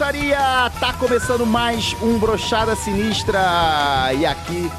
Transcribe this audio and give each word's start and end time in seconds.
baiô, 0.00 0.12
broxaria! 0.12 0.70
Tá 0.80 0.94
começando 0.94 1.44
mais 1.44 1.94
um 2.02 2.18
Brochada 2.18 2.74
Sinistra. 2.74 3.38
E 4.18 4.24
aqui 4.24 4.70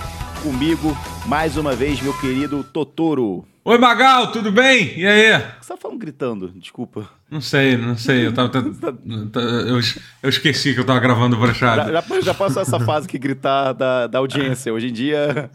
comigo, 0.42 0.98
mais 1.28 1.56
uma 1.58 1.76
vez, 1.76 2.02
meu 2.02 2.14
querido 2.20 2.64
Totoro. 2.64 3.46
Oi, 3.64 3.78
Magal, 3.78 4.32
tudo 4.32 4.52
bem? 4.52 4.98
E 4.98 5.06
aí? 5.06 5.36
O 5.36 5.60
que 5.60 5.66
você 5.66 5.74
tá 5.74 5.78
falando 5.78 6.00
gritando? 6.00 6.50
Desculpa. 6.50 7.08
Não 7.30 7.40
sei, 7.40 7.78
não 7.78 7.96
sei. 7.96 8.26
Eu, 8.26 8.34
tava, 8.34 8.52
eu, 8.58 9.80
eu 10.24 10.30
esqueci 10.30 10.74
que 10.74 10.80
eu 10.80 10.86
tava 10.86 11.00
gravando 11.00 11.38
brochada. 11.38 11.94
Já, 11.94 12.02
já, 12.02 12.22
já, 12.22 12.34
passou 12.34 12.62
essa 12.62 12.80
fase 12.80 13.08
que 13.08 13.20
gritar 13.20 13.74
da, 13.74 14.08
da 14.08 14.18
audiência. 14.18 14.74
Hoje 14.74 14.88
em 14.88 14.94
dia. 14.94 15.52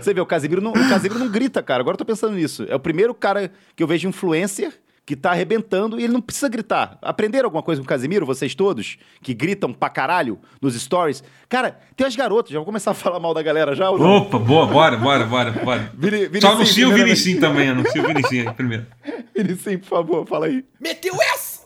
Você 0.00 0.14
vê, 0.14 0.20
o 0.22 0.26
Casimiro 0.26 0.62
não, 0.62 0.72
o 0.72 0.88
Casimiro 0.88 1.20
não 1.20 1.28
grita, 1.28 1.62
cara. 1.62 1.82
Agora 1.82 1.94
eu 1.94 1.98
tô 1.98 2.04
pensando 2.06 2.34
nisso. 2.34 2.64
É 2.66 2.74
o 2.74 2.80
primeiro 2.80 3.14
cara 3.14 3.52
que 3.76 3.82
eu 3.82 3.86
vejo 3.86 4.08
influencer 4.08 4.72
que 5.04 5.16
tá 5.16 5.30
arrebentando 5.30 5.98
e 5.98 6.04
ele 6.04 6.12
não 6.12 6.20
precisa 6.20 6.48
gritar. 6.48 6.98
Aprenderam 7.02 7.46
alguma 7.46 7.62
coisa 7.62 7.80
com 7.80 7.84
o 7.84 7.88
Casimiro, 7.88 8.24
vocês 8.24 8.54
todos, 8.54 8.98
que 9.20 9.34
gritam 9.34 9.72
pra 9.72 9.88
caralho 9.88 10.38
nos 10.60 10.80
stories? 10.80 11.24
Cara, 11.48 11.80
tem 11.96 12.06
as 12.06 12.14
garotas, 12.14 12.52
já 12.52 12.58
vou 12.58 12.66
começar 12.66 12.92
a 12.92 12.94
falar 12.94 13.18
mal 13.18 13.34
da 13.34 13.42
galera 13.42 13.74
já? 13.74 13.90
Opa, 13.90 14.38
boa, 14.38 14.66
bora, 14.66 14.96
bora, 14.96 15.24
bora, 15.24 15.50
bora. 15.52 15.92
Vini, 15.98 16.26
Vini 16.26 16.40
Só 16.40 16.52
anuncia 16.52 16.88
o 16.88 16.92
Vinicim 16.92 17.40
também, 17.40 17.70
anuncia 17.70 18.02
o 18.02 18.06
Vinicim 18.06 18.46
aí 18.46 18.54
primeiro. 18.54 18.86
Vinicim, 19.36 19.78
por 19.78 19.88
favor, 19.88 20.26
fala 20.26 20.46
aí. 20.46 20.64
Meteu 20.80 21.14
essa! 21.34 21.60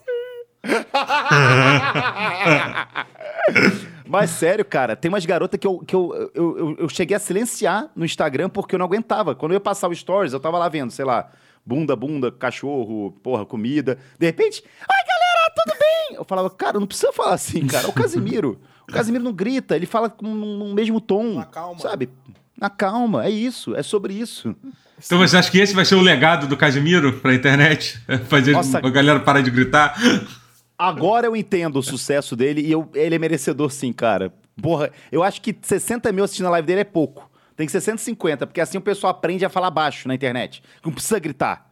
Mas 4.07 4.31
sério, 4.31 4.65
cara, 4.65 4.97
tem 4.97 5.09
umas 5.09 5.27
garotas 5.27 5.59
que, 5.59 5.67
eu, 5.67 5.79
que 5.81 5.95
eu, 5.95 6.31
eu, 6.35 6.59
eu, 6.59 6.77
eu 6.81 6.89
cheguei 6.89 7.17
a 7.17 7.21
silenciar 7.21 7.91
no 7.95 8.05
Instagram 8.05 8.48
porque 8.48 8.75
eu 8.75 8.79
não 8.79 8.87
aguentava. 8.87 9.35
Quando 9.35 9.53
eu 9.53 9.57
ia 9.57 9.61
passar 9.61 9.89
o 9.89 9.95
stories, 9.95 10.33
eu 10.33 10.41
tava 10.41 10.59
lá 10.59 10.69
vendo, 10.69 10.91
sei 10.91 11.05
lá, 11.05 11.31
bunda, 11.65 11.97
bunda, 11.97 12.31
cachorro, 12.31 13.12
porra, 13.23 13.45
comida. 13.45 13.98
De 14.19 14.27
repente, 14.27 14.62
ai 14.81 15.05
galera, 15.07 15.55
tudo 15.55 15.79
bem? 15.79 16.17
Eu 16.19 16.25
falava, 16.25 16.51
cara, 16.51 16.79
não 16.79 16.87
precisa 16.87 17.12
falar 17.12 17.34
assim, 17.34 17.67
cara. 17.67 17.87
É 17.87 17.89
o 17.89 17.93
Casimiro. 17.93 18.61
O 18.89 18.93
Casimiro 18.93 19.25
não 19.25 19.33
grita, 19.33 19.75
ele 19.75 19.87
fala 19.87 20.11
com 20.11 20.27
no 20.27 20.75
mesmo 20.75 21.01
tom. 21.01 21.37
Na 21.37 21.47
calma. 21.47 21.81
Sabe? 21.81 22.11
Na 22.59 22.70
calma, 22.70 23.25
é 23.25 23.31
isso, 23.31 23.75
é 23.75 23.83
sobre 23.83 24.15
isso. 24.15 24.55
Então 25.05 25.19
você 25.19 25.37
acha 25.37 25.51
que 25.51 25.59
esse 25.59 25.75
vai 25.75 25.85
ser 25.85 25.97
o 25.97 26.01
legado 26.01 26.47
do 26.47 26.57
Casimiro 26.57 27.15
pra 27.15 27.35
internet? 27.35 28.01
Fazer 28.29 28.53
Nossa, 28.53 28.79
a 28.79 28.91
galera 28.91 29.20
parar 29.20 29.41
de 29.41 29.51
gritar? 29.51 29.95
Agora 30.79 31.27
eu 31.27 31.37
entendo 31.37 31.79
o 31.79 31.83
sucesso 31.83 32.37
dele 32.37 32.61
e 32.61 32.70
eu, 32.70 32.89
ele 32.95 33.15
é 33.15 33.19
merecedor 33.19 33.70
sim, 33.70 33.92
cara. 33.92 34.33
Porra, 34.61 34.91
eu 35.11 35.23
acho 35.23 35.41
que 35.41 35.57
60 35.61 36.12
mil 36.12 36.25
assistindo 36.25 36.47
a 36.47 36.51
live 36.51 36.67
dele 36.67 36.81
é 36.81 36.85
pouco. 36.85 37.29
Tem 37.57 37.67
que 37.67 37.73
ser 37.73 37.81
150, 37.81 38.47
porque 38.47 38.61
assim 38.61 38.79
o 38.79 38.81
pessoal 38.81 39.13
aprende 39.13 39.45
a 39.45 39.49
falar 39.49 39.71
baixo 39.71 40.09
na 40.09 40.15
internet. 40.15 40.63
Não 40.85 40.93
precisa 40.93 41.19
gritar. 41.19 41.71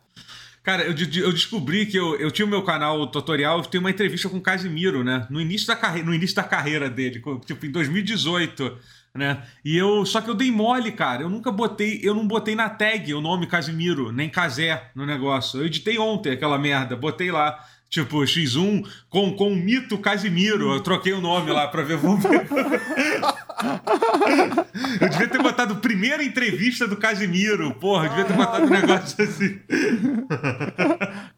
Cara, 0.62 0.84
eu, 0.84 0.94
eu 1.22 1.32
descobri 1.32 1.86
que 1.86 1.96
eu, 1.96 2.14
eu 2.20 2.30
tinha 2.30 2.46
o 2.46 2.48
meu 2.48 2.62
canal 2.62 3.04
tutorial, 3.08 3.58
eu 3.58 3.64
tenho 3.64 3.82
uma 3.82 3.90
entrevista 3.90 4.28
com 4.28 4.36
o 4.36 4.40
Casimiro, 4.40 5.02
né? 5.02 5.26
No 5.28 5.40
início 5.40 5.66
da, 5.66 5.74
carre 5.74 6.04
no 6.04 6.14
início 6.14 6.36
da 6.36 6.44
carreira 6.44 6.88
dele, 6.88 7.20
tipo, 7.44 7.66
em 7.66 7.70
2018, 7.70 8.78
né? 9.14 9.42
E 9.64 9.76
eu. 9.76 10.06
Só 10.06 10.20
que 10.20 10.30
eu 10.30 10.34
dei 10.34 10.52
mole, 10.52 10.92
cara. 10.92 11.22
Eu 11.22 11.28
nunca 11.28 11.50
botei. 11.50 12.00
Eu 12.02 12.14
não 12.14 12.26
botei 12.26 12.54
na 12.54 12.70
tag 12.70 13.12
o 13.12 13.20
nome 13.20 13.48
Casimiro, 13.48 14.12
nem 14.12 14.28
Casé 14.28 14.90
no 14.94 15.04
negócio. 15.04 15.60
Eu 15.60 15.66
editei 15.66 15.98
ontem 15.98 16.30
aquela 16.30 16.58
merda, 16.58 16.96
botei 16.96 17.32
lá. 17.32 17.58
Tipo, 17.90 18.20
X1 18.20 18.88
com, 19.10 19.36
com 19.36 19.52
o 19.52 19.56
mito 19.56 19.98
Casimiro. 19.98 20.72
Eu 20.72 20.80
troquei 20.80 21.12
o 21.12 21.20
nome 21.20 21.50
lá 21.50 21.68
pra 21.68 21.82
ver. 21.82 21.98
Vamos 21.98 22.22
ver. 22.24 22.46
Eu 25.00 25.08
devia 25.08 25.28
ter 25.28 25.42
botado 25.42 25.76
primeira 25.76 26.22
entrevista 26.22 26.86
do 26.86 26.96
Casimiro. 26.96 27.74
Porra, 27.74 28.06
eu 28.06 28.10
devia 28.10 28.24
ter 28.24 28.34
botado 28.34 28.66
um 28.66 28.70
negócio 28.70 29.24
assim. 29.24 29.60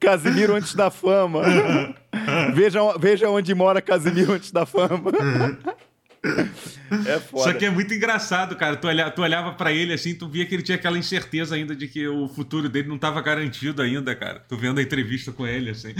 Casimiro 0.01 0.55
antes 0.55 0.75
da 0.75 0.91
fama. 0.91 1.43
veja, 2.55 2.81
veja 2.99 3.29
onde 3.29 3.55
mora 3.55 3.83
Casimiro 3.83 4.33
antes 4.33 4.51
da 4.51 4.67
fama. 4.67 5.13
É 7.07 7.19
foda. 7.21 7.45
Só 7.45 7.53
que 7.53 7.67
é 7.67 7.71
muito 7.71 7.93
engraçado, 7.93 8.57
cara. 8.57 8.77
Tu, 8.77 8.87
olha, 8.87 9.11
tu 9.11 9.21
olhava 9.23 9.53
para 9.53 9.73
ele 9.73 9.93
assim, 9.93 10.15
tu 10.15 10.29
via 10.29 10.47
que 10.47 10.55
ele 10.55 10.63
tinha 10.63 10.77
aquela 10.77 10.97
incerteza 10.99 11.55
ainda 11.55 11.77
de 11.77 11.87
que 11.87 12.07
o 12.09 12.29
futuro 12.29 12.69
dele 12.69 12.89
não 12.89 12.97
estava 12.97 13.21
garantido 13.21 13.83
ainda, 13.83 14.15
cara. 14.15 14.41
Tu 14.49 14.57
vendo 14.57 14.79
a 14.79 14.83
entrevista 14.83 15.33
com 15.33 15.47
ele, 15.47 15.71
assim. 15.71 15.95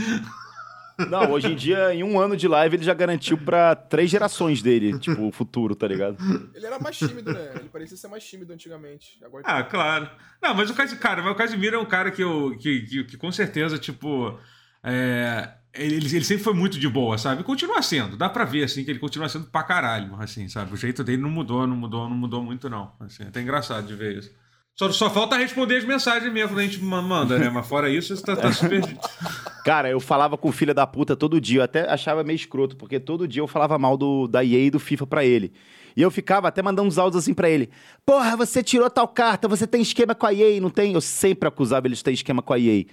Não, 1.11 1.33
hoje 1.33 1.49
em 1.53 1.57
dia, 1.57 1.95
em 1.95 2.03
um 2.03 2.19
ano 2.21 2.37
de 2.37 2.47
live, 2.47 2.77
ele 2.77 2.85
já 2.85 2.95
garantiu 2.95 3.37
pra 3.39 3.75
três 3.75 4.11
gerações 4.11 4.63
dele, 4.63 4.99
tipo, 4.99 5.27
o 5.27 5.33
futuro, 5.33 5.75
tá 5.75 5.87
ligado? 5.89 6.17
Ele 6.55 6.67
era 6.67 6.79
mais 6.79 6.97
tímido, 6.97 7.33
né? 7.33 7.53
Ele 7.57 7.69
parecia 7.69 7.97
ser 7.97 8.09
mais 8.09 8.25
tímido 8.25 8.53
antigamente. 8.53 9.19
Agora... 9.25 9.45
Ah, 9.47 9.63
claro. 9.63 10.09
Não, 10.43 10.55
mas 10.55 10.71
o 10.71 10.75
Casimiro, 10.75 11.03
cara, 11.03 11.31
o 11.31 11.35
Casimiro 11.35 11.77
é 11.77 11.79
um 11.79 11.87
cara 11.87 12.11
que 12.11 12.23
eu. 12.23 12.57
que, 12.59 12.83
que, 12.83 13.05
que 13.05 13.17
com 13.17 13.33
certeza, 13.33 13.79
tipo. 13.79 14.39
É, 14.83 15.55
ele, 15.75 15.97
ele 15.97 16.25
sempre 16.25 16.45
foi 16.45 16.55
muito 16.55 16.79
de 16.79 16.89
boa, 16.89 17.19
sabe? 17.19 17.43
Continua 17.43 17.83
sendo, 17.83 18.17
dá 18.17 18.29
pra 18.29 18.45
ver, 18.45 18.65
assim, 18.65 18.85
que 18.85 18.91
ele 18.91 18.99
continua 19.01 19.29
sendo 19.29 19.47
pra 19.47 19.63
caralho, 19.63 20.15
assim, 20.21 20.49
sabe? 20.49 20.73
O 20.73 20.77
jeito 20.77 21.03
dele 21.03 21.21
não 21.23 21.31
mudou, 21.31 21.67
não 21.67 21.77
mudou, 21.77 22.09
não 22.09 22.17
mudou 22.17 22.43
muito, 22.43 22.71
não. 22.71 22.93
Assim, 23.01 23.25
é 23.25 23.29
até 23.29 23.41
engraçado 23.41 23.87
de 23.87 23.95
ver 23.95 24.19
isso. 24.19 24.44
Só, 24.77 24.91
só 24.91 25.09
falta 25.09 25.37
responder 25.37 25.77
as 25.77 25.85
mensagens 25.85 26.33
mesmo 26.33 26.51
quando 26.51 26.59
a 26.59 26.65
gente 26.65 26.83
manda, 26.83 27.39
né? 27.39 27.49
Mas 27.49 27.67
fora 27.67 27.89
isso, 27.89 28.15
você 28.15 28.23
tá, 28.23 28.35
tá 28.35 28.53
super. 28.53 28.83
Cara, 29.65 29.89
eu 29.89 30.01
falava 30.01 30.37
com 30.37 30.49
o 30.49 30.53
filho 30.53 30.75
da 30.75 30.85
puta 30.85 31.15
todo 31.15 31.41
dia. 31.41 31.61
Eu 31.61 31.65
até 31.65 31.89
achava 31.89 32.25
meio 32.25 32.35
escroto, 32.35 32.77
porque 32.77 32.99
todo 32.99 33.29
dia 33.29 33.41
eu 33.41 33.47
falava 33.47 33.79
mal 33.79 33.97
do, 33.97 34.27
da 34.27 34.45
EA 34.45 34.67
e 34.67 34.71
do 34.71 34.81
FIFA 34.81 35.07
pra 35.07 35.25
ele. 35.25 35.53
E 35.97 36.03
eu 36.03 36.11
ficava 36.11 36.49
até 36.49 36.61
mandando 36.61 36.89
uns 36.89 36.99
áudios 36.99 37.23
assim 37.23 37.33
pra 37.33 37.49
ele. 37.49 37.71
Porra, 38.05 38.37
você 38.37 38.65
tirou 38.65 38.91
tal 38.91 39.07
carta, 39.07 39.47
você 39.47 39.65
tem 39.65 39.81
esquema 39.81 40.13
com 40.13 40.27
a 40.27 40.35
EA, 40.35 40.61
não 40.61 40.71
tem? 40.71 40.93
Eu 40.93 41.01
sempre 41.01 41.49
acusava 41.49 41.87
ele 41.87 41.95
de 41.95 42.03
ter 42.03 42.13
esquema 42.13 42.43
com 42.43 42.53
a 42.53 42.59
EA. 42.59 42.85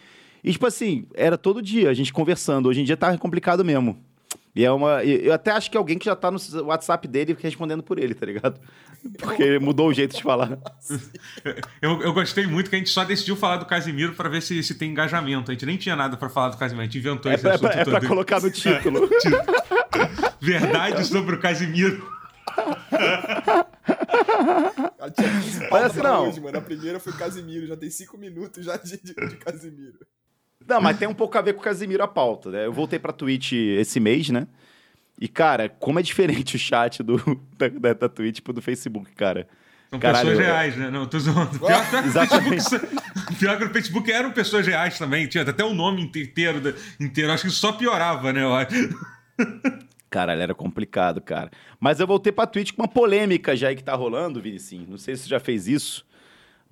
E, 0.43 0.51
tipo 0.51 0.67
assim, 0.67 1.07
era 1.15 1.35
todo 1.35 1.63
dia 1.63 1.89
a 1.89 1.93
gente 1.95 2.13
conversando. 2.13 2.69
Hoje 2.69 2.81
em 2.81 2.83
dia 2.83 2.95
tá 2.95 3.17
complicado 3.17 3.65
mesmo. 3.65 3.97
E 4.53 4.65
é 4.65 4.71
uma. 4.71 5.03
Eu 5.03 5.33
até 5.33 5.51
acho 5.51 5.71
que 5.71 5.77
alguém 5.77 5.97
que 5.97 6.05
já 6.05 6.15
tá 6.15 6.29
no 6.29 6.37
WhatsApp 6.65 7.07
dele 7.07 7.37
respondendo 7.39 7.81
por 7.81 7.97
ele, 7.97 8.13
tá 8.13 8.25
ligado? 8.25 8.59
Porque 9.17 9.57
mudou 9.59 9.87
o 9.87 9.93
jeito 9.93 10.15
de 10.15 10.21
falar. 10.21 10.59
Eu, 11.81 12.01
eu 12.01 12.13
gostei 12.13 12.45
muito 12.45 12.69
que 12.69 12.75
a 12.75 12.79
gente 12.79 12.91
só 12.91 13.03
decidiu 13.03 13.35
falar 13.35 13.57
do 13.57 13.65
Casimiro 13.65 14.13
para 14.13 14.29
ver 14.29 14.41
se, 14.41 14.61
se 14.61 14.75
tem 14.75 14.91
engajamento. 14.91 15.49
A 15.49 15.53
gente 15.53 15.65
nem 15.65 15.75
tinha 15.75 15.95
nada 15.95 16.15
para 16.15 16.29
falar 16.29 16.49
do 16.49 16.57
Casimiro, 16.57 16.83
a 16.83 16.85
gente 16.85 16.99
inventou 16.99 17.31
é 17.31 17.35
esse 17.35 17.43
pra, 17.43 17.55
assunto. 17.55 17.71
É 17.71 17.83
pra 17.83 18.07
colocar 18.07 18.39
no 18.39 18.51
título. 18.51 19.09
Verdade 20.39 21.05
sobre 21.05 21.35
o 21.35 21.39
Casimiro. 21.39 22.07
Olha 25.71 25.85
assim, 25.87 26.01
não. 26.01 26.27
Hoje, 26.27 26.39
mano. 26.39 26.57
A 26.57 26.61
primeira 26.61 26.99
foi 26.99 27.13
Casimiro, 27.13 27.65
já 27.65 27.75
tem 27.75 27.89
cinco 27.89 28.17
minutos 28.17 28.63
já 28.63 28.77
de, 28.77 29.01
de, 29.01 29.13
de 29.13 29.35
Casimiro. 29.37 29.97
Não, 30.67 30.81
mas 30.81 30.97
tem 30.97 31.07
um 31.07 31.13
pouco 31.13 31.37
a 31.37 31.41
ver 31.41 31.53
com 31.53 31.59
o 31.59 31.63
Casimiro 31.63 32.03
a 32.03 32.07
pauta, 32.07 32.49
né? 32.49 32.65
Eu 32.65 32.73
voltei 32.73 32.99
pra 32.99 33.11
Twitch 33.11 33.53
esse 33.53 33.99
mês, 33.99 34.29
né? 34.29 34.47
E, 35.19 35.27
cara, 35.27 35.69
como 35.69 35.99
é 35.99 36.01
diferente 36.01 36.55
o 36.55 36.59
chat 36.59 37.03
do, 37.03 37.17
da, 37.57 37.93
da 37.93 38.09
Twitch 38.09 38.41
pro 38.41 38.53
do 38.53 38.61
Facebook, 38.61 39.11
cara. 39.13 39.47
São 39.91 39.99
Caralho, 39.99 40.29
pessoas 40.29 40.47
reais, 40.47 40.77
né? 40.77 40.89
Não, 40.89 41.05
tô 41.05 41.19
zoando. 41.19 41.59
Pior, 41.59 41.89
pior, 41.89 42.05
Exatamente. 42.05 42.49
Facebook, 42.49 43.35
pior 43.37 43.57
que 43.57 43.65
no 43.65 43.71
Facebook 43.71 44.11
eram 44.11 44.31
pessoas 44.31 44.65
reais 44.65 44.97
também. 44.97 45.27
Tinha 45.27 45.43
até 45.43 45.63
o 45.63 45.73
nome 45.73 46.01
inteiro, 46.01 46.75
inteiro. 46.99 47.31
Acho 47.31 47.43
que 47.43 47.49
só 47.49 47.73
piorava, 47.73 48.31
né? 48.31 48.41
Caralho, 50.09 50.41
era 50.41 50.55
complicado, 50.55 51.21
cara. 51.21 51.51
Mas 51.79 51.99
eu 51.99 52.07
voltei 52.07 52.31
pra 52.31 52.47
Twitch 52.47 52.71
com 52.71 52.81
uma 52.81 52.87
polêmica 52.87 53.55
já 53.55 53.67
aí 53.67 53.75
que 53.75 53.83
tá 53.83 53.93
rolando, 53.93 54.41
Vinicinho. 54.41 54.87
Não 54.89 54.97
sei 54.97 55.15
se 55.15 55.23
você 55.23 55.29
já 55.29 55.39
fez 55.39 55.67
isso. 55.67 56.05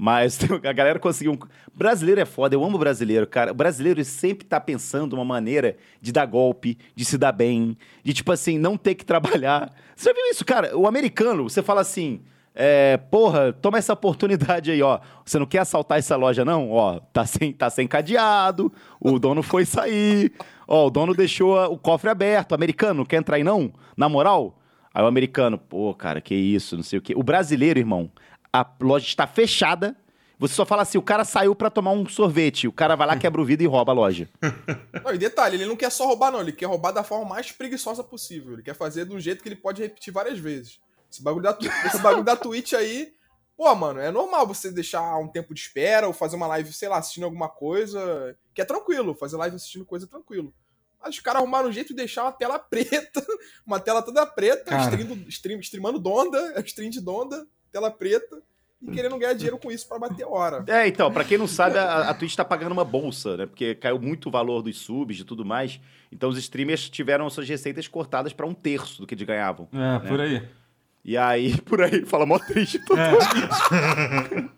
Mas 0.01 0.39
a 0.63 0.71
galera 0.71 0.97
conseguiu. 0.97 1.37
Brasileiro 1.75 2.21
é 2.21 2.25
foda, 2.25 2.55
eu 2.55 2.63
amo 2.63 2.77
brasileiro, 2.77 3.27
cara. 3.27 3.51
O 3.51 3.53
brasileiro 3.53 4.03
sempre 4.05 4.47
tá 4.47 4.57
pensando 4.57 5.11
uma 5.11 5.25
maneira 5.25 5.75
de 6.01 6.13
dar 6.13 6.25
golpe, 6.25 6.77
de 6.95 7.03
se 7.03 7.17
dar 7.17 7.33
bem, 7.33 7.77
de 8.01 8.13
tipo 8.13 8.31
assim, 8.31 8.57
não 8.57 8.77
ter 8.77 8.95
que 8.95 9.03
trabalhar. 9.03 9.69
Você 9.97 10.09
já 10.09 10.13
viu 10.13 10.25
isso, 10.31 10.45
cara? 10.45 10.77
O 10.77 10.87
americano, 10.87 11.49
você 11.49 11.61
fala 11.61 11.81
assim. 11.81 12.21
É, 12.55 12.97
porra, 12.97 13.53
toma 13.53 13.77
essa 13.77 13.91
oportunidade 13.91 14.71
aí, 14.71 14.81
ó. 14.81 14.99
Você 15.25 15.37
não 15.37 15.45
quer 15.45 15.59
assaltar 15.59 15.99
essa 15.99 16.15
loja, 16.15 16.45
não? 16.45 16.71
Ó, 16.71 16.99
tá 17.11 17.25
sem, 17.25 17.51
tá 17.51 17.69
sem 17.69 17.85
cadeado, 17.85 18.71
o 18.99 19.19
dono 19.19 19.43
foi 19.43 19.65
sair, 19.65 20.31
ó, 20.67 20.87
o 20.87 20.89
dono 20.89 21.13
deixou 21.13 21.57
o 21.65 21.77
cofre 21.77 22.09
aberto. 22.09 22.53
O 22.53 22.55
americano, 22.55 23.05
quer 23.05 23.17
entrar 23.17 23.35
aí, 23.35 23.43
não? 23.43 23.73
Na 23.95 24.07
moral? 24.07 24.57
Aí 24.93 25.03
o 25.03 25.07
americano, 25.07 25.57
pô, 25.57 25.93
cara, 25.93 26.19
que 26.19 26.33
isso, 26.33 26.75
não 26.75 26.83
sei 26.83 26.99
o 26.99 27.01
quê. 27.01 27.13
O 27.15 27.23
brasileiro, 27.23 27.77
irmão, 27.77 28.09
a 28.51 28.65
loja 28.81 29.05
está 29.05 29.27
fechada. 29.27 29.95
Você 30.37 30.53
só 30.53 30.65
fala 30.65 30.83
assim, 30.83 30.97
o 30.97 31.01
cara 31.01 31.25
saiu 31.25 31.53
para 31.53 31.69
tomar 31.69 31.91
um 31.91 32.07
sorvete. 32.07 32.67
O 32.67 32.71
cara 32.71 32.95
vai 32.95 33.05
lá, 33.05 33.17
quebra 33.17 33.41
o 33.41 33.45
vidro 33.45 33.65
e 33.65 33.67
rouba 33.67 33.91
a 33.91 33.95
loja. 33.95 34.29
Não, 35.03 35.13
e 35.13 35.17
detalhe, 35.17 35.57
ele 35.57 35.65
não 35.65 35.75
quer 35.75 35.91
só 35.91 36.05
roubar, 36.05 36.31
não. 36.31 36.39
Ele 36.39 36.51
quer 36.51 36.65
roubar 36.65 36.91
da 36.91 37.03
forma 37.03 37.25
mais 37.25 37.51
preguiçosa 37.51 38.03
possível. 38.03 38.53
Ele 38.53 38.63
quer 38.63 38.75
fazer 38.75 39.05
de 39.05 39.13
um 39.13 39.19
jeito 39.19 39.43
que 39.43 39.49
ele 39.49 39.55
pode 39.55 39.81
repetir 39.81 40.13
várias 40.13 40.39
vezes. 40.39 40.79
Esse 41.11 41.21
bagulho 41.21 41.43
da, 41.43 41.57
esse 41.85 41.99
bagulho 41.99 42.23
da 42.23 42.35
Twitch 42.35 42.73
aí... 42.73 43.13
Pô, 43.57 43.75
mano, 43.75 43.99
é 43.99 44.09
normal 44.09 44.47
você 44.47 44.71
deixar 44.71 45.17
um 45.17 45.27
tempo 45.27 45.53
de 45.53 45.59
espera 45.59 46.07
ou 46.07 46.13
fazer 46.13 46.37
uma 46.37 46.47
live, 46.47 46.71
sei 46.71 46.87
lá, 46.87 46.97
assistindo 46.97 47.25
alguma 47.25 47.49
coisa. 47.49 48.37
Que 48.53 48.61
é 48.61 48.65
tranquilo, 48.65 49.13
fazer 49.13 49.35
live 49.35 49.57
assistindo 49.57 49.85
coisa 49.85 50.07
tranquilo. 50.07 50.53
Mas 51.01 51.15
os 51.15 51.21
caras 51.21 51.41
arrumaram 51.41 51.67
um 51.67 51.71
jeito 51.71 51.89
de 51.89 51.95
deixar 51.95 52.23
uma 52.23 52.31
tela 52.31 52.59
preta, 52.59 53.25
uma 53.65 53.79
tela 53.79 54.01
toda 54.01 54.25
preta, 54.25 54.77
stream, 54.83 55.25
stream, 55.27 55.59
streamando 55.59 55.99
Donda, 55.99 56.61
stream 56.61 56.89
de 56.89 57.01
Donda, 57.01 57.45
tela 57.71 57.91
preta 57.91 58.41
e 58.81 58.91
querendo 58.91 59.17
ganhar 59.17 59.33
dinheiro 59.33 59.57
com 59.57 59.71
isso 59.71 59.87
pra 59.87 59.99
bater 59.99 60.25
hora. 60.25 60.63
É, 60.67 60.87
então, 60.87 61.11
pra 61.11 61.25
quem 61.25 61.37
não 61.37 61.47
sabe, 61.47 61.77
a, 61.77 62.09
a 62.09 62.13
Twitch 62.13 62.35
tá 62.35 62.45
pagando 62.45 62.71
uma 62.71 62.85
bolsa, 62.85 63.35
né? 63.35 63.45
Porque 63.45 63.75
caiu 63.75 63.99
muito 63.99 64.29
o 64.29 64.31
valor 64.31 64.61
dos 64.61 64.77
subs 64.77 65.19
e 65.19 65.23
tudo 65.23 65.43
mais. 65.43 65.79
Então 66.11 66.29
os 66.29 66.37
streamers 66.37 66.89
tiveram 66.89 67.29
suas 67.29 67.47
receitas 67.47 67.87
cortadas 67.87 68.31
pra 68.31 68.45
um 68.45 68.53
terço 68.53 69.01
do 69.01 69.07
que 69.07 69.13
eles 69.13 69.27
ganhavam. 69.27 69.67
É, 69.73 70.07
por 70.07 70.19
aí. 70.21 70.41
E 71.03 71.17
aí, 71.17 71.59
por 71.63 71.81
aí, 71.81 72.05
fala 72.05 72.25
mó 72.25 72.39
triste. 72.39 72.79
Totoro. 72.79 73.17
É. 73.73 74.49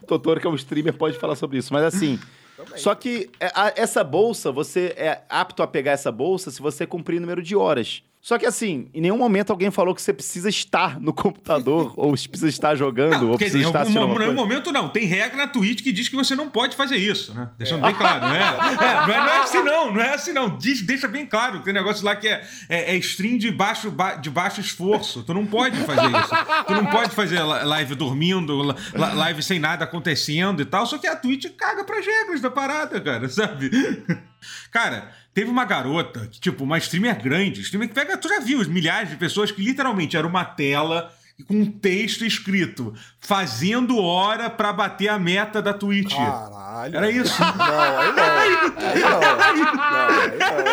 Totoro, 0.06 0.40
que 0.40 0.46
é 0.46 0.50
um 0.50 0.54
streamer, 0.54 0.94
pode 0.94 1.18
falar 1.18 1.34
sobre 1.34 1.58
isso. 1.58 1.72
Mas 1.72 1.82
assim, 1.82 2.18
Também. 2.56 2.78
só 2.78 2.94
que 2.94 3.30
é, 3.40 3.50
essa 3.80 4.04
bolsa, 4.04 4.52
você 4.52 4.94
é 4.96 5.22
apto 5.28 5.62
a 5.62 5.66
pegar 5.66 5.92
essa 5.92 6.12
bolsa 6.12 6.50
se 6.50 6.60
você 6.60 6.86
cumprir 6.86 7.16
o 7.16 7.20
número 7.20 7.42
de 7.42 7.56
horas. 7.56 8.02
Só 8.26 8.38
que 8.38 8.46
assim, 8.46 8.88
em 8.94 9.02
nenhum 9.02 9.18
momento 9.18 9.50
alguém 9.50 9.70
falou 9.70 9.94
que 9.94 10.00
você 10.00 10.10
precisa 10.10 10.48
estar 10.48 10.98
no 10.98 11.12
computador, 11.12 11.92
ou 12.00 12.12
precisa 12.12 12.48
estar 12.48 12.74
jogando, 12.74 13.24
ou 13.28 13.32
Quer 13.36 13.50
precisa 13.50 13.58
dizer, 13.58 13.66
estar 13.68 13.78
em 13.80 13.82
assistindo 13.82 14.08
no 14.08 14.14
coisa. 14.14 14.32
momento 14.32 14.72
não. 14.72 14.88
Tem 14.88 15.04
regra 15.04 15.36
na 15.36 15.46
Twitch 15.46 15.82
que 15.82 15.92
diz 15.92 16.08
que 16.08 16.16
você 16.16 16.34
não 16.34 16.48
pode 16.48 16.74
fazer 16.74 16.96
isso, 16.96 17.34
né? 17.34 17.50
Deixando 17.58 17.82
bem 17.82 17.92
claro. 17.94 18.26
né? 18.26 18.38
É, 18.40 19.06
não, 19.06 19.14
é, 19.14 19.18
não 19.18 19.28
é 19.28 19.38
assim 19.42 19.62
não, 19.62 19.92
não 19.92 20.00
é 20.00 20.14
assim 20.14 20.32
não. 20.32 20.56
Diz, 20.56 20.80
deixa 20.80 21.06
bem 21.06 21.26
claro. 21.26 21.60
Tem 21.60 21.74
negócio 21.74 22.02
lá 22.02 22.16
que 22.16 22.26
é, 22.26 22.42
é, 22.70 22.94
é 22.94 22.96
stream 22.96 23.36
de 23.36 23.50
baixo, 23.50 23.90
ba- 23.90 24.14
de 24.14 24.30
baixo 24.30 24.58
esforço. 24.58 25.22
Tu 25.22 25.34
não 25.34 25.44
pode 25.44 25.76
fazer 25.82 26.06
isso. 26.06 26.30
Tu 26.66 26.72
não 26.72 26.86
pode 26.86 27.10
fazer 27.14 27.42
live 27.42 27.94
dormindo, 27.94 28.74
live 28.94 29.42
sem 29.42 29.58
nada 29.58 29.84
acontecendo 29.84 30.62
e 30.62 30.64
tal. 30.64 30.86
Só 30.86 30.96
que 30.96 31.06
a 31.06 31.14
Twitch 31.14 31.44
caga 31.58 31.84
pras 31.84 32.06
regras 32.06 32.40
da 32.40 32.50
parada, 32.50 32.98
cara, 33.02 33.28
sabe? 33.28 33.70
Cara, 34.70 35.10
teve 35.34 35.50
uma 35.50 35.64
garota, 35.64 36.28
que, 36.30 36.40
tipo, 36.40 36.64
uma 36.64 36.78
streamer 36.78 37.20
grande, 37.22 37.60
streamer 37.60 37.88
que 37.88 37.94
pega, 37.94 38.16
tu 38.16 38.28
já 38.28 38.40
viu, 38.40 38.60
os 38.60 38.68
milhares 38.68 39.10
de 39.10 39.16
pessoas 39.16 39.50
que 39.50 39.60
literalmente 39.60 40.16
era 40.16 40.26
uma 40.26 40.44
tela 40.44 41.12
com 41.48 41.62
um 41.62 41.66
texto 41.66 42.24
escrito 42.24 42.94
fazendo 43.18 43.98
hora 43.98 44.48
pra 44.48 44.72
bater 44.72 45.08
a 45.08 45.18
meta 45.18 45.60
da 45.60 45.74
Twitch. 45.74 46.14
Caralho. 46.14 46.96
Era 46.96 47.10
isso. 47.10 47.40
Não, 47.40 47.98
aí 47.98 48.12
não. 48.12 48.24
Aí 48.84 49.00
não. 49.00 49.20
Não, 49.20 50.66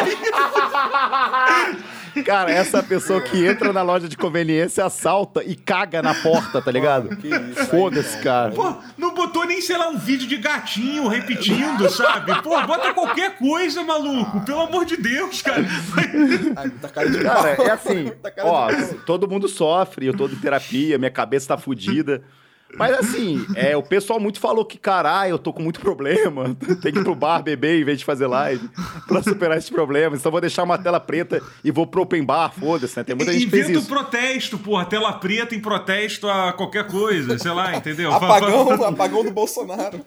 aí 1.68 1.78
Cara, 2.26 2.52
essa 2.52 2.84
pessoa 2.84 3.22
que 3.22 3.46
entra 3.46 3.72
na 3.72 3.82
loja 3.82 4.08
de 4.08 4.18
conveniência, 4.18 4.86
assalta 4.86 5.44
e 5.44 5.56
caga 5.56 6.02
na 6.02 6.14
porta, 6.14 6.62
tá 6.62 6.72
ligado? 6.72 7.10
Foda-se, 7.70 8.18
cara. 8.20 8.52
Pô, 8.52 8.76
não 8.98 9.14
botou 9.14 9.46
nem, 9.46 9.62
sei 9.62 9.78
lá, 9.78 9.90
um 9.90 9.98
vídeo 9.98 10.28
de 10.28 10.38
gatinho 10.38 11.08
repetindo, 11.08 11.90
sabe? 11.90 12.34
Pô, 12.42 12.62
bota 12.64 12.94
qualquer 12.94 13.38
coisa, 13.38 13.84
maluco. 13.84 14.42
Pelo 14.42 14.62
amor 14.62 14.86
de 14.86 14.98
Deus, 14.98 15.42
cara. 15.42 15.66
Ai, 16.56 16.70
tá 16.82 16.90
cara 16.90 17.10
de 17.10 17.20
Cara, 17.20 17.50
é 17.50 17.72
assim, 17.72 18.12
Tá 18.22 18.32
cara 18.32 18.48
ó, 18.48 18.68
todo 19.06 19.28
mundo 19.28 19.48
sofre, 19.48 20.08
eu 20.08 20.16
tô 20.16 20.26
em 20.26 20.36
terapia, 20.36 20.98
minha 20.98 21.12
cabeça 21.12 21.50
tá 21.50 21.58
fudida. 21.58 22.22
Mas 22.78 22.98
assim, 22.98 23.46
é, 23.56 23.76
o 23.76 23.84
pessoal 23.84 24.20
muito 24.20 24.40
falou 24.40 24.64
que, 24.66 24.78
caralho, 24.78 25.32
eu 25.32 25.40
tô 25.40 25.52
com 25.54 25.62
muito 25.62 25.80
problema, 25.80 26.56
tem 26.82 26.92
que 26.92 27.00
ir 27.00 27.04
pro 27.04 27.16
bar 27.16 27.42
beber 27.42 27.80
em 27.80 27.84
vez 27.84 28.00
de 28.00 28.06
fazer 28.06 28.28
live 28.28 28.70
pra 29.08 29.22
superar 29.22 29.58
esses 29.58 29.70
problemas. 29.70 30.20
Então 30.20 30.32
vou 30.32 30.42
deixar 30.42 30.64
uma 30.64 30.78
tela 30.78 31.00
preta 31.00 31.42
e 31.64 31.72
vou 31.72 31.86
pro 31.86 32.02
open 32.02 32.24
bar, 32.24 32.52
foda-se, 32.52 32.98
né? 32.98 33.04
Tem 33.04 33.16
muita 33.16 33.34
gente 33.34 33.46
Inventa 33.46 33.70
um 33.70 33.80
isso. 33.80 33.88
protesto, 33.88 34.58
porra. 34.58 34.86
Tela 34.86 35.14
preta 35.14 35.56
em 35.56 35.60
protesto 35.60 36.28
a 36.28 36.54
qualquer 36.54 36.88
coisa, 36.88 37.38
sei 37.38 37.52
lá, 37.52 37.76
entendeu? 37.76 38.12
Apagão, 38.14 38.84
apagão 38.86 39.24
do 39.24 39.32
Bolsonaro. 39.32 40.00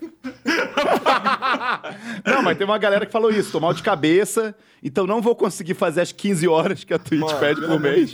Não, 2.24 2.42
mas 2.42 2.56
tem 2.56 2.66
uma 2.66 2.78
galera 2.78 3.06
que 3.06 3.12
falou 3.12 3.30
isso, 3.30 3.52
tô 3.52 3.60
mal 3.60 3.72
de 3.72 3.82
cabeça, 3.82 4.54
então 4.84 5.06
não 5.06 5.22
vou 5.22 5.34
conseguir 5.34 5.72
fazer 5.72 6.02
as 6.02 6.12
15 6.12 6.46
horas 6.46 6.84
que 6.84 6.92
a 6.92 6.98
Twitch 6.98 7.22
Mano, 7.22 7.38
pede 7.40 7.60
por 7.62 7.80
mês. 7.80 8.12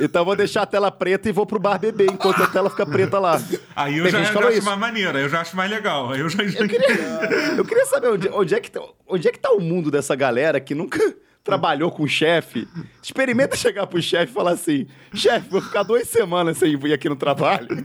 Então 0.00 0.24
vou 0.24 0.36
deixar 0.36 0.62
a 0.62 0.66
tela 0.66 0.90
preta 0.90 1.28
e 1.28 1.32
vou 1.32 1.44
pro 1.44 1.58
bar 1.58 1.78
beber, 1.78 2.10
enquanto 2.10 2.42
a 2.42 2.46
tela 2.46 2.70
fica 2.70 2.86
preta 2.86 3.18
lá. 3.18 3.42
Aí 3.76 3.98
eu 3.98 4.04
Tem 4.04 4.12
já, 4.12 4.18
que 4.18 4.32
já 4.32 4.40
acho 4.40 4.50
isso. 4.58 4.64
mais 4.64 4.78
maneiro, 4.78 5.18
aí 5.18 5.24
eu 5.24 5.28
já 5.28 5.40
acho 5.40 5.56
mais 5.56 5.70
legal. 5.70 6.10
Aí 6.12 6.20
eu 6.20 6.28
já. 6.28 6.42
Eu 6.42 6.68
queria, 6.68 6.88
eu 7.58 7.64
queria 7.64 7.86
saber 7.86 8.08
onde, 8.08 8.28
onde 8.28 8.54
é 8.54 8.60
que 8.60 8.70
tá, 8.70 8.80
onde 9.06 9.28
é 9.28 9.32
que 9.32 9.38
tá 9.38 9.50
o 9.50 9.60
mundo 9.60 9.90
dessa 9.90 10.14
galera 10.14 10.60
que 10.60 10.74
nunca 10.74 10.98
trabalhou 11.44 11.90
com 11.90 12.06
chefe. 12.06 12.66
Experimenta 13.02 13.56
chegar 13.56 13.86
pro 13.86 14.00
chefe 14.00 14.30
e 14.30 14.34
falar 14.34 14.52
assim: 14.52 14.86
chefe, 15.14 15.48
vou 15.50 15.60
ficar 15.60 15.82
duas 15.82 16.08
semanas 16.08 16.56
sem 16.58 16.76
vir 16.76 16.92
aqui 16.92 17.08
no 17.08 17.16
trabalho. 17.16 17.84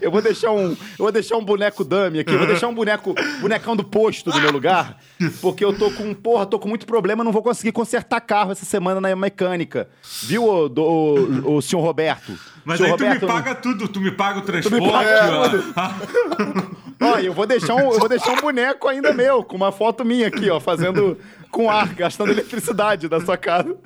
Eu 0.00 0.10
vou 0.10 0.20
deixar 0.20 0.50
um, 0.50 0.70
eu 0.70 0.76
vou 0.98 1.12
deixar 1.12 1.36
um 1.36 1.44
boneco 1.44 1.84
dummy 1.84 2.20
aqui, 2.20 2.32
eu 2.32 2.38
vou 2.38 2.46
deixar 2.46 2.68
um 2.68 2.74
boneco, 2.74 3.14
bonecão 3.40 3.74
do 3.74 3.84
posto 3.84 4.30
no 4.30 4.40
meu 4.40 4.50
lugar, 4.50 4.98
porque 5.40 5.64
eu 5.64 5.76
tô 5.76 5.90
com, 5.90 6.14
porra, 6.14 6.46
tô 6.46 6.58
com 6.58 6.68
muito 6.68 6.86
problema, 6.86 7.24
não 7.24 7.32
vou 7.32 7.42
conseguir 7.42 7.72
consertar 7.72 8.20
carro 8.20 8.52
essa 8.52 8.64
semana 8.64 9.00
na 9.00 9.14
mecânica. 9.16 9.88
Viu, 10.22 10.48
o, 10.48 10.68
do, 10.68 10.82
o, 10.82 11.56
o 11.56 11.62
senhor 11.62 11.82
Roberto? 11.82 12.38
Mas 12.64 12.78
Senhor 12.78 12.92
aí 12.92 12.96
tu 12.96 13.02
me 13.02 13.08
Roberto, 13.08 13.26
paga 13.26 13.54
tudo, 13.54 13.88
tu 13.88 14.00
me 14.00 14.10
paga 14.10 14.38
o 14.38 14.42
transporte. 14.42 14.90
paga 14.90 15.38
ó. 15.38 15.48
tudo. 15.48 16.76
Ó, 17.00 17.18
eu 17.18 17.32
vou 17.34 17.46
deixar 17.46 17.74
um, 17.74 17.92
eu 17.92 17.98
vou 17.98 18.08
deixar 18.08 18.32
um 18.32 18.40
boneco 18.40 18.88
ainda 18.88 19.12
meu, 19.12 19.44
com 19.44 19.56
uma 19.56 19.70
foto 19.70 20.04
minha 20.04 20.28
aqui, 20.28 20.48
ó, 20.48 20.58
fazendo 20.58 21.18
com 21.54 21.70
ar, 21.70 21.94
gastando 21.94 22.32
eletricidade 22.32 23.08
da 23.08 23.20
sua 23.20 23.36
casa. 23.36 23.76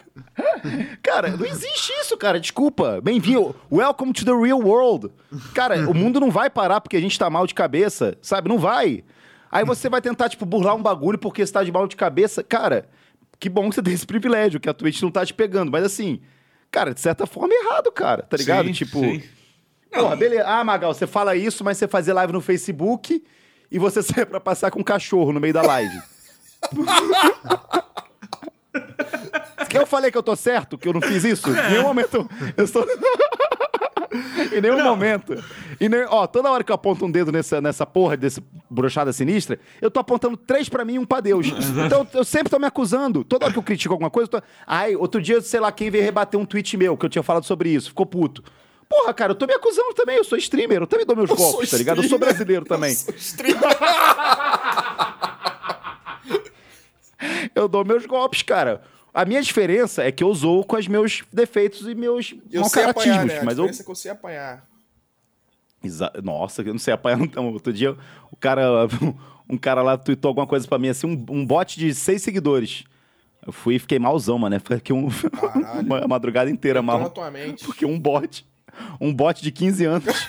Cara, 1.03 1.37
não 1.37 1.45
existe 1.45 1.93
isso, 2.01 2.17
cara. 2.17 2.41
Desculpa. 2.41 2.99
Bem-vindo. 3.03 3.55
Welcome 3.71 4.15
to 4.15 4.25
the 4.25 4.33
real 4.33 4.59
world. 4.59 5.11
Cara, 5.55 5.87
o 5.87 5.93
mundo 5.93 6.19
não 6.19 6.31
vai 6.31 6.49
parar 6.49 6.81
porque 6.81 6.97
a 6.97 7.01
gente 7.01 7.19
tá 7.19 7.29
mal 7.29 7.47
de 7.47 7.53
cabeça, 7.53 8.17
sabe? 8.23 8.49
Não 8.49 8.59
vai. 8.59 9.05
Aí 9.53 9.67
você 9.67 9.87
vai 9.91 10.01
tentar, 10.01 10.31
tipo, 10.31 10.47
burlar 10.47 10.77
um 10.77 10.83
bagulho 10.83 11.19
porque 11.19 11.45
você 11.45 11.53
tá 11.53 11.63
de 11.63 11.71
mal 11.71 11.87
de 11.87 11.95
cabeça. 11.95 12.43
Cara, 12.43 12.89
que 13.39 13.51
bom 13.51 13.69
que 13.69 13.75
você 13.75 13.83
tem 13.83 13.93
esse 13.93 14.07
privilégio, 14.07 14.59
que 14.59 14.69
a 14.71 14.73
Twitch 14.73 15.03
não 15.03 15.11
tá 15.11 15.27
te 15.27 15.35
pegando. 15.35 15.71
Mas 15.71 15.85
assim, 15.85 16.23
cara, 16.71 16.95
de 16.95 17.01
certa 17.01 17.27
forma 17.27 17.53
é 17.53 17.67
errado, 17.67 17.93
cara. 17.93 18.23
Tá 18.23 18.39
ligado? 18.39 18.65
Sim, 18.69 18.73
tipo. 18.73 18.99
sim. 19.01 19.23
Porra, 19.93 20.17
beleza. 20.17 20.45
Ah, 20.47 20.65
Magal, 20.65 20.95
você 20.95 21.07
fala 21.07 21.37
isso, 21.37 21.63
mas 21.63 21.77
você 21.77 21.87
fazia 21.87 22.15
live 22.15 22.33
no 22.33 22.41
Facebook 22.41 23.23
e 23.71 23.79
você 23.79 24.01
sai 24.03 24.25
pra 24.25 24.41
passar 24.41 24.71
com 24.71 24.81
um 24.81 24.85
cachorro 24.85 25.35
no 25.35 25.41
meio 25.41 25.53
da 25.53 25.61
live. 25.61 25.99
Eu 29.79 29.87
falei 29.87 30.11
que 30.11 30.19
eu 30.19 30.23
tô 30.23 30.35
certo, 30.37 30.77
que 30.77 30.89
eu 30.89 30.93
não 30.93 31.01
fiz 31.01 31.25
isso? 31.25 31.49
Em 31.49 31.71
nenhum 31.71 31.83
momento 31.85 32.29
eu 32.57 32.65
estou. 32.65 32.85
em 34.57 34.61
nenhum 34.61 34.83
momento. 34.83 35.35
E 35.81 35.89
nem... 35.89 36.05
Ó, 36.09 36.27
toda 36.27 36.51
hora 36.51 36.65
que 36.65 36.73
eu 36.73 36.75
aponto 36.75 37.05
um 37.05 37.11
dedo 37.11 37.31
nessa, 37.31 37.61
nessa 37.61 37.87
porra 37.87 38.17
desse 38.17 38.43
brochada 38.69 39.13
sinistra, 39.13 39.59
eu 39.81 39.91
tô 39.91 40.01
apontando 40.01 40.37
três 40.37 40.69
pra 40.69 40.85
mim 40.85 40.95
e 40.95 40.99
um 40.99 41.05
pra 41.05 41.21
Deus. 41.21 41.47
Então 41.87 42.07
eu 42.13 42.25
sempre 42.25 42.51
tô 42.51 42.59
me 42.59 42.67
acusando. 42.67 43.25
Toda 43.25 43.47
hora 43.47 43.53
que 43.53 43.59
eu 43.59 43.63
critico 43.63 43.95
alguma 43.95 44.11
coisa, 44.11 44.29
eu 44.33 44.41
tô. 44.41 44.47
Ai, 44.67 44.97
outro 44.97 45.21
dia, 45.21 45.41
sei 45.41 45.61
lá, 45.61 45.71
quem 45.71 45.91
veio 45.91 46.05
rebater 46.05 46.39
um 46.39 46.45
tweet 46.45 46.77
meu 46.77 46.97
que 46.97 47.07
eu 47.07 47.11
tinha 47.11 47.23
falado 47.23 47.45
sobre 47.45 47.71
isso, 47.71 47.89
ficou 47.91 48.07
puto. 48.07 48.43
Porra, 48.89 49.13
cara, 49.13 49.33
eu 49.33 49.37
tô 49.37 49.47
me 49.47 49.53
acusando 49.53 49.93
também, 49.95 50.17
eu 50.17 50.25
sou 50.25 50.39
streamer, 50.39 50.81
eu 50.81 50.87
também 50.87 51.05
dou 51.05 51.15
meus 51.15 51.29
Eu 51.29 51.37
golpes, 51.37 51.71
tá 51.71 51.77
ligado? 51.77 52.03
Eu 52.03 52.09
sou 52.09 52.19
brasileiro 52.19 52.65
também. 52.65 52.91
Eu 52.91 52.97
sou 52.97 53.15
streamer. 53.15 53.61
Eu 57.55 57.69
dou 57.69 57.85
meus 57.85 58.07
golpes, 58.07 58.43
cara. 58.43 58.83
A 59.13 59.25
minha 59.25 59.43
diferença 59.43 60.05
é 60.05 60.13
que 60.13 60.23
eu 60.23 60.33
zoo 60.35 60.63
com 60.65 60.77
os 60.77 60.87
meus 60.87 61.23
defeitos 61.33 61.89
e 61.89 61.95
meus 61.95 62.35
Eu 62.51 62.63
apanhar, 62.65 62.95
caratismos, 62.95 63.27
né? 63.27 63.41
A 63.41 63.45
mas 63.45 63.59
eu 63.59 63.65
é 63.67 63.73
que 63.73 63.91
eu 63.91 63.95
sei 63.95 64.11
apanhar. 64.11 64.65
Exa- 65.83 66.13
Nossa, 66.23 66.63
eu 66.63 66.73
não 66.73 66.79
sei 66.79 66.95
apanhar 66.95 67.19
então. 67.23 67.53
Outro 67.53 67.73
dia, 67.73 67.97
o 68.31 68.37
cara, 68.37 68.87
um 69.49 69.57
cara 69.57 69.83
lá 69.83 69.97
tweetou 69.97 70.29
alguma 70.29 70.47
coisa 70.47 70.69
pra 70.69 70.79
mim, 70.79 70.89
assim, 70.89 71.07
um, 71.07 71.27
um 71.35 71.45
bot 71.47 71.79
de 71.79 71.95
seis 71.95 72.23
seguidores. 72.23 72.85
Eu 73.45 73.53
fui 73.53 73.77
e 73.77 73.79
fiquei 73.79 73.99
malzão, 73.99 74.39
mano, 74.39 74.55
né? 74.55 74.59
Fiquei 74.61 74.77
aqui 74.77 74.93
um, 74.93 75.09
uma 75.85 76.07
madrugada 76.07 76.51
inteira 76.51 76.83
mal. 76.83 77.09
tua 77.11 77.31
mente. 77.31 77.65
Porque 77.65 77.87
um 77.87 77.99
bot, 77.99 78.47
um 79.01 79.13
bot 79.13 79.41
de 79.43 79.51
15 79.51 79.85
anos, 79.87 80.29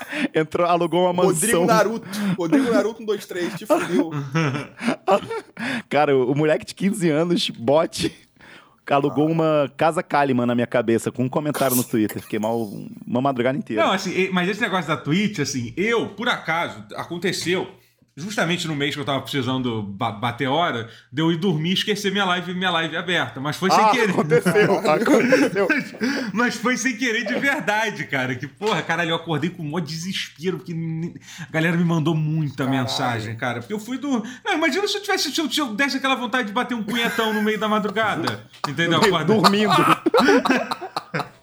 entrou, 0.34 0.66
alugou 0.66 1.04
uma 1.04 1.12
mansão. 1.12 1.60
Rodrigo 1.60 1.66
Naruto. 1.66 2.08
Rodrigo 2.36 2.70
Naruto 2.72 2.98
123, 2.98 3.54
te 3.54 3.66
fudeu. 3.66 4.10
Cara, 5.88 6.16
o, 6.16 6.32
o 6.32 6.34
moleque 6.34 6.66
de 6.66 6.74
15 6.74 7.10
anos, 7.10 7.50
bot, 7.50 8.12
alugou 8.90 9.28
uma 9.28 9.70
casa 9.76 10.02
Kalimann 10.02 10.46
na 10.46 10.54
minha 10.54 10.66
cabeça 10.66 11.12
com 11.12 11.24
um 11.24 11.28
comentário 11.28 11.76
no 11.76 11.84
Twitter. 11.84 12.22
Fiquei 12.22 12.38
mal 12.38 12.70
uma 13.06 13.20
madrugada 13.20 13.58
inteira. 13.58 13.84
Não, 13.84 13.92
assim, 13.92 14.28
mas 14.30 14.48
esse 14.48 14.60
negócio 14.60 14.88
da 14.88 14.96
Twitch, 14.96 15.40
assim, 15.40 15.72
eu, 15.76 16.08
por 16.10 16.28
acaso, 16.28 16.84
aconteceu 16.96 17.68
justamente 18.18 18.66
no 18.66 18.74
mês 18.74 18.94
que 18.94 19.00
eu 19.00 19.04
tava 19.04 19.20
precisando 19.22 19.82
ba- 19.82 20.12
bater 20.12 20.48
hora, 20.48 20.90
de 21.12 21.22
eu 21.22 21.30
ir 21.30 21.36
dormir 21.36 21.70
e 21.70 21.74
esquecer 21.74 22.10
minha 22.10 22.24
live 22.24 22.52
minha 22.52 22.70
live 22.70 22.96
aberta. 22.96 23.40
Mas 23.40 23.56
foi 23.56 23.70
sem 23.70 23.84
ah, 23.84 23.90
querer. 23.90 24.10
aconteceu, 24.10 24.78
aconteceu. 24.90 25.68
Mas 26.32 26.56
foi 26.56 26.76
sem 26.76 26.96
querer 26.96 27.24
de 27.24 27.34
verdade, 27.38 28.04
cara. 28.04 28.34
Que, 28.34 28.46
porra, 28.46 28.82
caralho, 28.82 29.10
eu 29.10 29.16
acordei 29.16 29.50
com 29.50 29.62
um 29.62 29.70
maior 29.70 29.80
desespero, 29.80 30.58
porque 30.58 30.74
a 31.40 31.50
galera 31.50 31.76
me 31.76 31.84
mandou 31.84 32.14
muita 32.14 32.64
Caralho. 32.64 32.82
mensagem, 32.82 33.36
cara. 33.36 33.60
Porque 33.60 33.72
eu 33.72 33.78
fui 33.78 33.98
do. 33.98 34.22
Não, 34.44 34.54
imagina 34.54 34.86
se 34.88 34.96
eu 34.96 35.02
tivesse, 35.02 35.32
se 35.32 35.40
eu, 35.40 35.50
se 35.50 35.60
eu 35.60 35.74
desse 35.74 35.96
aquela 35.96 36.16
vontade 36.16 36.48
de 36.48 36.52
bater 36.52 36.74
um 36.74 36.82
punhetão 36.82 37.32
no 37.32 37.42
meio 37.42 37.58
da 37.58 37.68
madrugada. 37.68 38.44
Entendeu? 38.68 39.00
Dormindo. 39.24 39.72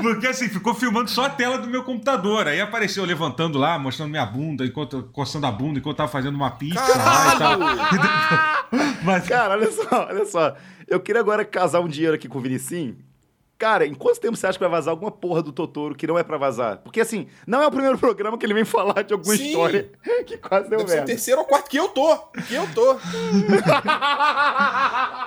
Porque 0.00 0.26
assim, 0.26 0.48
ficou 0.48 0.74
filmando 0.74 1.10
só 1.10 1.26
a 1.26 1.30
tela 1.30 1.58
do 1.58 1.68
meu 1.68 1.82
computador. 1.84 2.46
Aí 2.46 2.60
apareceu 2.60 3.02
eu 3.02 3.06
levantando 3.06 3.58
lá, 3.58 3.78
mostrando 3.78 4.10
minha 4.10 4.24
bunda, 4.24 4.64
enquanto, 4.64 5.10
coçando 5.12 5.46
a 5.46 5.52
bunda, 5.52 5.78
enquanto 5.78 5.94
eu 5.94 5.98
tava 5.98 6.10
fazendo 6.10 6.34
uma 6.34 6.50
pizza 6.50 6.80
lá 6.80 7.34
e 7.34 7.38
tal. 7.38 7.58
Mas, 9.04 9.28
Cara, 9.28 9.54
olha 9.54 9.70
só, 9.70 10.06
olha 10.08 10.24
só. 10.24 10.56
Eu 10.88 11.00
queria 11.00 11.20
agora 11.20 11.44
casar 11.44 11.80
um 11.80 11.88
dinheiro 11.88 12.14
aqui 12.14 12.28
com 12.28 12.38
o 12.38 12.42
Vinicinho. 12.42 12.96
Cara, 13.62 13.86
em 13.86 13.94
quanto 13.94 14.18
tempo 14.18 14.36
você 14.36 14.44
acha 14.44 14.58
que 14.58 14.64
vai 14.64 14.68
vazar 14.68 14.90
alguma 14.90 15.12
porra 15.12 15.40
do 15.40 15.52
Totoro 15.52 15.94
que 15.94 16.04
não 16.04 16.18
é 16.18 16.24
pra 16.24 16.36
vazar? 16.36 16.78
Porque 16.78 17.00
assim, 17.00 17.28
não 17.46 17.62
é 17.62 17.66
o 17.68 17.70
primeiro 17.70 17.96
programa 17.96 18.36
que 18.36 18.44
ele 18.44 18.54
vem 18.54 18.64
falar 18.64 19.02
de 19.02 19.12
alguma 19.12 19.36
Sim. 19.36 19.50
história 19.50 19.88
que 20.26 20.36
quase 20.36 20.68
deu 20.68 20.78
Deve 20.78 20.90
ser 20.90 20.96
merda. 20.96 21.06
terceiro 21.06 21.40
ou 21.42 21.46
quarto 21.46 21.70
que 21.70 21.76
eu 21.76 21.86
tô. 21.90 22.16
Que 22.48 22.54
eu 22.54 22.66
tô. 22.74 22.96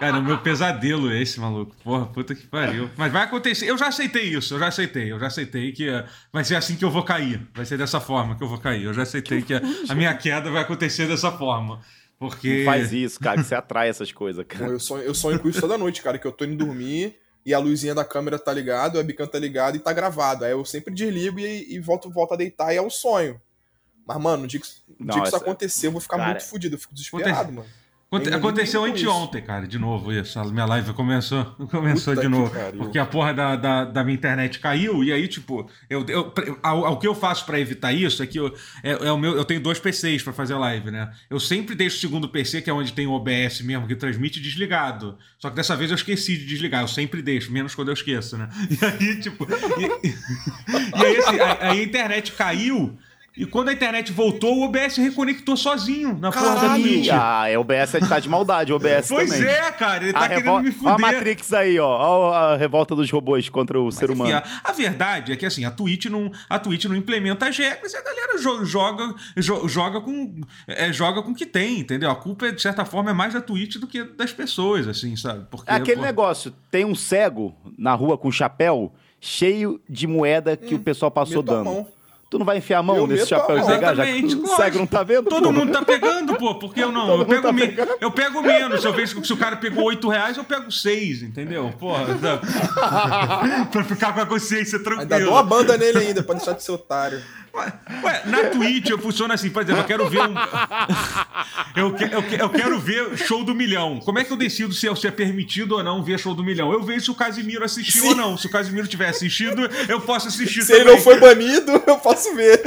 Cara, 0.02 0.20
o 0.20 0.22
meu 0.22 0.38
pesadelo 0.40 1.10
é 1.10 1.22
esse, 1.22 1.40
maluco. 1.40 1.74
Porra, 1.82 2.08
puta 2.08 2.36
que 2.36 2.46
pariu. 2.46 2.90
Mas 2.98 3.10
vai 3.10 3.24
acontecer. 3.24 3.70
Eu 3.70 3.78
já 3.78 3.88
aceitei 3.88 4.24
isso, 4.24 4.56
eu 4.56 4.60
já 4.60 4.68
aceitei. 4.68 5.14
Eu 5.14 5.18
já 5.18 5.28
aceitei 5.28 5.72
que 5.72 5.88
eh, 5.88 6.06
vai 6.34 6.44
ser 6.44 6.58
assim 6.58 6.76
que 6.76 6.84
eu 6.84 6.92
vou 6.92 7.04
cair. 7.04 7.40
Vai 7.56 7.64
ser 7.64 7.78
dessa 7.78 8.02
forma 8.02 8.36
que 8.36 8.44
eu 8.44 8.50
vou 8.50 8.58
cair. 8.58 8.84
Eu 8.84 8.94
já 8.94 9.04
aceitei 9.04 9.44
que 9.44 9.54
a, 9.54 9.62
a 9.88 9.96
minha 9.96 10.14
queda 10.14 10.52
vai 10.52 10.64
acontecer 10.64 11.08
dessa 11.08 11.32
forma. 11.32 11.80
Porque. 12.20 12.58
Não 12.58 12.66
faz 12.66 12.92
isso, 12.92 13.18
cara, 13.18 13.38
que 13.38 13.48
você 13.48 13.56
atrai 13.56 13.88
essas 13.88 14.12
coisas, 14.12 14.44
cara. 14.46 14.74
eu, 14.74 14.80
sonho, 14.82 15.04
eu 15.04 15.16
sonho 15.16 15.40
com 15.40 15.48
isso 15.48 15.62
toda 15.62 15.78
noite, 15.78 16.02
cara, 16.02 16.18
que 16.18 16.28
eu 16.28 16.34
tô 16.34 16.44
indo 16.44 16.66
dormir 16.66 17.16
e 17.46 17.54
a 17.54 17.60
luzinha 17.60 17.94
da 17.94 18.04
câmera 18.04 18.40
tá 18.40 18.52
ligada, 18.52 18.98
o 18.98 18.98
webcam 18.98 19.28
tá 19.28 19.38
ligado 19.38 19.76
e 19.76 19.80
tá 19.80 19.94
gravado. 19.94 20.44
Aí 20.44 20.52
eu 20.52 20.66
sempre 20.66 20.94
desligo 20.94 21.40
e, 21.40 21.76
e 21.76 21.80
volto, 21.80 22.10
volto 22.10 22.34
a 22.34 22.38
deitar 22.38 22.74
e 22.74 22.78
é 22.78 22.82
um 22.82 22.90
sonho. 22.90 23.40
Mas, 24.06 24.18
mano, 24.18 24.44
no 24.44 24.48
dia 24.48 24.60
que, 24.60 24.68
no 25.00 25.06
Não, 25.06 25.14
dia 25.14 25.22
que 25.22 25.28
isso 25.28 25.38
acontecer, 25.38 25.88
eu 25.88 25.92
vou 25.92 26.02
ficar 26.02 26.18
Cara, 26.18 26.32
muito 26.32 26.46
fudido, 26.46 26.76
eu 26.76 26.80
fico 26.80 26.94
desesperado, 26.94 27.52
mano. 27.52 27.70
Aconte- 28.12 28.34
Aconteceu 28.34 28.86
anteontem, 28.86 29.42
cara, 29.42 29.68
de 29.68 29.78
novo 29.80 30.14
isso. 30.14 30.40
A 30.40 30.46
minha 30.46 30.66
live 30.66 30.94
começou, 30.94 31.44
começou 31.72 32.14
Puta 32.14 32.22
de 32.26 32.30
novo. 32.30 32.50
Porque 32.78 32.98
a 33.00 33.06
porra 33.06 33.34
da, 33.34 33.56
da, 33.56 33.84
da 33.86 34.04
minha 34.04 34.16
internet 34.16 34.60
caiu, 34.60 35.04
e 35.04 35.12
aí, 35.12 35.28
tipo, 35.28 35.70
eu, 35.90 36.06
eu, 36.08 36.32
ao- 36.64 36.86
ao 36.86 37.00
que 37.00 37.08
eu 37.08 37.16
faço 37.16 37.46
pra 37.46 37.60
evitar 37.60 37.92
isso 37.92 38.22
é 38.24 38.28
que 38.28 38.40
eu, 38.40 38.56
é, 38.84 38.92
é 38.92 39.12
o 39.12 39.18
meu, 39.18 39.36
eu 39.36 39.44
tenho 39.44 39.60
dois 39.60 39.80
PCs 39.80 40.22
pra 40.24 40.32
fazer 40.32 40.54
live, 40.56 40.92
né? 40.92 41.12
Eu 41.30 41.40
sempre 41.40 41.76
deixo 41.76 41.98
o 41.98 42.00
segundo 42.00 42.30
PC, 42.30 42.62
que 42.62 42.70
é 42.70 42.74
onde 42.74 42.94
tem 42.94 43.08
o 43.08 43.12
OBS 43.12 43.62
mesmo, 43.62 43.88
que 43.88 43.96
transmite, 43.96 44.40
desligado. 44.40 45.18
Só 45.40 45.50
que 45.50 45.56
dessa 45.56 45.76
vez 45.76 45.90
eu 45.92 45.96
esqueci 45.96 46.38
de 46.38 46.46
desligar, 46.46 46.84
eu 46.84 46.88
sempre 46.88 47.22
deixo, 47.22 47.52
menos 47.52 47.74
quando 47.76 47.90
eu 47.90 47.94
esqueço, 47.96 48.38
né? 48.38 48.48
E 48.70 48.86
aí, 48.86 49.20
tipo. 49.20 49.46
E, 49.46 50.08
e 51.02 51.06
aí, 51.06 51.18
assim, 51.18 51.40
a, 51.40 51.72
a 51.72 51.76
internet 51.76 52.32
caiu. 52.34 52.98
E 53.38 53.46
quando 53.46 53.68
a 53.68 53.74
internet 53.74 54.14
voltou, 54.14 54.58
o 54.60 54.64
OBS 54.64 54.96
reconectou 54.98 55.58
sozinho 55.58 56.18
na 56.20 56.32
porra 56.32 56.46
da 56.56 56.56
Caralho! 56.62 56.84
Twitch. 56.84 57.10
Ah, 57.12 57.50
é 57.50 57.58
o 57.58 57.62
OBS 57.62 57.92
tá 58.08 58.18
de 58.20 58.30
maldade, 58.30 58.72
o 58.72 58.78
OBS 58.78 59.10
Pois 59.10 59.30
também. 59.30 59.46
é, 59.48 59.72
cara, 59.72 60.04
ele 60.06 60.14
tá 60.14 60.20
A, 60.20 60.28
querendo 60.30 60.44
revol... 60.46 60.62
me 60.62 60.70
Ó 60.70 60.72
a 60.72 60.94
fuder. 60.94 61.00
Matrix 61.00 61.54
aí, 61.54 61.78
ó. 61.78 61.88
Ó 61.88 62.34
a 62.34 62.56
revolta 62.56 62.96
dos 62.96 63.12
robôs 63.12 63.50
contra 63.50 63.78
o 63.80 63.92
ser 63.92 64.06
Enfim, 64.10 64.22
humano. 64.22 64.38
a, 64.64 64.70
a 64.70 64.72
verdade 64.72 65.34
é 65.34 65.36
que 65.36 65.46
assim, 65.46 65.66
a 65.66 65.72
Twitch 65.72 66.06
não, 66.06 66.32
a 66.50 66.58
Twitch 66.58 66.86
não 66.86 66.96
implementa 66.96 67.48
as 67.50 67.58
regras 67.58 67.94
e 67.94 67.98
a 67.98 68.02
galera 68.02 68.38
jo- 68.40 68.64
joga, 68.64 69.14
jo- 69.36 69.68
joga 69.68 70.00
com 70.00 70.40
é, 70.68 70.94
joga 70.94 71.22
com 71.22 71.32
o 71.32 71.36
que 71.36 71.46
tem, 71.46 71.80
entendeu? 71.82 72.10
A 72.10 72.16
culpa, 72.16 72.52
de 72.54 72.62
certa 72.62 72.86
forma, 72.86 73.12
é 73.12 73.14
mais 73.14 73.34
da 73.34 73.42
Twitch 73.42 73.76
do 73.76 73.86
que 73.88 74.02
das 74.04 74.32
pessoas, 74.32 74.88
assim, 74.88 75.16
sabe? 75.18 75.46
Porque, 75.52 75.70
É 75.70 75.74
aquele 75.76 75.98
pô, 75.98 76.04
negócio, 76.04 76.54
tem 76.72 76.86
um 76.86 76.96
cego 76.96 77.54
na 77.78 77.94
rua 77.94 78.18
com 78.18 78.32
chapéu 78.32 78.94
cheio 79.20 79.82
de 79.90 80.06
moeda 80.08 80.56
que 80.56 80.76
o 80.76 80.80
pessoal 80.80 81.10
passou 81.12 81.42
a 81.42 81.46
dando. 81.46 81.88
Tu 82.36 82.40
não 82.40 82.46
vai 82.46 82.58
enfiar 82.58 82.80
a 82.80 82.84
mão 82.84 82.98
Eu 82.98 83.08
nesse 83.08 83.28
chapéu 83.28 83.58
e 83.58 83.66
pegar, 83.66 83.96
já 83.96 84.06
que 84.06 84.26
o 84.36 84.48
cego 84.58 84.78
não 84.80 84.86
tá 84.86 85.04
vendo? 85.04 85.30
Todo 85.30 85.46
pô? 85.46 85.52
mundo 85.54 85.72
tá 85.72 85.82
pegando, 85.86 86.36
pô, 86.36 86.56
porque 86.56 86.84
eu 86.84 86.92
não? 86.92 87.08
Todo 87.08 87.12
Eu 87.14 87.18
mundo 87.20 87.28
pego, 87.30 87.42
tá 87.48 87.54
me- 87.54 87.98
eu 88.02 88.12
pego 88.12 88.42
menos. 88.42 88.84
Eu 88.84 88.92
vejo 88.92 89.22
que 89.22 89.26
se 89.26 89.32
o 89.32 89.38
cara 89.38 89.56
pegou 89.56 89.86
8 89.86 90.10
reais, 90.10 90.36
eu 90.36 90.44
pego 90.44 90.70
6, 90.70 91.22
entendeu? 91.24 91.74
Porra, 91.80 92.04
tá- 92.22 93.68
pra 93.72 93.84
ficar 93.86 94.14
com 94.14 94.20
a 94.20 94.26
consciência 94.26 94.78
Ainda 94.80 94.90
dou 94.98 95.06
tranquila. 95.08 95.32
uma 95.32 95.44
banda 95.44 95.78
nele 95.78 96.00
ainda, 96.00 96.22
pra 96.24 96.36
deixar 96.36 96.52
de 96.52 96.62
ser 96.64 96.74
otário. 96.74 97.22
Ué, 98.04 98.22
na 98.26 98.44
Twitch 98.50 98.90
eu 98.90 98.98
funciono 99.00 99.34
assim, 99.34 99.50
por 99.50 99.64
exemplo, 99.64 99.82
eu 99.82 99.86
quero 99.86 100.10
ver 100.10 100.22
um. 100.22 100.34
Eu, 101.76 101.94
que- 101.94 102.04
eu 102.06 102.24
que- 102.24 102.36
eu 102.36 102.50
quero 102.50 102.80
ver 102.80 103.18
show 103.18 103.44
do 103.44 103.54
milhão. 103.54 104.00
Como 104.00 104.18
é 104.18 104.24
que 104.24 104.32
eu 104.32 104.38
decido 104.38 104.74
se 104.74 104.88
é, 104.88 104.96
se 104.96 105.08
é 105.08 105.12
permitido 105.12 105.74
ou 105.76 105.84
não 105.84 106.02
ver 106.02 106.18
show 106.18 106.34
do 106.34 106.42
milhão? 106.44 106.72
Eu 106.72 106.82
vejo 106.82 107.06
se 107.06 107.12
o 107.12 107.16
Casimiro 107.16 107.66
assistiu 107.66 108.02
Sim. 108.04 108.08
ou 108.10 108.16
não. 108.16 108.38
Se 108.38 108.48
o 108.48 108.50
Casimiro 108.50 108.88
tiver 108.88 109.10
assistido, 109.10 109.70
eu 109.90 110.00
posso 110.00 110.30
assistir 110.30 110.62
Se 110.64 110.72
ele 110.72 110.82
também. 110.86 110.96
não 110.96 111.04
foi 111.04 111.20
banido, 111.20 111.72
eu 111.86 111.98
posso 111.98 112.34
ver. 112.34 112.62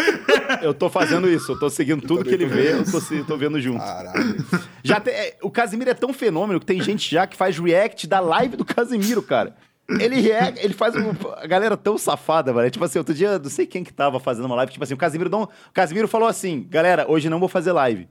Eu 0.62 0.74
tô 0.74 0.90
fazendo 0.90 1.28
isso, 1.28 1.52
eu 1.52 1.58
tô 1.58 1.70
seguindo 1.70 2.06
tudo 2.06 2.22
que 2.24 2.34
ele 2.34 2.44
vê, 2.46 2.74
eu 2.74 2.84
tô, 2.84 3.00
se- 3.00 3.24
tô 3.24 3.36
vendo 3.38 3.58
junto. 3.60 3.78
Caralho. 3.78 4.44
Já 4.84 5.00
tem- 5.00 5.14
é, 5.14 5.36
o 5.42 5.50
Casimiro 5.50 5.90
é 5.90 5.94
tão 5.94 6.12
fenômeno 6.12 6.60
que 6.60 6.66
tem 6.66 6.82
gente 6.82 7.10
já 7.10 7.26
que 7.26 7.36
faz 7.36 7.58
react 7.58 8.06
da 8.06 8.20
live 8.20 8.56
do 8.56 8.64
Casimiro, 8.64 9.22
cara. 9.22 9.56
Ele 9.88 10.20
react, 10.20 10.62
ele 10.62 10.74
faz 10.74 10.94
um- 10.94 11.12
a 11.36 11.46
galera 11.46 11.76
tão 11.76 11.96
safada, 11.96 12.52
velho. 12.52 12.70
Tipo 12.70 12.84
assim, 12.84 12.98
outro 12.98 13.14
dia, 13.14 13.38
não 13.38 13.48
sei 13.48 13.66
quem 13.66 13.82
que 13.82 13.92
tava 13.92 14.20
fazendo 14.20 14.44
uma 14.44 14.54
live, 14.56 14.72
tipo 14.72 14.84
assim, 14.84 14.94
o 14.94 14.98
Casimiro 14.98 15.30
não, 15.30 15.44
o 15.44 15.48
Casimiro 15.72 16.06
falou 16.06 16.28
assim: 16.28 16.66
"Galera, 16.68 17.06
hoje 17.10 17.30
não 17.30 17.40
vou 17.40 17.48
fazer 17.48 17.72
live". 17.72 18.06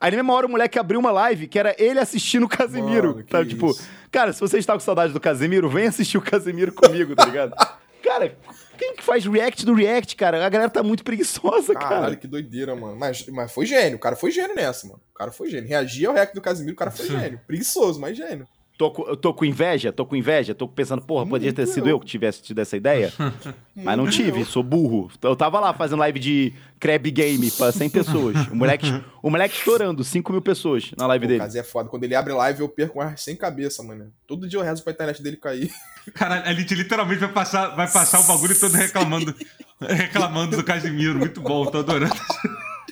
Aí 0.00 0.10
na 0.10 0.16
mesma 0.16 0.32
hora 0.34 0.46
o 0.46 0.50
moleque 0.50 0.78
abriu 0.78 0.98
uma 0.98 1.12
live 1.12 1.46
que 1.46 1.58
era 1.58 1.74
ele 1.78 1.98
assistindo 2.00 2.44
o 2.44 2.48
Casimiro. 2.48 3.10
Mano, 3.10 3.22
que 3.24 3.30
tá? 3.30 3.44
Tipo, 3.44 3.70
isso. 3.70 3.86
cara, 4.10 4.32
se 4.32 4.40
você 4.40 4.58
está 4.58 4.72
com 4.72 4.80
saudade 4.80 5.12
do 5.12 5.20
Casimiro, 5.20 5.68
vem 5.68 5.86
assistir 5.86 6.16
o 6.18 6.22
Casimiro 6.22 6.72
comigo, 6.72 7.14
tá 7.14 7.26
ligado? 7.26 7.54
cara, 8.02 8.34
quem 8.78 8.96
que 8.96 9.02
faz 9.04 9.24
react 9.26 9.64
do 9.66 9.74
react, 9.74 10.16
cara? 10.16 10.44
A 10.44 10.48
galera 10.48 10.70
tá 10.70 10.82
muito 10.82 11.04
preguiçosa, 11.04 11.74
Caralho, 11.74 12.02
cara. 12.02 12.16
que 12.16 12.26
doideira, 12.26 12.74
mano. 12.74 12.96
Mas, 12.98 13.26
mas 13.28 13.52
foi 13.52 13.66
gênio, 13.66 13.98
o 13.98 14.00
cara 14.00 14.16
foi 14.16 14.30
gênio 14.30 14.56
nessa, 14.56 14.86
mano. 14.88 15.00
O 15.14 15.14
cara 15.18 15.30
foi 15.30 15.50
gênio. 15.50 15.68
Reagir 15.68 16.06
ao 16.08 16.14
react 16.14 16.34
do 16.34 16.40
Casimiro, 16.40 16.72
o 16.72 16.78
cara 16.78 16.90
foi 16.90 17.04
gênio. 17.06 17.38
Preguiçoso, 17.46 18.00
mas 18.00 18.16
gênio. 18.16 18.48
Tô, 18.80 18.88
tô 19.14 19.34
com 19.34 19.44
inveja, 19.44 19.92
tô 19.92 20.06
com 20.06 20.16
inveja, 20.16 20.54
tô 20.54 20.66
pensando, 20.66 21.02
porra, 21.02 21.26
poderia 21.26 21.52
ter 21.52 21.66
sido 21.66 21.86
eu. 21.86 21.96
eu 21.96 22.00
que 22.00 22.06
tivesse 22.06 22.42
tido 22.42 22.60
essa 22.60 22.78
ideia. 22.78 23.12
Mas 23.76 23.94
não 23.94 24.08
tive, 24.08 24.42
sou 24.46 24.62
burro. 24.62 25.10
Eu 25.20 25.36
tava 25.36 25.60
lá 25.60 25.74
fazendo 25.74 25.98
live 25.98 26.18
de 26.18 26.54
Crab 26.78 27.10
Game 27.10 27.50
pra 27.50 27.70
100 27.72 27.90
pessoas. 27.90 28.46
O 28.48 28.56
moleque, 28.56 28.86
o 29.22 29.28
moleque 29.28 29.54
estourando, 29.54 30.02
5 30.02 30.32
mil 30.32 30.40
pessoas 30.40 30.92
na 30.96 31.06
live 31.08 31.26
Pô, 31.26 31.28
dele. 31.28 31.40
Kazi 31.40 31.58
é 31.58 31.62
foda. 31.62 31.90
Quando 31.90 32.04
ele 32.04 32.14
abre 32.14 32.32
live, 32.32 32.60
eu 32.62 32.70
perco 32.70 33.02
ar 33.02 33.18
sem 33.18 33.36
cabeça, 33.36 33.82
mano. 33.82 34.10
Todo 34.26 34.48
dia 34.48 34.58
eu 34.58 34.62
rezo 34.64 34.82
pra 34.82 34.94
internet 34.94 35.22
dele 35.22 35.36
cair. 35.36 35.70
Cara, 36.14 36.40
a 36.40 36.52
gente 36.54 36.74
literalmente 36.74 37.20
vai 37.20 37.32
passar, 37.32 37.76
vai 37.76 37.86
passar 37.86 38.20
o 38.20 38.22
bagulho 38.24 38.58
todo 38.58 38.72
reclamando, 38.72 39.34
reclamando 39.78 40.56
do 40.56 40.64
Casimiro. 40.64 41.18
Muito 41.18 41.42
bom, 41.42 41.66
tô 41.66 41.80
adorando. 41.80 42.14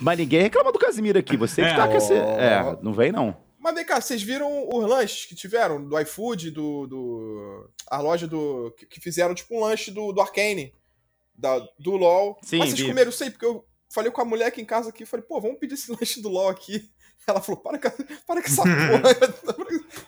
Mas 0.02 0.18
ninguém 0.18 0.42
reclama 0.42 0.70
do 0.70 0.78
Casimiro 0.78 1.18
aqui, 1.18 1.34
você 1.34 1.62
que 1.62 1.68
É. 1.68 1.74
tá 1.74 1.88
com 1.88 1.96
esse... 1.96 2.12
É, 2.12 2.76
não 2.82 2.92
vem 2.92 3.10
não. 3.10 3.47
Mas 3.58 3.74
vem 3.74 3.84
cá, 3.84 4.00
vocês 4.00 4.22
viram 4.22 4.68
os 4.72 4.88
lanches 4.88 5.26
que 5.26 5.34
tiveram 5.34 5.82
do 5.84 5.98
iFood, 6.00 6.50
do. 6.50 6.86
do 6.86 7.70
a 7.90 8.00
loja 8.00 8.26
do. 8.26 8.72
que, 8.78 8.86
que 8.86 9.00
fizeram 9.00 9.34
tipo 9.34 9.56
um 9.56 9.60
lanche 9.60 9.90
do, 9.90 10.12
do 10.12 10.20
Arcane, 10.20 10.72
da, 11.34 11.58
do 11.78 11.96
LOL. 11.96 12.38
Sim, 12.42 12.58
Mas 12.58 12.68
vocês 12.70 12.80
vi. 12.80 12.86
comeram, 12.88 13.08
eu 13.08 13.12
sei, 13.12 13.30
porque 13.30 13.44
eu 13.46 13.64
falei 13.90 14.10
com 14.12 14.20
a 14.20 14.24
mulher 14.24 14.46
aqui 14.46 14.60
em 14.60 14.64
casa 14.64 14.90
aqui, 14.90 15.04
falei, 15.04 15.24
pô, 15.26 15.40
vamos 15.40 15.58
pedir 15.58 15.74
esse 15.74 15.90
lanche 15.92 16.20
do 16.22 16.28
LOL 16.28 16.48
aqui. 16.48 16.88
Ela 17.26 17.40
falou, 17.42 17.60
para 17.60 17.78
com, 17.78 17.90
para 18.26 18.40
com 18.40 18.46
essa 18.48 18.62
porra. 18.64 19.62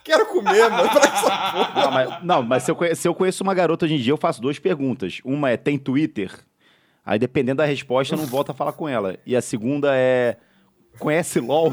Quero 0.04 0.26
comer, 0.26 0.70
mano. 0.70 0.88
Para 0.88 1.00
com 1.10 1.16
essa 1.16 1.52
porra. 1.52 1.74
Não, 1.74 1.90
mas, 1.90 2.24
não, 2.24 2.42
mas 2.42 2.62
se, 2.62 2.70
eu 2.70 2.76
conhe- 2.76 2.94
se 2.94 3.06
eu 3.08 3.14
conheço 3.14 3.42
uma 3.42 3.52
garota 3.52 3.84
hoje 3.84 3.94
em 3.94 3.98
dia, 3.98 4.12
eu 4.12 4.16
faço 4.16 4.40
duas 4.40 4.58
perguntas. 4.58 5.20
Uma 5.24 5.50
é, 5.50 5.56
tem 5.56 5.76
Twitter? 5.78 6.32
Aí, 7.04 7.18
dependendo 7.18 7.58
da 7.58 7.64
resposta, 7.64 8.14
eu 8.14 8.18
não 8.18 8.26
volto 8.26 8.50
a 8.50 8.54
falar 8.54 8.72
com 8.72 8.88
ela. 8.88 9.18
E 9.26 9.34
a 9.36 9.42
segunda 9.42 9.94
é, 9.96 10.36
conhece 10.98 11.40
LOL? 11.40 11.72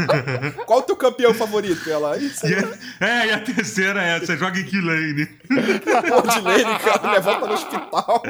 Qual 0.66 0.78
o 0.80 0.82
teu 0.82 0.96
campeão 0.96 1.34
favorito? 1.34 1.88
Ela, 1.90 2.16
isso 2.18 2.46
aí, 2.46 2.52
E 2.52 2.56
a- 2.56 3.06
é, 3.06 3.26
e 3.28 3.32
a 3.32 3.40
terceira 3.40 4.02
é, 4.02 4.18
você 4.20 4.36
joga 4.36 4.58
em 4.58 4.64
Kilane. 4.64 5.26
pô, 5.48 6.22
de 6.22 6.40
Lane, 6.40 6.78
cara, 6.78 7.12
me 7.12 7.20
volta 7.20 7.46
no 7.46 7.52
hospital. 7.54 8.22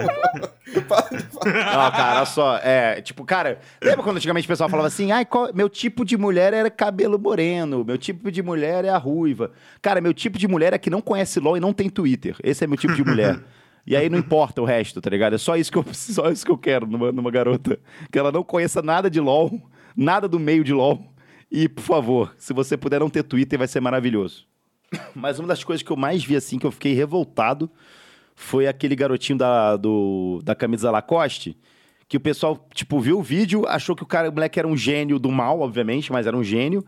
Para 0.88 1.16
de 1.16 1.24
falar. 1.26 1.44
Não, 1.44 1.90
cara, 1.92 2.16
olha 2.16 2.26
só, 2.26 2.56
é, 2.58 3.00
tipo, 3.00 3.24
cara, 3.24 3.60
lembra 3.82 4.02
quando 4.02 4.16
antigamente 4.16 4.46
o 4.46 4.48
pessoal 4.48 4.68
falava 4.68 4.88
assim, 4.88 5.12
ai, 5.12 5.24
qual- 5.24 5.50
meu 5.54 5.68
tipo 5.68 6.04
de 6.04 6.16
mulher 6.16 6.52
era 6.52 6.70
cabelo 6.70 7.18
moreno, 7.18 7.84
meu 7.84 7.98
tipo 7.98 8.30
de 8.30 8.42
mulher 8.42 8.84
é 8.84 8.88
a 8.90 8.98
ruiva. 8.98 9.52
Cara, 9.80 10.00
meu 10.00 10.12
tipo 10.14 10.38
de 10.38 10.48
mulher 10.48 10.72
é 10.72 10.78
que 10.78 10.90
não 10.90 11.00
conhece 11.00 11.38
LOL 11.38 11.56
e 11.56 11.60
não 11.60 11.72
tem 11.72 11.88
Twitter. 11.88 12.36
Esse 12.42 12.64
é 12.64 12.66
meu 12.66 12.76
tipo 12.76 12.94
de 12.94 13.04
mulher. 13.04 13.38
E 13.86 13.94
aí 13.94 14.08
não 14.08 14.18
importa 14.18 14.62
o 14.62 14.64
resto, 14.64 14.98
tá 14.98 15.10
ligado? 15.10 15.34
É 15.34 15.38
só 15.38 15.56
isso 15.56 15.70
que 15.70 15.76
eu, 15.76 15.84
só 15.92 16.30
isso 16.30 16.44
que 16.44 16.50
eu 16.50 16.56
quero 16.58 16.86
numa, 16.86 17.12
numa 17.12 17.30
garota. 17.30 17.78
Que 18.10 18.18
ela 18.18 18.32
não 18.32 18.42
conheça 18.42 18.80
nada 18.80 19.10
de 19.10 19.20
LOL, 19.20 19.60
nada 19.96 20.26
do 20.28 20.38
meio 20.38 20.64
de 20.64 20.72
LOL. 20.72 21.12
E, 21.50 21.68
por 21.68 21.82
favor, 21.82 22.34
se 22.36 22.52
você 22.52 22.76
puder 22.76 23.00
não 23.00 23.08
ter 23.10 23.22
Twitter, 23.22 23.58
vai 23.58 23.68
ser 23.68 23.80
maravilhoso. 23.80 24.46
Mas 25.14 25.38
uma 25.38 25.48
das 25.48 25.62
coisas 25.62 25.82
que 25.82 25.90
eu 25.90 25.96
mais 25.96 26.24
vi, 26.24 26.36
assim, 26.36 26.58
que 26.58 26.66
eu 26.66 26.72
fiquei 26.72 26.92
revoltado, 26.94 27.70
foi 28.34 28.66
aquele 28.66 28.96
garotinho 28.96 29.38
da, 29.38 29.76
do, 29.76 30.40
da 30.42 30.54
camisa 30.54 30.90
Lacoste, 30.90 31.56
que 32.08 32.16
o 32.16 32.20
pessoal, 32.20 32.66
tipo, 32.74 32.98
viu 33.00 33.18
o 33.18 33.22
vídeo, 33.22 33.64
achou 33.66 33.94
que 33.94 34.02
o 34.02 34.06
cara, 34.06 34.28
o 34.28 34.32
moleque 34.32 34.58
era 34.58 34.66
um 34.68 34.76
gênio 34.76 35.18
do 35.18 35.30
mal, 35.30 35.60
obviamente, 35.60 36.10
mas 36.12 36.26
era 36.26 36.36
um 36.36 36.44
gênio. 36.44 36.84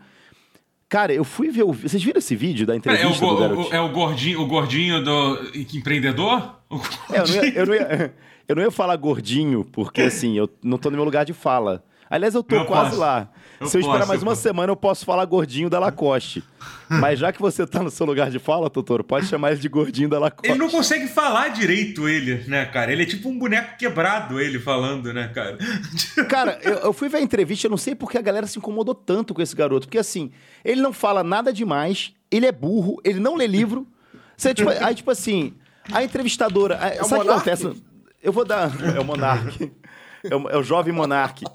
Cara, 0.89 1.13
eu 1.13 1.23
fui 1.23 1.49
ver 1.49 1.63
o... 1.63 1.73
Vocês 1.73 2.01
viram 2.01 2.19
esse 2.19 2.35
vídeo 2.35 2.65
da 2.65 2.73
É, 2.73 2.77
entrevista 2.77 3.25
o, 3.25 3.35
do 3.35 3.73
é 3.73 3.79
o 3.81 3.89
gordinho, 3.89 4.41
o 4.41 4.45
gordinho 4.47 5.03
do 5.03 5.51
empreendedor? 5.73 6.55
O 6.69 6.77
É, 7.11 7.19
eu, 7.19 7.27
não 7.27 7.33
ia, 7.33 7.41
gordinho- 7.41 7.53
eu, 7.57 7.65
não 7.65 7.73
ia, 7.73 8.13
eu 8.47 8.55
não 8.55 8.63
ia 8.63 8.71
falar 8.71 8.95
gordinho, 8.95 9.65
porque 9.65 10.01
assim, 10.01 10.37
eu 10.37 10.49
não 10.63 10.77
tô 10.77 10.89
no 10.89 10.95
meu 10.95 11.03
lugar 11.05 11.25
de 11.25 11.33
fala. 11.33 11.83
Aliás, 12.09 12.33
eu 12.35 12.43
tô 12.43 12.55
Eu 12.55 12.65
quase 12.65 12.89
posso. 12.91 13.01
lá. 13.01 13.29
Eu 13.59 13.67
Se 13.67 13.77
eu 13.77 13.81
esperar 13.81 13.97
posso, 13.99 14.07
mais 14.09 14.21
eu 14.21 14.27
uma 14.27 14.31
posso. 14.33 14.41
semana, 14.43 14.71
eu 14.71 14.75
posso 14.75 15.03
falar 15.05 15.25
gordinho 15.25 15.69
da 15.69 15.79
Lacoste. 15.79 16.43
Mas 16.89 17.17
já 17.19 17.31
que 17.33 17.41
você 17.41 17.65
tá 17.65 17.81
no 17.81 17.89
seu 17.89 18.05
lugar 18.05 18.29
de 18.29 18.37
fala, 18.39 18.69
Totoro, 18.69 19.03
pode 19.03 19.25
chamar 19.25 19.51
ele 19.51 19.59
de 19.59 19.67
gordinho 19.67 20.07
da 20.07 20.19
Lacoste. 20.19 20.49
Ele 20.49 20.59
não 20.59 20.69
consegue 20.69 21.07
falar 21.07 21.49
direito, 21.49 22.07
ele, 22.07 22.43
né, 22.47 22.65
cara? 22.65 22.91
Ele 22.91 23.03
é 23.03 23.05
tipo 23.05 23.27
um 23.29 23.37
boneco 23.37 23.77
quebrado, 23.77 24.39
ele 24.39 24.59
falando, 24.59 25.11
né, 25.11 25.27
cara? 25.33 25.57
Cara, 26.29 26.59
eu, 26.61 26.73
eu 26.75 26.93
fui 26.93 27.09
ver 27.09 27.17
a 27.17 27.21
entrevista, 27.21 27.67
eu 27.67 27.71
não 27.71 27.77
sei 27.77 27.95
porque 27.95 28.17
a 28.17 28.21
galera 28.21 28.45
se 28.47 28.57
incomodou 28.59 28.93
tanto 28.95 29.33
com 29.33 29.41
esse 29.41 29.55
garoto. 29.55 29.87
Porque 29.87 29.97
assim, 29.97 30.31
ele 30.63 30.81
não 30.81 30.93
fala 30.93 31.23
nada 31.23 31.51
demais, 31.51 32.13
ele 32.29 32.45
é 32.45 32.51
burro, 32.51 33.01
ele 33.03 33.19
não 33.19 33.35
lê 33.35 33.47
livro. 33.47 33.87
Você, 34.35 34.53
tipo, 34.53 34.69
aí, 34.69 34.93
tipo 34.93 35.09
assim, 35.09 35.53
A 35.91 36.03
entrevistadora. 36.03 36.75
É 36.75 37.03
sabe 37.03 37.21
o 37.21 37.25
que 37.25 37.29
acontece? 37.31 37.83
Eu 38.21 38.31
vou 38.31 38.45
dar. 38.45 38.69
É 38.95 38.99
o 38.99 39.05
Monark. 39.05 39.71
É 40.29 40.35
o, 40.35 40.49
é 40.49 40.57
o 40.57 40.63
jovem 40.63 40.91
Monark. 40.91 41.45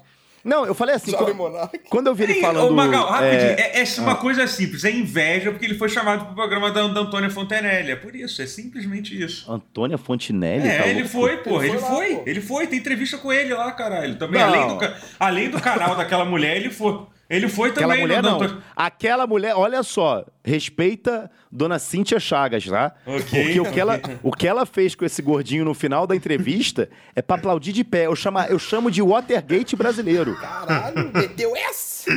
Não, 0.43 0.65
eu 0.65 0.73
falei 0.73 0.95
assim. 0.95 1.11
Jovem 1.11 1.27
quando, 1.27 1.37
Monark. 1.37 1.79
quando 1.89 2.07
eu 2.07 2.15
vi 2.15 2.23
ele 2.23 2.33
falando. 2.41 2.67
Ô, 2.69 2.73
Magal, 2.73 3.07
rapidinho. 3.09 3.51
é, 3.51 3.79
É, 3.79 3.83
é 3.83 4.01
uma 4.01 4.15
coisa 4.15 4.45
simples. 4.45 4.83
É 4.83 4.91
inveja 4.91 5.51
porque 5.51 5.65
ele 5.65 5.75
foi 5.75 5.87
chamado 5.87 6.25
pro 6.25 6.35
programa 6.35 6.69
da, 6.69 6.85
da 6.87 6.99
Antônia 6.99 7.29
Fontenelle. 7.29 7.91
É 7.91 7.95
por 7.95 8.13
isso. 8.15 8.41
É 8.41 8.45
simplesmente 8.45 9.19
isso. 9.21 9.49
Antônia 9.51 9.97
Fontinelli? 9.97 10.67
É, 10.67 10.79
tá 10.79 10.87
ele 10.87 10.99
louco? 11.01 11.09
foi, 11.09 11.37
pô. 11.37 11.61
Ele 11.63 11.71
Ele 11.71 11.79
foi 11.79 11.89
foi. 11.89 12.13
lá. 12.15 12.21
Ele 12.25 12.41
foi. 12.41 12.67
Tem 12.67 12.79
entrevista 12.79 13.17
com 13.17 13.31
ele 13.31 13.53
lá, 13.53 13.71
caralho. 13.71 14.15
Também, 14.15 14.41
além 14.41 14.67
do, 14.67 14.93
além 15.19 15.49
do 15.49 15.61
canal 15.61 15.95
daquela 15.95 16.25
mulher, 16.25 16.57
ele 16.57 16.69
foi. 16.69 17.12
Ele 17.29 17.47
foi 17.49 17.69
Aquela 17.69 17.87
também. 17.93 18.01
mulher 18.01 18.21
no- 18.21 18.37
não. 18.39 18.61
Aquela 18.75 19.25
mulher, 19.25 19.55
olha 19.55 19.81
só, 19.81 20.25
respeita 20.43 21.31
Dona 21.51 21.79
Cíntia 21.79 22.19
Chagas, 22.19 22.65
tá? 22.65 22.93
Ok, 23.05 23.21
Porque 23.43 23.59
o 23.61 23.71
que, 23.71 23.79
ela, 23.79 24.01
o 24.21 24.31
que 24.31 24.47
ela 24.47 24.65
fez 24.65 24.93
com 24.93 25.05
esse 25.05 25.21
gordinho 25.21 25.65
no 25.65 25.73
final 25.73 26.05
da 26.05 26.15
entrevista 26.15 26.89
é 27.15 27.21
pra 27.21 27.35
aplaudir 27.37 27.71
de 27.71 27.83
pé. 27.83 28.05
Eu, 28.07 28.15
chama, 28.15 28.45
eu 28.47 28.59
chamo 28.59 28.91
de 28.91 29.01
Watergate 29.01 29.75
brasileiro. 29.75 30.35
Caralho, 30.35 31.11
meteu 31.13 31.55
essa? 31.55 32.11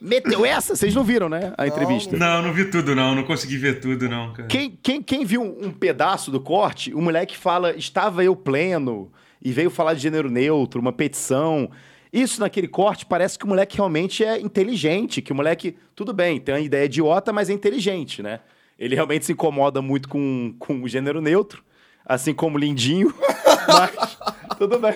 Meteu 0.00 0.44
essa? 0.44 0.76
Vocês 0.76 0.94
não 0.94 1.02
viram, 1.02 1.28
né? 1.28 1.52
A 1.58 1.66
entrevista. 1.66 2.16
Não, 2.16 2.42
não 2.42 2.52
vi 2.52 2.66
tudo, 2.66 2.94
não. 2.94 3.14
Não 3.14 3.24
consegui 3.24 3.56
ver 3.56 3.80
tudo, 3.80 4.08
não, 4.08 4.32
cara. 4.32 4.46
Quem, 4.48 4.78
quem, 4.82 5.02
quem 5.02 5.24
viu 5.24 5.42
um 5.42 5.70
pedaço 5.70 6.30
do 6.30 6.38
corte, 6.40 6.94
o 6.94 7.00
moleque 7.00 7.36
fala, 7.36 7.74
estava 7.76 8.22
eu 8.22 8.36
pleno, 8.36 9.10
e 9.42 9.52
veio 9.52 9.70
falar 9.70 9.94
de 9.94 10.00
gênero 10.00 10.30
neutro, 10.30 10.80
uma 10.80 10.92
petição. 10.92 11.70
Isso 12.16 12.40
naquele 12.40 12.66
corte 12.66 13.04
parece 13.04 13.38
que 13.38 13.44
o 13.44 13.48
moleque 13.48 13.76
realmente 13.76 14.24
é 14.24 14.40
inteligente, 14.40 15.20
que 15.20 15.32
o 15.32 15.34
moleque, 15.34 15.76
tudo 15.94 16.14
bem, 16.14 16.40
tem 16.40 16.54
uma 16.54 16.60
ideia 16.62 16.86
idiota, 16.86 17.30
mas 17.30 17.50
é 17.50 17.52
inteligente, 17.52 18.22
né? 18.22 18.40
Ele 18.78 18.94
realmente 18.94 19.26
se 19.26 19.32
incomoda 19.32 19.82
muito 19.82 20.08
com, 20.08 20.54
com 20.58 20.82
o 20.82 20.88
gênero 20.88 21.20
neutro, 21.20 21.62
assim 22.06 22.32
como 22.32 22.56
Lindinho, 22.56 23.14
mas 23.68 24.18
tudo 24.56 24.78
bem. 24.78 24.94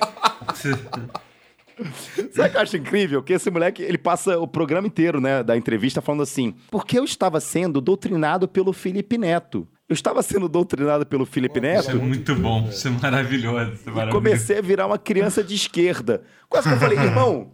Sabe 2.33 2.49
o 2.49 2.51
que 2.53 2.57
eu 2.57 2.61
acho 2.63 2.77
incrível? 2.79 3.23
Que 3.23 3.35
esse 3.35 3.51
moleque, 3.51 3.83
ele 3.83 3.99
passa 3.99 4.39
o 4.39 4.49
programa 4.49 4.87
inteiro, 4.87 5.21
né, 5.21 5.43
da 5.43 5.55
entrevista 5.55 6.01
falando 6.01 6.23
assim, 6.23 6.55
porque 6.71 6.99
eu 6.99 7.05
estava 7.05 7.39
sendo 7.39 7.83
doutrinado 7.83 8.49
pelo 8.49 8.73
Felipe 8.73 9.19
Neto. 9.19 9.69
Eu 9.91 9.95
estava 9.95 10.23
sendo 10.23 10.49
doutrinado 10.49 11.05
pelo 11.05 11.27
Felipe 11.27 11.59
Isso 11.59 11.91
é 11.91 11.95
Neto 11.95 11.97
muito 11.97 12.37
bom. 12.37 12.69
Isso 12.69 12.87
é 12.87 12.91
maravilhoso. 12.93 13.73
Isso 13.73 13.89
é 13.89 13.93
maravilhoso. 13.93 14.11
comecei 14.13 14.59
a 14.59 14.63
virar 14.63 14.87
uma 14.87 14.99
criança 14.99 15.43
de 15.43 15.53
esquerda. 15.57 16.23
Quase 16.49 16.69
que 16.69 16.75
eu 16.77 16.79
falei, 16.79 16.97
irmão, 16.97 17.51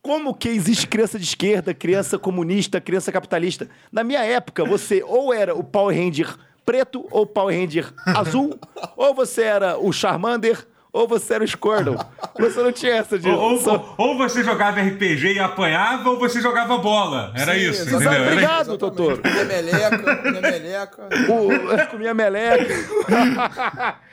como 0.00 0.32
que 0.32 0.48
existe 0.48 0.86
criança 0.86 1.18
de 1.18 1.24
esquerda, 1.24 1.74
criança 1.74 2.16
comunista, 2.16 2.80
criança 2.80 3.10
capitalista? 3.10 3.68
Na 3.90 4.04
minha 4.04 4.24
época, 4.24 4.64
você 4.64 5.02
ou 5.02 5.34
era 5.34 5.52
o 5.52 5.64
Power 5.64 5.96
Ranger 5.96 6.36
preto 6.64 7.04
ou 7.10 7.22
o 7.22 7.26
Power 7.26 7.58
Ranger 7.58 7.92
azul, 8.06 8.56
ou 8.96 9.12
você 9.12 9.42
era 9.42 9.76
o 9.76 9.92
Charmander, 9.92 10.64
ou 10.92 11.06
você 11.08 11.34
era 11.34 11.44
o 11.44 11.48
Squirtle. 11.48 11.96
Você 12.38 12.62
não 12.62 12.72
tinha 12.72 12.94
essa 12.94 13.18
de... 13.18 13.28
Ou, 13.28 13.38
ou- 13.38 13.58
só- 13.58 13.94
ou 13.98 14.16
você 14.16 14.42
jogava 14.42 14.80
RPG 14.80 15.34
e 15.34 15.38
apanhava, 15.38 16.08
ou 16.08 16.18
você 16.18 16.40
jogava 16.40 16.78
bola. 16.78 17.32
Era 17.36 17.52
Sim, 17.54 17.60
isso, 17.70 17.82
entendeu? 17.82 18.10
Era 18.12 18.30
Obrigado, 18.32 18.76
doutor. 18.78 19.20
Minha 19.22 19.44
meleca, 19.44 20.22
minha 20.22 20.40
meleca. 20.40 21.08
o, 21.28 21.90
comia 21.90 22.14
meleca. 22.14 22.64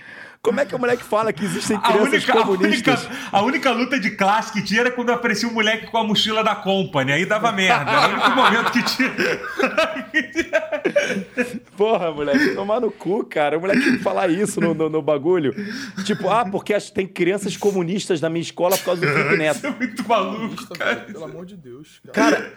Como 0.47 0.61
é 0.61 0.65
que 0.65 0.73
o 0.73 0.79
moleque 0.79 1.03
fala 1.03 1.33
que 1.33 1.43
existem 1.43 1.75
A 1.75 1.81
crianças 1.81 2.13
única, 2.13 2.31
a, 2.31 2.35
única, 2.37 2.57
comunistas? 2.57 3.09
a 3.33 3.41
única 3.41 3.71
luta 3.71 3.99
de 3.99 4.11
classe 4.11 4.53
que 4.53 4.61
tinha 4.63 4.79
era 4.79 4.91
quando 4.91 5.09
aparecia 5.11 5.47
um 5.49 5.51
moleque 5.51 5.87
com 5.87 5.97
a 5.97 6.03
mochila 6.05 6.41
da 6.41 6.55
Company. 6.55 7.11
Aí 7.11 7.25
dava 7.25 7.51
merda. 7.51 7.91
Era 7.91 8.07
o 8.07 8.13
único 8.13 8.29
momento 8.31 8.71
que 8.71 8.83
tinha. 8.83 9.11
Porra, 11.75 12.11
moleque, 12.11 12.55
tomar 12.55 12.79
no 12.79 12.89
cu, 12.89 13.25
cara. 13.25 13.57
O 13.57 13.61
moleque 13.61 13.97
falar 13.99 14.29
isso 14.29 14.61
no, 14.61 14.73
no, 14.73 14.89
no 14.89 15.01
bagulho. 15.01 15.53
Tipo, 16.05 16.29
ah, 16.29 16.45
porque 16.45 16.73
tem 16.93 17.05
crianças 17.05 17.57
comunistas 17.57 18.21
na 18.21 18.29
minha 18.29 18.41
escola 18.41 18.77
por 18.77 18.85
causa 18.85 19.01
do 19.01 19.07
Felipe 19.11 19.37
Neto. 19.37 19.57
Isso 19.57 19.67
é 19.67 19.71
muito 19.71 20.07
maluco, 20.07 20.77
cara. 20.77 20.95
velho, 20.95 21.13
Pelo 21.13 21.25
amor 21.25 21.45
de 21.45 21.57
Deus. 21.57 21.99
Cara. 22.13 22.37
Cara, 22.37 22.51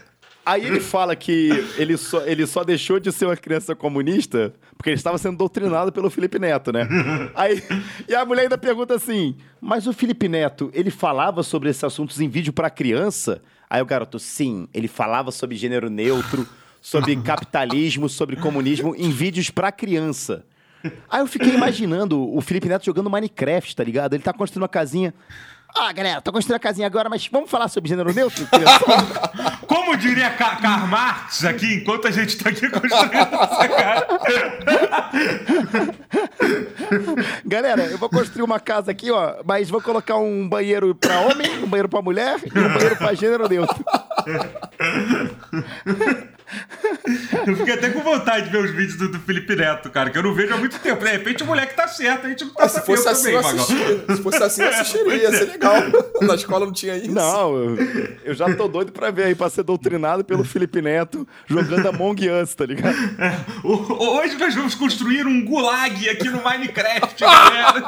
aí 0.44 0.66
ele 0.66 0.81
fala 0.81 1.14
que 1.14 1.50
ele 1.76 1.96
só, 1.96 2.22
ele 2.26 2.46
só 2.46 2.64
deixou 2.64 2.98
de 2.98 3.12
ser 3.12 3.26
uma 3.26 3.37
criança 3.37 3.74
comunista 3.74 4.53
porque 4.76 4.88
ele 4.88 4.96
estava 4.96 5.18
sendo 5.18 5.37
doutrinado 5.37 5.92
pelo 5.92 6.09
Felipe 6.09 6.38
Neto, 6.38 6.72
né? 6.72 6.88
Aí, 7.37 7.62
e 8.09 8.14
a 8.14 8.24
mulher 8.24 8.44
ainda 8.44 8.57
pergunta 8.57 8.94
assim: 8.94 9.37
Mas 9.61 9.87
o 9.87 9.92
Felipe 9.92 10.26
Neto, 10.26 10.70
ele 10.72 10.90
falava 10.90 11.42
sobre 11.42 11.68
esses 11.68 11.85
assuntos 11.85 12.18
em 12.18 12.29
vídeo 12.31 12.50
pra 12.50 12.70
criança? 12.70 13.42
Aí 13.68 13.83
o 13.83 13.85
garoto, 13.85 14.18
sim, 14.18 14.66
ele 14.72 14.88
falava 14.88 15.31
sobre 15.31 15.55
gênero 15.55 15.90
neutro, 15.90 16.48
sobre 16.81 17.14
capitalismo, 17.20 18.09
sobre 18.09 18.37
comunismo 18.37 18.94
em 18.96 19.11
vídeos 19.11 19.50
pra 19.50 19.70
criança. 19.70 20.44
Aí 21.11 21.20
eu 21.20 21.26
fiquei 21.26 21.55
imaginando 21.55 22.35
o 22.35 22.40
Felipe 22.40 22.66
Neto 22.66 22.87
jogando 22.87 23.11
Minecraft, 23.11 23.76
tá 23.76 23.85
ligado? 23.85 24.14
Ele 24.14 24.22
tá 24.22 24.33
construindo 24.33 24.62
uma 24.62 24.68
casinha. 24.68 25.12
Ah, 25.76 25.92
galera, 25.92 26.20
tô 26.20 26.33
construindo 26.33 26.56
a 26.56 26.61
casinha 26.61 26.87
agora, 26.87 27.09
mas 27.09 27.26
vamos 27.28 27.50
falar 27.50 27.68
sobre 27.68 27.88
gênero 27.88 28.12
neutro? 28.12 28.46
Como 29.66 29.96
diria 29.96 30.30
Ka- 30.30 30.56
Karl 30.56 30.87
Marx 30.87 31.44
aqui, 31.44 31.74
enquanto 31.74 32.06
a 32.09 32.11
gente 32.11 32.37
tá 32.37 32.50
aqui 32.50 32.68
construindo 32.68 33.35
essa 33.35 33.68
cara. 33.68 34.06
Galera, 37.44 37.83
eu 37.85 37.98
vou 37.98 38.09
construir 38.09 38.42
uma 38.42 38.59
casa 38.61 38.90
aqui, 38.90 39.11
ó, 39.11 39.37
mas 39.44 39.70
vou 39.70 39.80
colocar 39.80 40.16
um 40.16 40.48
banheiro 40.48 40.94
pra 40.94 41.20
homem, 41.20 41.62
um 41.62 41.66
banheiro 41.68 41.88
pra 41.88 42.02
mulher 42.02 42.37
e 42.44 42.59
um 42.59 42.72
banheiro 42.72 42.96
pra 42.96 43.14
gênero 43.14 43.48
neutro. 43.48 43.85
Eu 47.46 47.56
fiquei 47.56 47.74
até 47.74 47.90
com 47.90 48.00
vontade 48.00 48.46
de 48.46 48.50
ver 48.52 48.64
os 48.64 48.70
vídeos 48.70 48.96
do, 48.96 49.08
do 49.10 49.20
Felipe 49.20 49.54
Neto, 49.54 49.88
cara, 49.90 50.10
que 50.10 50.18
eu 50.18 50.22
não 50.22 50.34
vejo 50.34 50.52
há 50.54 50.56
muito 50.56 50.78
tempo. 50.80 51.04
De 51.04 51.10
repente 51.10 51.42
o 51.42 51.46
moleque 51.46 51.74
tá 51.74 51.86
certo, 51.88 52.26
a 52.26 52.28
gente 52.30 52.44
não 52.44 52.52
tá 52.54 52.64
Ah, 52.64 52.68
se 52.68 52.80
fosse 52.84 53.08
assim, 53.08 53.32
também. 53.32 54.16
Se 54.16 54.22
fosse 54.22 54.42
assim, 54.42 54.62
eu 54.62 54.68
assistiria. 54.74 55.14
Ia 55.16 55.30
ser 55.32 55.44
legal. 55.46 55.74
Na 56.22 56.34
escola 56.34 56.66
não 56.66 56.72
tinha 56.72 56.96
isso. 56.96 57.12
Não, 57.12 57.54
eu, 57.56 57.76
eu 58.24 58.34
já 58.34 58.52
tô 58.56 58.66
doido 58.68 58.90
pra 58.92 59.10
ver 59.10 59.24
aí, 59.24 59.34
pra 59.34 59.48
ser 59.50 59.62
doutrinado 59.62 60.24
pelo 60.24 60.44
Felipe 60.44 60.82
Neto 60.82 61.26
jogando 61.46 61.86
Among 61.88 62.28
Us, 62.30 62.54
tá 62.54 62.66
ligado? 62.66 62.96
O- 63.64 64.18
Hoje 64.20 64.36
nós 64.36 64.54
vamos 64.54 64.74
construir 64.74 65.26
um 65.26 65.44
gulag 65.44 66.08
aqui 66.08 66.28
no 66.28 66.42
Minecraft, 66.42 67.20
galera. 67.20 67.84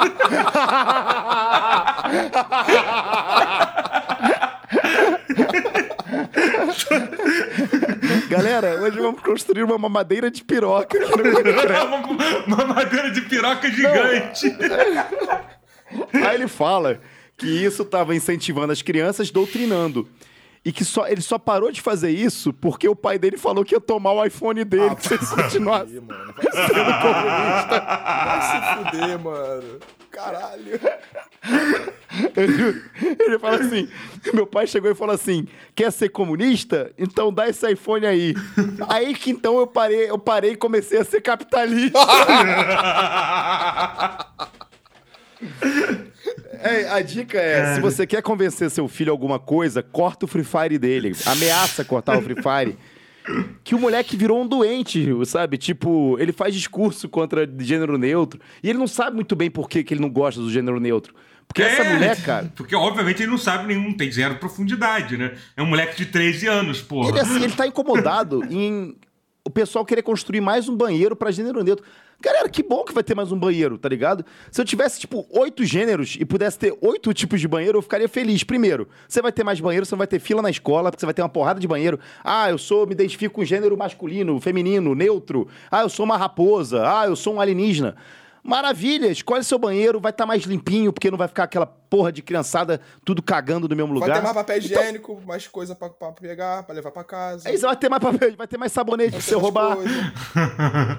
Galera, 8.33 8.81
hoje 8.81 8.99
vamos 8.99 9.21
construir 9.21 9.63
uma 9.63 9.77
mamadeira 9.77 10.31
de 10.31 10.43
piroca. 10.43 10.99
uma, 11.07 12.65
uma 12.65 12.75
madeira 12.75 13.11
de 13.11 13.21
piroca 13.23 13.71
gigante. 13.71 14.47
Aí 16.15 16.35
ele 16.35 16.49
fala 16.49 17.01
que 17.37 17.47
isso 17.47 17.83
estava 17.83 18.15
incentivando 18.15 18.73
as 18.73 18.81
crianças, 18.81 19.31
doutrinando. 19.31 20.09
E 20.65 20.73
que 20.73 20.85
só, 20.85 21.09
ele 21.09 21.21
só 21.21 21.39
parou 21.39 21.71
de 21.73 21.83
fazer 21.83 22.11
isso 22.11 22.53
porque 22.53 22.89
o 22.89 22.95
pai 22.95 23.19
dele 23.19 23.37
falou 23.37 23.65
que 23.65 23.75
ia 23.75 23.81
tomar 23.81 24.13
o 24.13 24.25
iPhone 24.25 24.65
dele 24.65 24.95
se 25.01 25.15
ele 25.15 25.27
continuasse 25.27 26.01
mano, 26.01 26.35
se 26.41 26.73
vai 26.73 28.41
se 28.43 28.77
fuder, 28.77 29.19
mano. 29.19 29.81
Caralho. 30.13 30.79
Ele, 32.37 32.83
ele 33.19 33.39
fala 33.39 33.57
assim: 33.57 33.89
meu 34.35 34.47
pai 34.47 34.67
chegou 34.67 34.91
e 34.91 34.95
falou 34.95 35.15
assim: 35.15 35.49
quer 35.75 35.91
ser 35.91 36.11
comunista? 36.11 36.93
Então 36.99 37.33
dá 37.33 37.49
esse 37.49 37.67
iPhone 37.73 38.05
aí. 38.05 38.35
aí 38.87 39.15
que 39.15 39.31
então 39.31 39.59
eu 39.59 39.67
parei, 39.67 40.11
eu 40.11 40.19
parei 40.19 40.53
e 40.53 40.57
comecei 40.57 40.99
a 40.99 41.05
ser 41.05 41.23
capitalista. 41.23 41.99
É, 46.65 46.89
a 46.89 47.03
dica 47.03 47.41
é, 47.41 47.75
se 47.75 47.81
você 47.81 48.07
quer 48.07 48.23
convencer 48.23 48.71
seu 48.71 48.87
filho 48.87 49.11
a 49.11 49.13
alguma 49.13 49.41
coisa, 49.41 49.83
corta 49.83 50.25
o 50.25 50.29
Free 50.29 50.45
Fire 50.45 50.79
dele. 50.79 51.13
Ameaça 51.27 51.85
cortar 51.85 52.17
o 52.17 52.23
Free 52.23 52.37
Fire. 52.37 52.79
Que 53.63 53.75
o 53.75 53.79
moleque 53.79 54.17
virou 54.17 54.43
um 54.43 54.47
doente, 54.47 55.09
sabe? 55.27 55.57
Tipo, 55.57 56.17
ele 56.19 56.33
faz 56.33 56.55
discurso 56.55 57.09
contra 57.09 57.49
gênero 57.61 57.97
neutro. 57.97 58.41
E 58.63 58.69
ele 58.69 58.79
não 58.79 58.89
sabe 58.89 59.15
muito 59.15 59.37
bem 59.37 59.51
por 59.51 59.69
que, 59.69 59.85
que 59.85 59.95
ele 59.95 60.01
não 60.01 60.11
gosta 60.11 60.41
do 60.41 60.51
gênero 60.51 60.81
neutro. 60.81 61.15
Porque 61.47 61.63
essa 61.63 61.83
É, 61.83 61.93
mulher, 61.95 62.21
cara. 62.23 62.53
Porque, 62.57 62.75
obviamente, 62.75 63.23
ele 63.23 63.31
não 63.31 63.39
sabe 63.39 63.67
nenhum, 63.75 63.93
tem 63.93 64.11
zero 64.11 64.37
profundidade, 64.37 65.17
né? 65.17 65.35
É 65.57 65.63
um 65.63 65.67
moleque 65.67 65.97
de 65.97 66.07
13 66.07 66.47
anos, 66.47 66.81
porra. 66.81 67.11
Ele, 67.11 67.21
assim, 67.21 67.43
ele 67.43 67.53
tá 67.53 67.67
incomodado 67.67 68.43
em 68.51 68.97
o 69.45 69.51
pessoal 69.51 69.85
querer 69.85 70.03
construir 70.03 70.41
mais 70.41 70.69
um 70.69 70.77
banheiro 70.77 71.15
pra 71.17 71.31
gênero 71.31 71.63
neutro. 71.63 71.85
Galera, 72.23 72.49
que 72.49 72.63
bom 72.63 72.85
que 72.85 72.95
vai 72.95 73.03
ter 73.03 73.17
mais 73.17 73.33
um 73.33 73.37
banheiro, 73.37 73.77
tá 73.77 73.89
ligado? 73.89 74.25
Se 74.49 74.61
eu 74.61 74.65
tivesse, 74.65 75.01
tipo, 75.01 75.27
oito 75.31 75.65
gêneros 75.65 76.17
e 76.21 76.25
pudesse 76.25 76.57
ter 76.57 76.73
oito 76.81 77.13
tipos 77.13 77.41
de 77.41 77.49
banheiro, 77.49 77.79
eu 77.79 77.83
ficaria 77.83 78.09
feliz. 78.09 78.45
Primeiro, 78.45 78.89
você 79.09 79.21
vai 79.21 79.33
ter 79.33 79.43
mais 79.43 79.59
banheiro, 79.61 79.85
você 79.85 79.93
não 79.93 79.99
vai 79.99 80.07
ter 80.07 80.21
fila 80.21 80.41
na 80.41 80.49
escola, 80.49 80.93
porque 80.93 81.01
você 81.01 81.07
vai 81.07 81.15
ter 81.15 81.21
uma 81.21 81.29
porrada 81.29 81.59
de 81.59 81.67
banheiro. 81.67 81.99
Ah, 82.23 82.49
eu 82.49 82.59
sou, 82.59 82.87
me 82.87 82.93
identifico 82.93 83.35
com 83.35 83.45
gênero 83.45 83.77
masculino, 83.77 84.39
feminino, 84.41 84.95
neutro. 84.95 85.49
Ah, 85.69 85.81
eu 85.83 85.89
sou 85.89 86.05
uma 86.05 86.17
raposa. 86.17 86.85
Ah, 86.87 87.07
eu 87.07 87.17
sou 87.17 87.35
um 87.35 87.41
alienígena. 87.41 87.97
Maravilha, 88.41 89.09
escolhe 89.09 89.43
seu 89.43 89.59
banheiro, 89.59 89.99
vai 89.99 90.11
estar 90.11 90.25
mais 90.25 90.45
limpinho, 90.45 90.93
porque 90.93 91.11
não 91.11 91.19
vai 91.19 91.27
ficar 91.27 91.45
aquela 91.45 91.67
porra 91.67 92.13
de 92.13 92.23
criançada 92.23 92.81
tudo 93.05 93.21
cagando 93.21 93.69
no 93.69 93.75
mesmo 93.75 93.93
lugar. 93.93 94.09
Vai 94.09 94.19
ter 94.19 94.23
mais 94.23 94.35
papel 94.35 94.59
Então, 94.59 94.81
higiênico, 94.81 95.23
mais 95.27 95.49
coisa 95.49 95.75
pra, 95.75 95.91
pra 95.91 96.13
pegar, 96.13 96.63
pra 96.63 96.75
levar 96.75 96.93
pra 96.93 97.03
casa. 97.03 97.49
Aí 97.49 97.59
você 97.59 97.67
vai 97.67 97.77
ter 97.77 97.89
mais 97.89 98.03
papel, 98.03 98.37
vai 98.37 98.47
ter 98.47 98.59
mais 98.59 98.71
sabonete 98.71 99.11
pra 99.11 99.19
Vai 99.19 99.27
ter 99.27 99.35
você 99.35 99.37
roubar. 99.37 99.77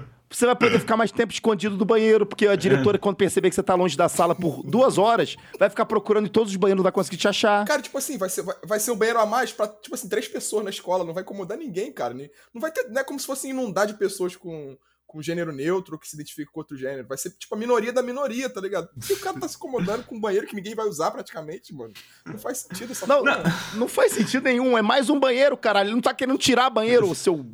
Você 0.34 0.46
vai 0.46 0.56
poder 0.56 0.80
ficar 0.80 0.98
mais 0.98 1.12
tempo 1.12 1.32
escondido 1.32 1.78
do 1.78 1.86
banheiro, 1.86 2.26
porque 2.26 2.48
a 2.48 2.56
diretora, 2.56 2.98
quando 2.98 3.16
perceber 3.16 3.50
que 3.50 3.56
você 3.56 3.62
tá 3.64 3.76
longe 3.76 3.96
da 3.96 4.10
sala 4.10 4.34
por 4.34 4.64
duas 4.64 4.98
horas, 4.98 5.36
vai 5.60 5.70
ficar 5.70 5.86
procurando 5.86 6.26
em 6.26 6.30
todos 6.30 6.50
os 6.52 6.56
banheiros, 6.58 6.78
não 6.80 6.84
vai 6.84 6.92
conseguir 6.92 7.18
te 7.18 7.28
achar. 7.28 7.64
Cara, 7.66 7.82
tipo 7.82 7.98
assim, 7.98 8.18
vai 8.18 8.30
ser, 8.30 8.42
vai, 8.42 8.56
vai 8.66 8.80
ser 8.80 8.92
um 8.92 8.96
banheiro 8.96 9.20
a 9.20 9.26
mais 9.26 9.52
pra, 9.52 9.68
tipo 9.68 9.94
assim, 9.94 10.10
três 10.10 10.28
pessoas 10.28 10.64
na 10.64 10.70
escola. 10.72 11.04
Não 11.04 11.14
vai 11.14 11.22
incomodar 11.24 11.58
ninguém, 11.58 11.92
cara. 11.92 12.14
Não 12.54 12.60
vai 12.60 12.72
ter. 12.72 12.90
Não 12.90 13.00
é 13.00 13.04
como 13.04 13.20
se 13.20 13.26
fosse 13.28 13.48
inundar 13.48 13.86
de 13.86 13.94
pessoas 13.94 14.36
com, 14.36 14.76
com 15.06 15.22
gênero 15.22 15.52
neutro 15.52 16.00
que 16.00 16.08
se 16.10 16.16
identifica 16.16 16.52
com 16.52 16.60
outro 16.60 16.76
gênero. 16.76 17.08
Vai 17.08 17.18
ser 17.18 17.30
tipo 17.32 17.54
a 17.54 17.58
minoria 17.58 17.94
da 17.94 18.02
minoria, 18.02 18.50
tá 18.50 18.60
ligado? 18.60 18.90
Porque 18.98 19.14
o 19.14 19.20
cara 19.20 19.40
tá 19.40 19.48
se 19.48 19.56
incomodando 19.56 20.04
com 20.04 20.16
um 20.16 20.20
banheiro 20.20 20.48
que 20.48 20.56
ninguém 20.56 20.74
vai 20.74 20.88
usar 20.88 21.12
praticamente, 21.12 21.74
mano. 21.76 21.94
Não 22.26 22.40
faz 22.40 22.58
sentido 22.60 22.92
essa 22.92 23.06
Não, 23.06 23.20
porra. 23.24 23.44
não, 23.74 23.80
não 23.82 23.88
faz 23.88 24.12
sentido 24.14 24.44
nenhum. 24.46 24.76
É 24.76 24.82
mais 24.82 25.12
um 25.12 25.20
banheiro, 25.20 25.56
caralho. 25.56 25.90
Ele 25.90 25.96
não 25.96 26.02
tá 26.02 26.14
querendo 26.14 26.40
tirar 26.40 26.72
banheiro, 26.72 27.08
o 27.08 27.14
seu. 27.14 27.46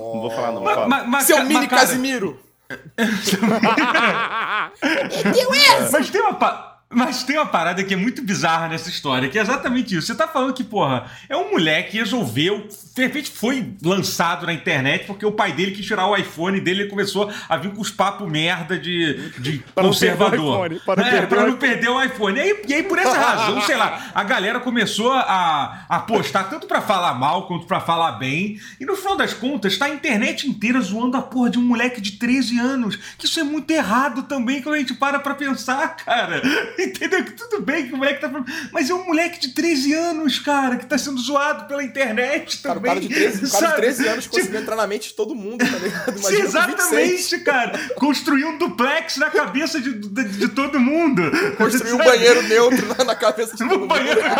Não 0.00 0.20
vou 0.20 0.30
falar, 0.30 0.52
não. 0.52 0.62
Ma- 0.62 0.74
fala. 0.74 0.88
ma- 0.88 1.04
ma- 1.04 1.20
Seu 1.20 1.36
ca- 1.36 1.42
mini 1.44 1.54
mas, 1.60 1.68
cara, 1.68 1.80
Casimiro! 1.82 2.40
Mas 5.92 6.10
tem 6.10 6.20
uma. 6.22 6.79
Mas 6.92 7.22
tem 7.22 7.36
uma 7.36 7.46
parada 7.46 7.84
que 7.84 7.94
é 7.94 7.96
muito 7.96 8.20
bizarra 8.20 8.66
nessa 8.66 8.90
história, 8.90 9.28
que 9.28 9.38
é 9.38 9.42
exatamente 9.42 9.96
isso. 9.96 10.08
Você 10.08 10.14
tá 10.14 10.26
falando 10.26 10.52
que, 10.52 10.64
porra, 10.64 11.06
é 11.28 11.36
um 11.36 11.52
moleque 11.52 11.92
que 11.92 11.98
resolveu, 11.98 12.66
de 12.94 13.02
repente 13.02 13.30
foi 13.30 13.74
lançado 13.80 14.44
na 14.44 14.52
internet 14.52 15.06
porque 15.06 15.24
o 15.24 15.30
pai 15.30 15.52
dele 15.52 15.70
quis 15.70 15.86
tirar 15.86 16.06
o 16.06 16.16
iPhone 16.16 16.60
dele 16.60 16.82
e 16.82 16.88
começou 16.88 17.30
a 17.48 17.56
vir 17.56 17.72
com 17.72 17.80
os 17.80 17.90
papos 17.90 18.28
merda 18.28 18.76
de, 18.76 19.30
de 19.38 19.58
Para 19.72 19.84
conservador. 19.84 20.66
iPhone, 20.66 20.80
para 20.84 21.06
É, 21.06 21.26
pra 21.26 21.46
não 21.46 21.56
perder 21.56 21.88
o 21.90 22.02
iPhone. 22.02 22.36
E 22.36 22.40
aí, 22.40 22.62
e 22.66 22.74
aí, 22.74 22.82
por 22.82 22.98
essa 22.98 23.16
razão, 23.16 23.60
sei 23.62 23.76
lá, 23.76 24.10
a 24.12 24.24
galera 24.24 24.58
começou 24.58 25.12
a, 25.12 25.84
a 25.88 26.00
postar 26.00 26.44
tanto 26.50 26.66
pra 26.66 26.80
falar 26.80 27.14
mal 27.14 27.46
quanto 27.46 27.66
pra 27.66 27.80
falar 27.80 28.12
bem. 28.12 28.58
E 28.80 28.84
no 28.84 28.96
final 28.96 29.16
das 29.16 29.32
contas, 29.32 29.78
tá 29.78 29.84
a 29.84 29.90
internet 29.90 30.48
inteira 30.48 30.80
zoando 30.80 31.16
a 31.16 31.22
porra 31.22 31.50
de 31.50 31.58
um 31.58 31.62
moleque 31.62 32.00
de 32.00 32.12
13 32.12 32.58
anos. 32.58 32.96
Que 33.16 33.26
isso 33.26 33.38
é 33.38 33.44
muito 33.44 33.70
errado 33.70 34.24
também 34.24 34.60
quando 34.60 34.74
a 34.74 34.78
gente 34.78 34.94
para 34.94 35.20
pra 35.20 35.36
pensar, 35.36 35.94
cara. 36.04 36.42
Entendeu? 36.84 37.24
Que 37.24 37.32
tudo 37.32 37.60
bem 37.62 37.86
que 37.88 37.94
o 37.94 37.96
moleque 37.96 38.20
tá 38.20 38.28
falando. 38.28 38.46
Mas 38.72 38.88
é 38.90 38.94
um 38.94 39.04
moleque 39.06 39.38
de 39.40 39.48
13 39.48 39.92
anos, 39.94 40.38
cara, 40.38 40.76
que 40.76 40.86
tá 40.86 40.96
sendo 40.98 41.20
zoado 41.20 41.66
pela 41.66 41.82
internet 41.82 42.58
Cara, 42.58 42.78
o 42.78 42.82
também. 42.82 42.90
cara 42.94 43.00
de 43.00 43.08
13, 43.08 43.28
o 43.28 43.40
cara 43.40 43.46
de 43.46 43.50
sabe? 43.50 43.76
13 43.76 44.08
anos 44.08 44.24
Tipo, 44.24 44.36
conseguiu 44.36 44.60
entrar 44.60 44.76
na 44.76 44.86
mente 44.86 45.08
de 45.08 45.14
todo 45.14 45.34
mundo, 45.34 45.58
tá 45.58 45.78
ligado? 45.78 46.18
Sim, 46.18 46.36
Imagina 46.40 46.50
com 46.50 46.66
26. 46.66 46.92
exatamente, 47.32 47.38
cara. 47.40 47.78
Construir 47.96 48.44
um 48.44 48.58
duplex 48.58 49.16
na 49.16 49.30
cabeça 49.30 49.80
de, 49.80 49.92
de, 49.92 50.24
de 50.24 50.48
todo 50.48 50.78
mundo. 50.80 51.22
Construir 51.56 51.92
um 51.92 51.98
banheiro 51.98 52.42
neutro 52.44 52.86
na, 52.96 53.04
na 53.04 53.14
cabeça 53.14 53.52
de 53.56 53.58
todo 53.58 53.74
Um 53.76 53.78
mundo. 53.80 53.88
banheiro 53.88 54.20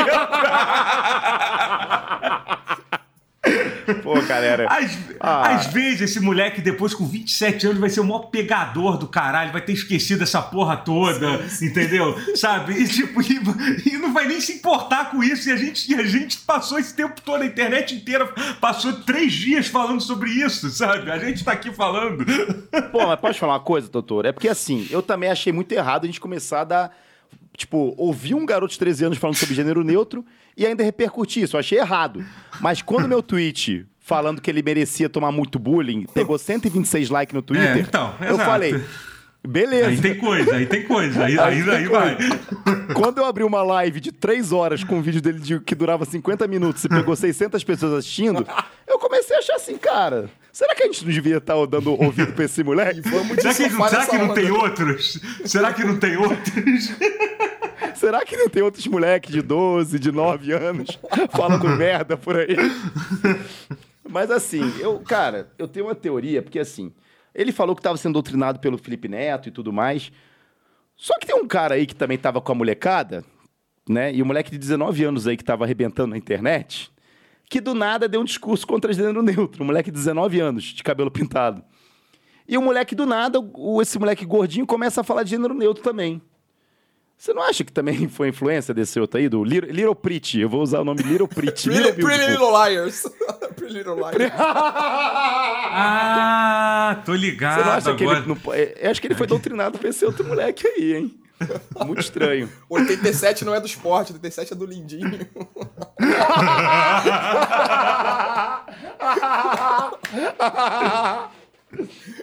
Pô, 4.03 4.21
galera. 4.23 4.67
Às, 4.69 4.99
Ah. 5.21 5.55
às 5.55 5.67
vezes 5.67 6.03
esse 6.03 6.21
moleque, 6.21 6.61
depois 6.61 6.95
com 6.95 7.07
27 7.07 7.67
anos, 7.67 7.79
vai 7.79 7.91
ser 7.91 8.01
o 8.01 8.05
maior 8.05 8.31
pegador 8.31 8.97
do 8.97 9.07
caralho, 9.07 9.53
vai 9.53 9.61
ter 9.61 9.73
esquecido 9.73 10.23
essa 10.23 10.41
porra 10.41 10.77
toda, 10.77 11.41
entendeu? 11.63 12.17
Sabe? 12.35 12.73
E, 12.75 12.89
tipo, 12.89 13.21
e, 13.23 13.41
e 13.95 13.99
não 13.99 14.13
vai 14.13 14.27
nem 14.27 14.41
se 14.41 14.53
importar 14.55 15.11
com 15.11 15.23
isso. 15.23 15.49
E 15.49 15.53
a, 15.53 15.57
gente, 15.57 15.91
e 15.91 15.95
a 15.95 16.05
gente 16.05 16.39
passou 16.39 16.79
esse 16.79 16.95
tempo 16.95 17.21
todo, 17.21 17.43
a 17.43 17.47
internet 17.47 17.95
inteira 17.95 18.27
passou 18.61 18.93
três 19.03 19.33
dias 19.33 19.67
falando 19.67 20.01
sobre 20.01 20.31
isso, 20.31 20.69
sabe? 20.71 21.11
A 21.11 21.19
gente 21.19 21.45
tá 21.45 21.53
aqui 21.53 21.71
falando. 21.73 22.25
Pô, 22.91 23.07
mas 23.07 23.21
pode 23.21 23.39
falar 23.39 23.55
uma 23.55 23.61
coisa, 23.61 23.89
doutor? 23.91 24.25
É 24.27 24.33
porque 24.33 24.49
assim, 24.49 24.87
eu 24.91 25.03
também 25.03 25.31
achei 25.31 25.53
muito 25.53 25.73
errado 25.73 26.05
a 26.05 26.07
gente 26.07 26.21
começar 26.21 26.61
a 26.63 26.65
dar. 26.65 26.97
Tipo, 27.57 27.95
ouvir 27.99 28.35
um 28.35 28.47
garoto 28.47 28.73
de 28.73 28.79
13 28.79 29.05
anos 29.05 29.19
falando 29.19 29.37
sobre 29.37 29.55
gênero 29.55 29.85
neutro 29.85 30.25
e 30.57 30.65
ainda 30.67 30.83
repercutir 30.83 31.43
isso. 31.43 31.57
Eu 31.57 31.61
achei 31.61 31.79
errado. 31.79 32.25
Mas 32.61 32.81
quando 32.81 33.07
meu 33.09 33.23
tweet 33.23 33.87
falando 33.99 34.41
que 34.41 34.51
ele 34.51 34.63
merecia 34.63 35.09
tomar 35.09 35.31
muito 35.31 35.59
bullying 35.59 36.07
pegou 36.15 36.37
126 36.39 37.11
likes 37.11 37.35
no 37.35 37.43
Twitter, 37.43 37.77
É, 37.77 37.81
então, 37.81 38.15
eu 38.21 38.35
exato. 38.35 38.45
falei. 38.51 38.83
Beleza. 39.47 39.89
Aí 39.89 40.01
tem 40.01 40.15
coisa, 40.19 40.55
aí 40.55 40.67
tem 40.67 40.83
coisa, 40.83 41.25
aí, 41.25 41.39
aí, 41.39 41.65
tem 41.65 41.73
aí 41.75 41.87
vai. 41.87 42.17
Quando 42.95 43.19
eu 43.19 43.25
abri 43.25 43.43
uma 43.43 43.63
live 43.63 43.99
de 43.99 44.13
3 44.13 44.53
horas 44.53 44.85
com 44.85 44.97
um 44.99 45.03
vídeo 45.03 45.23
dele 45.23 45.41
de- 45.41 45.61
que 45.61 45.75
durava 45.75 46.05
50 46.05 46.47
minutos 46.47 46.85
e 46.85 46.89
pegou 46.89 47.17
600 47.17 47.65
pessoas 47.65 47.95
assistindo, 47.95 48.47
eu 48.87 48.99
comecei 48.99 49.35
a 49.35 49.39
achar 49.39 49.55
assim, 49.57 49.79
cara, 49.79 50.29
será 50.53 50.75
que 50.75 50.83
a 50.83 50.87
gente 50.87 51.05
não 51.07 51.13
devia 51.13 51.39
estar 51.39 51.55
dando 51.67 51.91
ouvido 51.93 52.33
pra 52.35 52.45
esse 52.45 52.63
moleque? 52.63 53.01
Será 53.03 53.55
que, 53.55 53.71
sofá 53.71 53.89
será 53.89 54.07
que 54.07 54.19
não 54.19 54.35
tem 54.35 54.51
outros? 54.51 55.21
Será 55.47 55.73
que 55.73 55.85
não 55.85 55.97
tem 55.99 56.17
outros? 56.19 56.93
Será 57.95 58.25
que 58.25 58.37
não 58.37 58.49
tem 58.49 58.63
outros 58.63 58.87
moleques 58.87 59.33
de 59.33 59.41
12, 59.41 59.99
de 59.99 60.13
9 60.13 60.53
anos 60.53 60.99
falando 61.31 61.67
merda 61.77 62.15
por 62.17 62.37
aí? 62.37 62.57
Mas 64.09 64.31
assim, 64.31 64.71
eu, 64.81 64.99
cara, 65.01 65.49
eu 65.59 65.67
tenho 65.67 65.87
uma 65.87 65.95
teoria, 65.95 66.43
porque 66.43 66.59
assim, 66.59 66.93
ele 67.35 67.53
falou 67.53 67.75
que 67.75 67.81
estava 67.81 67.97
sendo 67.97 68.15
doutrinado 68.15 68.61
pelo 68.61 68.79
Felipe 68.79 69.09
Neto 69.09 69.49
e 69.49 69.53
tudo 69.53 69.73
mais. 69.73 70.11
Só 70.97 71.19
que 71.19 71.27
tem 71.27 71.37
um 71.37 71.47
cara 71.47 71.77
aí 71.77 71.87
que 71.87 71.95
também 71.95 72.19
tava 72.19 72.41
com 72.41 72.53
a 72.53 72.55
molecada, 72.55 73.25
né? 73.89 74.13
E 74.13 74.23
o 74.23 74.27
moleque 74.27 74.51
de 74.51 74.59
19 74.59 75.05
anos 75.05 75.27
aí 75.27 75.37
que 75.37 75.45
tava 75.45 75.65
arrebentando 75.65 76.09
na 76.09 76.19
internet, 76.19 76.93
que 77.49 77.61
do 77.61 77.75
nada 77.75 78.09
deu 78.09 78.21
um 78.21 78.25
discurso 78.25 78.67
contra 78.67 78.93
gênero 78.93 79.23
neutro. 79.23 79.63
Um 79.63 79.67
moleque 79.67 79.91
de 79.91 79.97
19 79.97 80.41
anos, 80.41 80.65
de 80.65 80.83
cabelo 80.83 81.11
pintado. 81.11 81.65
E 82.47 82.59
o 82.59 82.63
moleque 82.63 82.95
do 82.95 83.07
nada, 83.07 83.39
esse 83.81 83.99
moleque 83.99 84.25
gordinho, 84.25 84.67
começa 84.67 85.01
a 85.01 85.05
falar 85.05 85.23
de 85.23 85.31
gênero 85.31 85.55
neutro 85.55 85.83
também. 85.83 86.21
Você 87.21 87.35
não 87.35 87.43
acha 87.43 87.63
que 87.63 87.71
também 87.71 88.09
foi 88.09 88.29
influência 88.31 88.73
desse 88.73 88.99
outro 88.99 89.21
aí, 89.21 89.29
do 89.29 89.45
Little, 89.45 89.71
Little 89.71 89.95
Pretty? 89.95 90.41
Eu 90.41 90.49
vou 90.49 90.63
usar 90.63 90.81
o 90.81 90.85
nome 90.85 91.03
Little 91.03 91.29
Pretty. 91.29 91.69
Pretty, 91.69 91.83
Little 91.89 92.03
Pretty. 92.03 92.25
Little 92.33 92.51
Liars. 92.51 93.03
Pretty 93.57 93.75
Little 93.75 93.97
Liars. 93.97 94.33
Ah, 95.73 97.03
tô 97.05 97.13
ligado 97.15 97.59
Você 97.59 97.65
não 97.69 97.73
acha 97.73 97.95
que 97.95 98.05
agora. 98.05 98.19
ele. 98.21 98.27
Não, 98.29 98.37
po- 98.37 98.55
é, 98.55 98.73
eu 98.81 98.91
acho 98.91 99.03
que 99.03 99.07
ele 99.07 99.15
foi 99.15 99.27
doutrinado 99.27 99.79
pra 99.79 99.91
esse 99.91 100.03
outro 100.07 100.27
moleque 100.27 100.67
aí, 100.67 100.95
hein? 100.97 101.15
Muito 101.85 102.01
estranho. 102.01 102.51
87 102.71 103.45
não 103.45 103.55
é 103.55 103.61
do 103.61 103.67
esporte, 103.67 104.13
87 104.15 104.55
é 104.55 104.57
do 104.57 104.65
Lindinho. 104.65 105.21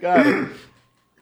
Cara, 0.02 0.50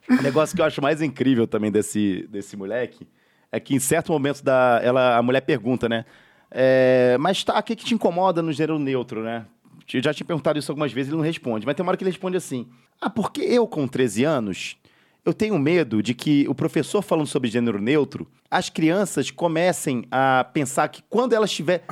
o 0.09 0.21
negócio 0.21 0.55
que 0.55 0.61
eu 0.61 0.65
acho 0.65 0.81
mais 0.81 1.01
incrível 1.01 1.47
também 1.47 1.71
desse, 1.71 2.27
desse 2.29 2.55
moleque 2.57 3.07
é 3.55 3.59
que 3.59 3.73
em 3.73 3.79
certo 3.79 4.11
momento 4.11 4.43
da, 4.43 4.81
ela, 4.83 5.17
a 5.17 5.21
mulher 5.21 5.41
pergunta, 5.41 5.87
né? 5.87 6.03
É, 6.51 7.15
mas 7.19 7.41
tá, 7.43 7.57
o 7.57 7.63
que, 7.63 7.75
que 7.75 7.85
te 7.85 7.93
incomoda 7.93 8.41
no 8.41 8.51
gênero 8.51 8.77
neutro, 8.77 9.23
né? 9.23 9.45
Eu 9.93 10.03
já 10.03 10.13
tinha 10.13 10.27
perguntado 10.27 10.59
isso 10.59 10.71
algumas 10.71 10.91
vezes 10.91 11.09
ele 11.09 11.17
não 11.17 11.23
responde. 11.23 11.65
Mas 11.65 11.75
tem 11.75 11.83
uma 11.83 11.91
hora 11.91 11.97
que 11.97 12.03
ele 12.03 12.11
responde 12.11 12.35
assim: 12.35 12.67
Ah, 12.99 13.09
porque 13.09 13.41
eu, 13.41 13.65
com 13.65 13.87
13 13.87 14.25
anos, 14.25 14.77
eu 15.23 15.33
tenho 15.33 15.57
medo 15.57 16.03
de 16.03 16.13
que 16.13 16.45
o 16.49 16.55
professor 16.55 17.01
falando 17.01 17.27
sobre 17.27 17.49
gênero 17.49 17.81
neutro, 17.81 18.27
as 18.51 18.69
crianças 18.69 19.31
comecem 19.31 20.05
a 20.11 20.45
pensar 20.53 20.89
que 20.89 21.01
quando 21.09 21.31
elas 21.31 21.51
tiver, 21.51 21.83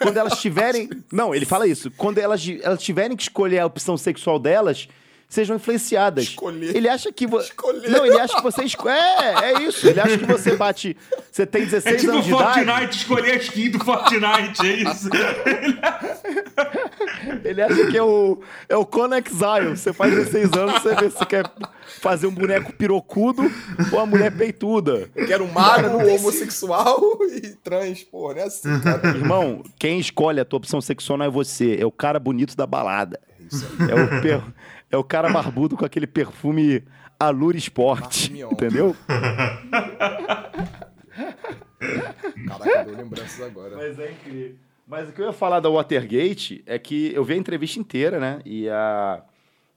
quando 0.00 0.16
elas 0.16 0.40
tiverem, 0.40 0.90
não, 1.12 1.32
ele 1.32 1.46
fala 1.46 1.68
isso, 1.68 1.90
quando 1.92 2.18
elas, 2.18 2.44
elas 2.62 2.82
tiverem 2.82 3.16
que 3.16 3.22
escolher 3.22 3.60
a 3.60 3.66
opção 3.66 3.96
sexual 3.96 4.40
delas, 4.40 4.88
sejam 5.32 5.56
influenciadas. 5.56 6.24
Escolher. 6.24 6.76
Ele 6.76 6.90
acha 6.90 7.10
que 7.10 7.26
vo... 7.26 7.40
Escolher. 7.40 7.88
não, 7.88 8.04
ele 8.04 8.20
acha 8.20 8.36
que 8.36 8.42
você 8.42 8.64
esco... 8.64 8.86
é, 8.86 9.52
é 9.52 9.62
isso. 9.62 9.88
Ele 9.88 9.98
acha 9.98 10.18
que 10.18 10.26
você 10.26 10.54
bate, 10.56 10.94
você 11.30 11.46
tem 11.46 11.64
16 11.64 11.94
É 11.94 11.98
tipo 11.98 12.12
anos 12.12 12.24
de 12.26 12.34
idade. 12.34 12.64
Fortnite, 12.66 12.96
escolher 12.98 13.32
a 13.32 13.36
skin 13.36 13.70
do 13.70 13.82
Fortnite, 13.82 14.66
é 14.66 14.90
isso? 14.90 15.08
Ele 17.44 17.62
acha 17.62 17.86
que 17.86 17.96
é 17.96 18.02
o, 18.02 18.40
é 18.68 18.76
o 18.76 18.84
Conan 18.84 19.18
Exile. 19.18 19.76
Você 19.76 19.92
faz 19.92 20.12
16 20.14 20.52
anos, 20.52 20.82
você 20.82 20.94
vê 20.96 21.10
se 21.10 21.24
quer 21.24 21.50
fazer 22.00 22.26
um 22.26 22.34
boneco 22.34 22.72
pirocudo 22.74 23.50
ou 23.90 24.00
a 24.00 24.06
mulher 24.06 24.36
peituda. 24.36 25.08
Eu 25.16 25.26
quero 25.26 25.44
um 25.44 25.50
mago, 25.52 25.96
homossexual 26.06 27.00
e 27.32 27.40
trans, 27.62 28.02
porra, 28.02 28.34
não 28.34 28.40
é 28.42 28.44
assim, 28.44 28.80
cara. 28.80 29.08
Irmão, 29.08 29.62
quem 29.78 29.98
escolhe 29.98 30.40
a 30.40 30.44
tua 30.44 30.58
opção 30.58 30.80
sexual 30.80 31.18
não 31.18 31.26
é 31.26 31.30
você, 31.30 31.76
é 31.80 31.86
o 31.86 31.92
cara 31.92 32.18
bonito 32.18 32.54
da 32.54 32.66
balada. 32.66 33.18
É 33.88 33.94
o, 33.94 34.20
per- 34.22 34.42
é 34.92 34.96
o 34.96 35.02
cara 35.02 35.30
barbudo 35.32 35.76
com 35.76 35.84
aquele 35.84 36.06
perfume 36.06 36.84
Allure 37.18 37.58
Sport, 37.58 38.30
entendeu? 38.30 38.94
Caraca, 42.46 42.84
deu 42.84 42.96
lembranças 42.96 43.40
agora. 43.40 43.76
Mas 43.76 43.98
é 43.98 44.12
incrível. 44.12 44.56
Mas 44.86 45.08
o 45.08 45.12
que 45.12 45.22
eu 45.22 45.26
ia 45.26 45.32
falar 45.32 45.60
da 45.60 45.70
Watergate 45.70 46.62
é 46.66 46.78
que 46.78 47.12
eu 47.14 47.24
vi 47.24 47.34
a 47.34 47.36
entrevista 47.36 47.80
inteira, 47.80 48.20
né? 48.20 48.40
E, 48.44 48.68
a... 48.68 49.24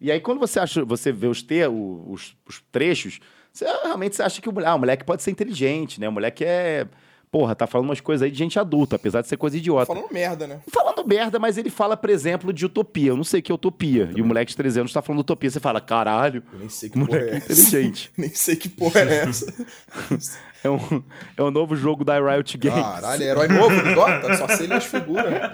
e 0.02 0.12
aí, 0.12 0.20
quando 0.20 0.40
você 0.40 0.60
acha, 0.60 0.84
você 0.84 1.12
vê 1.12 1.28
os, 1.28 1.42
te... 1.42 1.66
os, 1.66 2.36
os 2.46 2.62
trechos, 2.72 3.20
você 3.54 3.66
realmente 3.84 4.16
você 4.16 4.24
acha 4.24 4.42
que 4.42 4.50
o, 4.50 4.54
ah, 4.66 4.76
o 4.76 4.80
moleque 4.80 5.06
pode 5.06 5.24
ser 5.24 5.32
inteligente, 5.32 6.02
né? 6.02 6.10
O 6.10 6.12
moleque 6.12 6.44
é. 6.44 6.88
Porra, 7.32 7.54
tá 7.54 7.68
falando 7.68 7.90
umas 7.90 8.00
coisas 8.00 8.24
aí 8.24 8.32
de 8.32 8.38
gente 8.38 8.58
adulta, 8.58 8.96
apesar 8.96 9.22
de 9.22 9.28
ser 9.28 9.36
coisa 9.38 9.58
idiota. 9.58 9.86
Falando 9.88 10.12
merda, 10.12 10.48
né? 10.48 10.60
Falando 10.70 11.06
merda, 11.06 11.38
mas 11.38 11.58
ele 11.58 11.70
fala, 11.70 11.98
por 11.98 12.10
exemplo, 12.10 12.54
de 12.54 12.66
utopia. 12.66 13.10
Eu 13.10 13.18
não 13.18 13.24
sei 13.26 13.42
o 13.42 13.44
que 13.44 13.52
é 13.52 13.56
utopia. 13.56 14.10
E 14.16 14.22
o 14.22 14.26
moleque 14.26 14.52
de 14.52 14.58
13 14.58 14.80
anos 14.82 14.94
tá 14.94 15.02
falando 15.02 15.20
utopia. 15.20 15.50
Você 15.50 15.60
fala, 15.60 15.82
caralho, 15.82 16.42
Eu 16.54 16.60
nem 16.60 16.70
sei 16.70 16.90
que 16.90 16.98
porra 16.98 17.18
é 17.20 17.36
essa. 17.38 17.52
inteligente. 17.52 18.12
Nem 18.18 18.30
sei 18.30 18.56
que 18.56 18.70
porra 18.70 19.02
é 19.02 19.16
essa. 19.24 19.54
É 20.64 20.70
um, 20.70 21.04
é 21.38 21.44
um 21.44 21.52
novo 21.52 21.76
jogo 21.76 22.04
da 22.04 22.18
Riot 22.20 22.58
Games. 22.58 22.84
Caralho, 22.84 23.22
é 23.22 23.28
herói 23.28 23.48
novo 23.48 23.84
do 23.84 23.94
Dota? 23.94 24.36
Só 24.36 24.48
sei 24.48 24.72
as 24.74 24.84
figuras. 24.86 25.52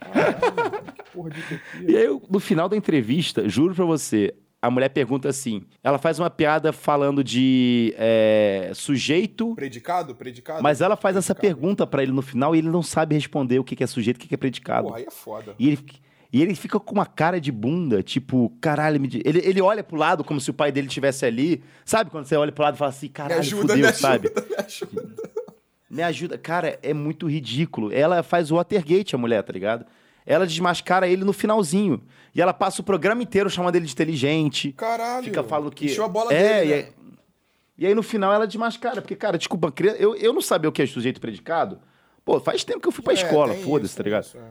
Caralho, 0.00 0.82
que 0.96 1.10
porra 1.12 1.30
de 1.30 1.40
utopia. 1.40 1.90
E 1.90 1.96
aí, 1.96 2.20
no 2.30 2.38
final 2.38 2.68
da 2.68 2.76
entrevista, 2.76 3.48
juro 3.48 3.74
pra 3.74 3.84
você, 3.84 4.32
a 4.60 4.70
mulher 4.70 4.88
pergunta 4.88 5.28
assim: 5.28 5.62
ela 5.82 5.98
faz 5.98 6.18
uma 6.18 6.28
piada 6.28 6.72
falando 6.72 7.22
de 7.22 7.94
é, 7.96 8.72
sujeito. 8.74 9.54
Predicado? 9.54 10.14
Predicado? 10.14 10.62
Mas 10.62 10.80
ela 10.80 10.96
faz 10.96 11.16
essa 11.16 11.34
Predicado. 11.34 11.60
pergunta 11.60 11.86
pra 11.86 12.02
ele 12.02 12.12
no 12.12 12.22
final 12.22 12.54
e 12.54 12.58
ele 12.58 12.68
não 12.68 12.82
sabe 12.82 13.14
responder 13.14 13.58
o 13.58 13.64
que 13.64 13.76
que 13.76 13.84
é 13.84 13.86
sujeito 13.86 14.16
e 14.16 14.18
o 14.18 14.20
que 14.22 14.28
que 14.28 14.34
é 14.34 14.38
predicado. 14.38 14.88
Porra, 14.88 14.98
aí 14.98 15.04
é 15.06 15.10
foda. 15.10 15.54
E 15.58 15.68
ele, 15.68 15.78
e 16.32 16.42
ele 16.42 16.54
fica 16.54 16.78
com 16.78 16.92
uma 16.92 17.06
cara 17.06 17.40
de 17.40 17.50
bunda, 17.52 18.02
tipo, 18.02 18.52
caralho, 18.60 19.00
me 19.00 19.08
ele, 19.24 19.40
ele 19.44 19.60
olha 19.62 19.82
pro 19.82 19.96
lado 19.96 20.24
como 20.24 20.40
se 20.40 20.50
o 20.50 20.54
pai 20.54 20.70
dele 20.72 20.88
estivesse 20.88 21.24
ali. 21.24 21.62
Sabe 21.84 22.10
quando 22.10 22.26
você 22.26 22.36
olha 22.36 22.52
pro 22.52 22.64
lado 22.64 22.74
e 22.74 22.78
fala 22.78 22.90
assim, 22.90 23.06
Me 23.06 23.12
caralho, 23.12 23.40
ajuda, 23.40 23.74
fudeu, 23.74 23.86
me 23.86 23.92
sabe? 23.92 24.28
ajuda, 24.28 24.46
me 24.48 24.64
ajuda. 24.64 25.14
Me 25.90 26.02
ajuda. 26.02 26.36
Cara, 26.38 26.78
é 26.82 26.92
muito 26.92 27.26
ridículo. 27.26 27.90
Ela 27.92 28.22
faz 28.22 28.50
o 28.50 28.56
Watergate, 28.56 29.14
a 29.14 29.18
mulher, 29.18 29.42
tá 29.42 29.52
ligado? 29.52 29.86
Ela 30.28 30.46
desmascara 30.46 31.08
ele 31.08 31.24
no 31.24 31.32
finalzinho. 31.32 32.02
E 32.34 32.42
ela 32.42 32.52
passa 32.52 32.82
o 32.82 32.84
programa 32.84 33.22
inteiro 33.22 33.48
chamando 33.48 33.76
ele 33.76 33.86
de 33.86 33.92
inteligente. 33.92 34.72
Caralho. 34.72 35.24
Fica 35.24 35.42
falando 35.42 35.72
que. 35.72 35.98
A 35.98 36.06
bola 36.06 36.34
é, 36.34 36.60
dele, 36.60 36.66
e, 36.66 36.68
né? 36.68 36.74
aí, 36.76 36.92
e 37.78 37.86
aí 37.86 37.94
no 37.94 38.02
final 38.02 38.30
ela 38.30 38.46
desmascara. 38.46 39.00
Porque, 39.00 39.16
cara, 39.16 39.38
desculpa, 39.38 39.72
eu, 39.98 40.14
eu 40.14 40.34
não 40.34 40.42
sabia 40.42 40.68
o 40.68 40.72
que 40.72 40.82
é 40.82 40.86
sujeito 40.86 41.18
predicado. 41.18 41.80
Pô, 42.26 42.38
faz 42.38 42.62
tempo 42.62 42.80
que 42.80 42.88
eu 42.88 42.92
fui 42.92 43.02
pra 43.02 43.14
É, 43.14 43.16
escola, 43.16 43.54
foda-se, 43.54 43.96
tá 43.96 44.02
ligado? 44.02 44.24
isso, 44.24 44.36
é. 44.36 44.42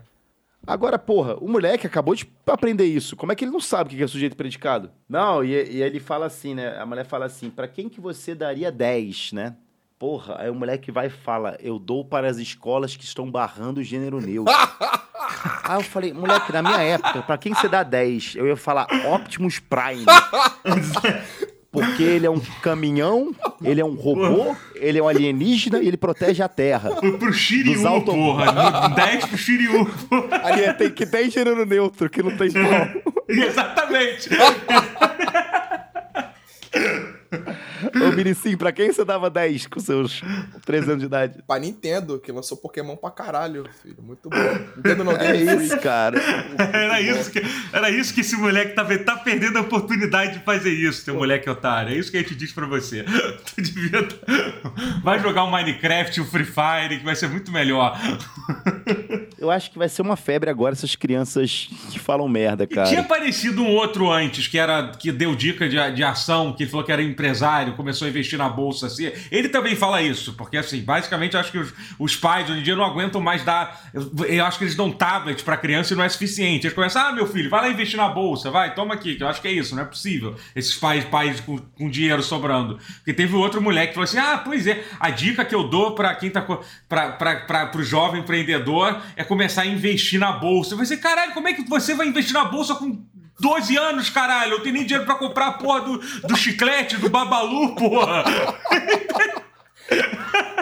Agora, 0.66 0.98
porra, 0.98 1.36
o 1.36 1.48
moleque 1.48 1.86
acabou 1.86 2.16
de 2.16 2.28
aprender 2.48 2.86
isso. 2.86 3.16
Como 3.16 3.32
é 3.32 3.36
que 3.36 3.46
ele 3.46 3.52
não 3.52 3.60
sabe 3.60 3.94
o 3.94 3.98
que 3.98 4.04
é 4.04 4.08
sujeito 4.08 4.36
predicado? 4.36 4.92
Não, 5.08 5.44
e, 5.44 5.50
e 5.52 5.84
ele 5.84 6.00
fala 6.00 6.26
assim, 6.26 6.56
né? 6.56 6.76
A 6.76 6.88
mulher 6.88 7.06
fala 7.06 7.26
assim: 7.26 7.52
pra 7.52 7.68
quem 7.68 7.88
que 7.88 8.02
você 8.02 8.34
daria 8.34 8.72
10, 8.72 9.34
né? 9.34 9.56
Porra, 10.00 10.36
aí 10.40 10.50
o 10.50 10.54
moleque 10.56 10.92
vai 10.92 11.08
e 11.08 11.10
fala: 11.10 11.58
eu 11.60 11.80
dou 11.80 12.06
para 12.06 12.28
as 12.30 12.38
escolas 12.38 12.96
que 12.96 13.04
estão 13.04 13.30
barrando 13.32 13.80
o 13.80 13.84
gênero 13.84 14.22
neutro. 14.22 14.54
aí 15.64 15.76
eu 15.76 15.82
falei: 15.84 16.14
moleque, 16.14 16.54
na 16.54 16.62
minha 16.62 16.82
época, 16.82 17.22
pra 17.24 17.38
quem 17.38 17.54
você 17.54 17.68
dá 17.68 17.82
10? 17.84 18.36
Eu 18.36 18.48
ia 18.48 18.56
falar 18.56 18.86
Optimus 19.14 19.60
Prime. 19.60 20.06
Porque 21.70 22.02
ele 22.02 22.26
é 22.26 22.30
um 22.30 22.40
caminhão, 22.64 23.36
ele 23.62 23.80
é 23.82 23.86
um 23.86 23.94
robô, 23.94 24.56
ele 24.76 24.98
é 24.98 25.04
um 25.04 25.08
alienígena 25.08 25.80
e 25.80 25.88
ele 25.88 25.98
protege 25.98 26.42
a 26.42 26.48
Terra. 26.48 26.92
Pro, 26.96 27.18
pro 27.20 27.34
Shiryu, 27.34 27.86
auto- 27.88 28.14
porra. 28.14 28.90
10 28.96 29.26
pro 29.26 29.38
Shiryu, 29.38 29.86
porra. 30.10 30.38
É- 30.60 30.74
tem, 30.74 30.90
que 30.90 31.06
tem 31.06 31.30
gênero 31.30 31.66
neutro, 31.66 32.10
que 32.10 32.24
não 32.24 32.36
tem 32.36 32.50
pau. 32.52 33.14
Exatamente. 33.30 34.30
Ô, 38.18 38.24
Miricim, 38.24 38.58
pra 38.58 38.72
quem 38.72 38.92
você 38.92 39.06
dava 39.06 39.30
10 39.30 39.68
com 39.68 39.80
seus 39.80 40.22
13 40.66 40.88
anos 40.88 41.00
de 41.02 41.06
idade? 41.06 41.44
Pra 41.46 41.60
Nintendo, 41.60 42.20
que 42.20 42.32
lançou 42.32 42.58
Pokémon 42.58 42.96
pra 42.96 43.12
caralho, 43.12 43.66
filho. 43.84 43.98
Muito 44.02 44.30
bom. 44.30 44.38
Nintendo 44.76 45.04
não 45.04 45.12
É 45.14 45.36
isso, 45.36 45.78
cara. 45.80 46.20
Era 46.58 47.00
isso, 47.02 47.32
que, 47.32 47.42
era 47.72 47.90
isso 47.92 48.14
que 48.14 48.22
esse 48.22 48.36
moleque 48.36 48.74
tá, 48.74 48.84
tá 49.00 49.16
perdendo 49.18 49.58
a 49.58 49.62
oportunidade 49.62 50.40
de 50.40 50.44
fazer 50.44 50.72
isso, 50.72 51.06
teu 51.06 51.16
moleque 51.16 51.50
otário. 51.50 51.94
É 51.94 51.98
isso 51.98 52.10
que 52.12 52.18
a 52.18 52.22
gente 52.22 52.36
diz 52.36 52.52
pra 52.52 52.66
você. 52.66 53.06
Tu 53.56 53.62
devia. 53.62 54.04
tá- 54.04 54.16
Vai 55.04 55.20
jogar 55.20 55.44
um 55.44 55.52
Minecraft, 55.52 56.22
um 56.22 56.26
Free 56.26 56.46
Fire, 56.46 56.98
que 57.00 57.04
vai 57.06 57.16
ser 57.16 57.28
muito 57.30 57.52
melhor. 57.52 57.98
Eu 59.38 59.52
acho 59.52 59.72
que 59.72 59.78
vai 59.78 59.88
ser 59.90 60.02
uma 60.02 60.16
febre 60.16 60.50
agora 60.50 60.74
essas 60.74 60.96
crianças 60.96 61.70
que 61.92 62.00
falam 62.00 62.28
merda, 62.28 62.64
E 62.64 62.68
tinha 62.68 62.84
cara. 62.86 63.02
aparecido 63.02 63.62
um 63.62 63.70
outro 63.70 64.10
antes, 64.12 64.48
que 64.48 64.58
era 64.58 64.92
que 64.92 65.12
deu 65.12 65.36
dica 65.36 65.68
de, 65.70 65.78
de 65.92 66.04
ação, 66.04 66.54
que 66.54 66.66
falou 66.66 66.86
que 66.86 66.92
era 66.92 67.02
empresário, 67.04 67.74
começou 67.76 68.07
a 68.08 68.12
investir 68.12 68.38
na 68.38 68.50
bolsa 68.50 68.88
assim. 68.88 69.12
Ele 69.32 69.50
também 69.50 69.76
fala 69.76 70.02
isso, 70.02 70.34
porque 70.34 70.58
assim, 70.58 70.82
basicamente 70.82 71.38
acho 71.38 71.52
que 71.52 71.58
os, 71.58 71.74
os 72.00 72.16
pais 72.16 72.50
hoje 72.50 72.60
em 72.60 72.64
dia 72.64 72.76
não 72.76 72.84
aguentam 72.84 73.22
mais 73.22 73.44
dar. 73.44 73.90
Eu, 73.94 74.26
eu 74.26 74.46
acho 74.46 74.58
que 74.58 74.64
eles 74.64 74.76
dão 74.76 74.92
tablet 74.92 75.44
pra 75.44 75.58
criança 75.58 75.94
e 75.94 75.98
não 75.98 76.04
é 76.04 76.10
suficiente. 76.10 76.68
Eles 76.68 76.76
começam, 76.76 77.02
ah, 77.02 77.12
meu 77.12 77.28
filho, 77.28 77.50
vai 77.50 77.62
lá 77.62 77.70
investir 77.70 77.98
na 77.98 78.10
bolsa, 78.10 78.50
vai, 78.52 78.74
toma 78.74 78.94
aqui, 78.94 79.16
que 79.16 79.24
eu 79.24 79.28
acho 79.28 79.42
que 79.42 79.48
é 79.48 79.52
isso, 79.52 79.76
não 79.76 79.84
é 79.84 79.86
possível. 79.86 80.36
Esses 80.56 80.76
pais, 80.76 81.04
pais 81.06 81.40
com, 81.40 81.58
com 81.58 81.90
dinheiro 81.90 82.24
sobrando. 82.24 82.80
Porque 82.98 83.14
teve 83.14 83.36
outro 83.36 83.62
moleque 83.62 83.90
que 83.90 83.94
falou 83.96 84.06
assim: 84.06 84.18
ah, 84.18 84.38
pois 84.44 84.68
é, 84.68 84.84
a 85.00 85.10
dica 85.10 85.46
que 85.46 85.56
eu 85.56 85.68
dou 85.68 85.96
pra 85.96 86.16
quem 86.16 86.30
tá. 86.30 86.42
pra, 86.88 87.68
pro 87.68 87.84
jovem 87.84 88.22
empreendedor 88.22 89.02
é 89.16 89.24
começar 89.24 89.64
a 89.64 89.66
investir 89.66 90.20
na 90.20 90.32
bolsa. 90.32 90.80
Assim, 90.82 90.98
caralho, 90.98 91.34
como 91.34 91.48
é 91.48 91.54
que 91.54 91.68
você 91.68 91.94
vai 91.94 92.08
investir 92.08 92.34
na 92.34 92.46
bolsa 92.46 92.76
com 92.76 93.06
12 93.40 93.78
anos, 93.78 94.10
caralho? 94.10 94.54
Eu 94.54 94.60
tenho 94.62 94.76
nem 94.76 94.86
dinheiro 94.86 95.06
pra 95.06 95.16
comprar 95.16 95.48
a 95.48 95.52
porra 95.54 95.82
do, 95.82 95.98
do 95.98 96.36
chiclete, 96.36 96.98
do 96.98 97.10
babalu, 97.10 97.76
porra. 97.76 98.24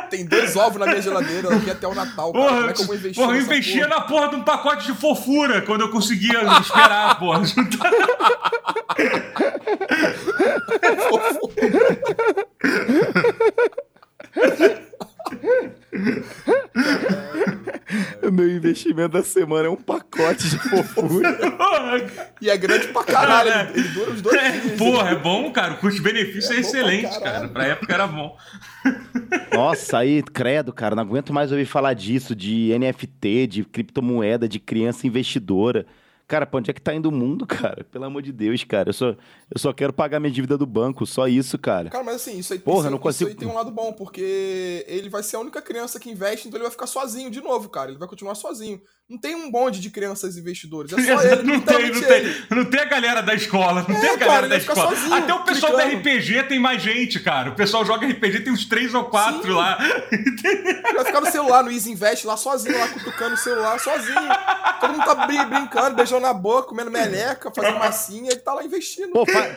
Tem 0.09 0.23
dois 0.25 0.55
ovos 0.55 0.79
na 0.79 0.85
minha 0.85 1.01
geladeira 1.01 1.55
aqui 1.55 1.71
até 1.71 1.87
o 1.87 1.95
Natal, 1.95 2.31
cara. 2.31 2.45
Porra, 2.45 2.57
Como 2.57 2.69
é 2.69 2.73
que 2.73 2.81
eu 2.81 2.85
vou 2.85 2.95
investir 2.95 3.23
porra, 3.23 3.35
eu 3.35 3.41
investia 3.41 3.87
porra? 3.87 3.99
na 3.99 4.05
porra 4.05 4.27
de 4.29 4.35
um 4.35 4.43
pacote 4.43 4.85
de 4.85 4.93
fofura 4.93 5.61
quando 5.63 5.81
eu 5.81 5.89
conseguia 5.89 6.41
esperar, 6.59 7.17
porra. 7.19 7.41
meu 18.31 18.49
investimento 18.49 19.09
da 19.09 19.23
semana 19.23 19.67
é 19.67 19.69
um 19.69 19.75
pacote 19.75 20.49
de 20.49 20.57
fofura. 20.59 21.31
E 22.41 22.49
é 22.49 22.57
grande 22.57 22.87
pra 22.89 23.03
caralho. 23.03 23.69
Ele, 23.71 23.79
ele 23.79 23.87
dura 23.89 24.11
os 24.11 24.21
dois 24.21 24.35
É, 24.41 24.51
dias. 24.59 24.77
porra, 24.77 25.09
é 25.11 25.15
bom, 25.15 25.51
cara. 25.51 25.73
O 25.73 25.77
custo-benefício 25.77 26.51
é, 26.53 26.57
É 26.57 26.59
pra 26.59 26.67
excelente, 26.69 27.03
caralho. 27.03 27.23
cara. 27.23 27.47
Pra 27.49 27.65
época 27.65 27.93
era 27.93 28.07
bom. 28.07 28.35
Nossa, 29.53 29.99
aí, 29.99 30.21
credo, 30.23 30.73
cara, 30.73 30.95
não 30.95 31.03
aguento 31.03 31.33
mais 31.33 31.51
ouvir 31.51 31.65
falar 31.65 31.93
disso, 31.93 32.35
de 32.35 32.71
NFT, 32.77 33.47
de 33.47 33.63
criptomoeda, 33.63 34.47
de 34.47 34.59
criança 34.59 35.07
investidora. 35.07 35.85
Cara, 36.27 36.43
pra 36.47 36.57
onde 36.57 36.71
é 36.71 36.73
que 36.73 36.81
tá 36.81 36.91
indo 36.91 37.07
o 37.09 37.11
mundo, 37.11 37.45
cara? 37.47 37.83
Pelo 37.83 38.05
amor 38.05 38.21
de 38.23 38.31
Deus, 38.31 38.63
cara. 38.63 38.89
Eu 38.89 38.93
só, 38.93 39.09
eu 39.09 39.57
só 39.57 39.71
quero 39.71 39.93
pagar 39.93 40.19
minha 40.19 40.31
dívida 40.31 40.57
do 40.57 40.65
banco, 40.65 41.05
só 41.05 41.27
isso, 41.27 41.55
cara. 41.57 41.89
Cara, 41.91 42.03
mas 42.03 42.15
assim, 42.15 42.39
isso 42.39 42.51
aí, 42.51 42.57
Porra, 42.59 42.81
isso, 42.85 42.89
não 42.89 42.97
consigo- 42.97 43.29
isso 43.29 43.37
aí 43.37 43.39
tem 43.39 43.47
um 43.47 43.53
lado 43.55 43.69
bom, 43.69 43.93
porque 43.93 44.83
ele 44.87 45.07
vai 45.07 45.21
ser 45.21 45.35
a 45.35 45.39
única 45.39 45.61
criança 45.61 45.99
que 45.99 46.09
investe, 46.09 46.47
então 46.47 46.57
ele 46.57 46.63
vai 46.63 46.71
ficar 46.71 46.87
sozinho 46.87 47.29
de 47.29 47.41
novo, 47.41 47.69
cara. 47.69 47.91
Ele 47.91 47.99
vai 47.99 48.07
continuar 48.07 48.33
sozinho. 48.33 48.81
Não 49.07 49.19
tem 49.19 49.35
um 49.35 49.51
bonde 49.51 49.79
de 49.79 49.91
crianças 49.91 50.35
investidores. 50.35 50.91
É 50.91 50.95
só 51.15 51.21
ele, 51.21 51.43
não, 51.43 51.59
tem, 51.61 51.75
não, 51.75 51.85
literalmente 51.85 52.01
tem, 52.01 52.17
ele. 52.17 52.45
não 52.49 52.65
tem 52.65 52.79
a 52.79 52.85
galera 52.85 53.21
da 53.21 53.35
escola, 53.35 53.85
não 53.87 53.95
É, 53.95 53.99
tem 53.99 54.09
a 54.09 54.13
cara, 54.17 54.25
galera 54.25 54.45
ele 54.47 54.49
da 54.49 54.57
escola. 54.57 54.95
sozinho, 54.95 55.13
Até 55.13 55.33
o 55.33 55.43
pessoal 55.43 55.73
clicando. 55.73 55.93
da 55.93 55.99
RPG 55.99 56.43
tem 56.47 56.57
mais 56.59 56.81
gente, 56.81 57.19
cara. 57.19 57.51
O 57.51 57.55
pessoal 57.55 57.85
joga 57.85 58.07
RPG, 58.07 58.39
tem 58.39 58.51
uns 58.51 58.65
três 58.65 58.95
ou 58.95 59.03
quatro 59.05 59.43
Sim. 59.43 59.49
lá. 59.51 59.77
Ele 60.11 60.93
vai 60.95 61.05
ficar 61.05 61.21
no 61.21 61.31
celular, 61.31 61.63
no 61.63 61.71
Easy 61.71 61.91
Invest, 61.91 62.25
lá 62.25 62.35
sozinho, 62.35 62.79
lá 62.79 62.87
cutucando 62.87 63.35
o 63.35 63.37
celular, 63.37 63.79
sozinho. 63.79 64.15
Todo 64.81 64.93
mundo 64.93 65.05
tá 65.05 65.27
brin- 65.27 65.45
brincando, 65.45 65.95
beijando 65.95 66.21
na 66.21 66.33
boca, 66.33 66.69
comendo 66.69 66.89
meleca, 66.89 67.51
fazendo 67.55 67.77
massinha, 67.77 68.31
ele 68.31 68.39
tá 68.39 68.55
lá 68.55 68.63
investindo. 68.63 69.11
Pô, 69.11 69.23
fa- 69.23 69.55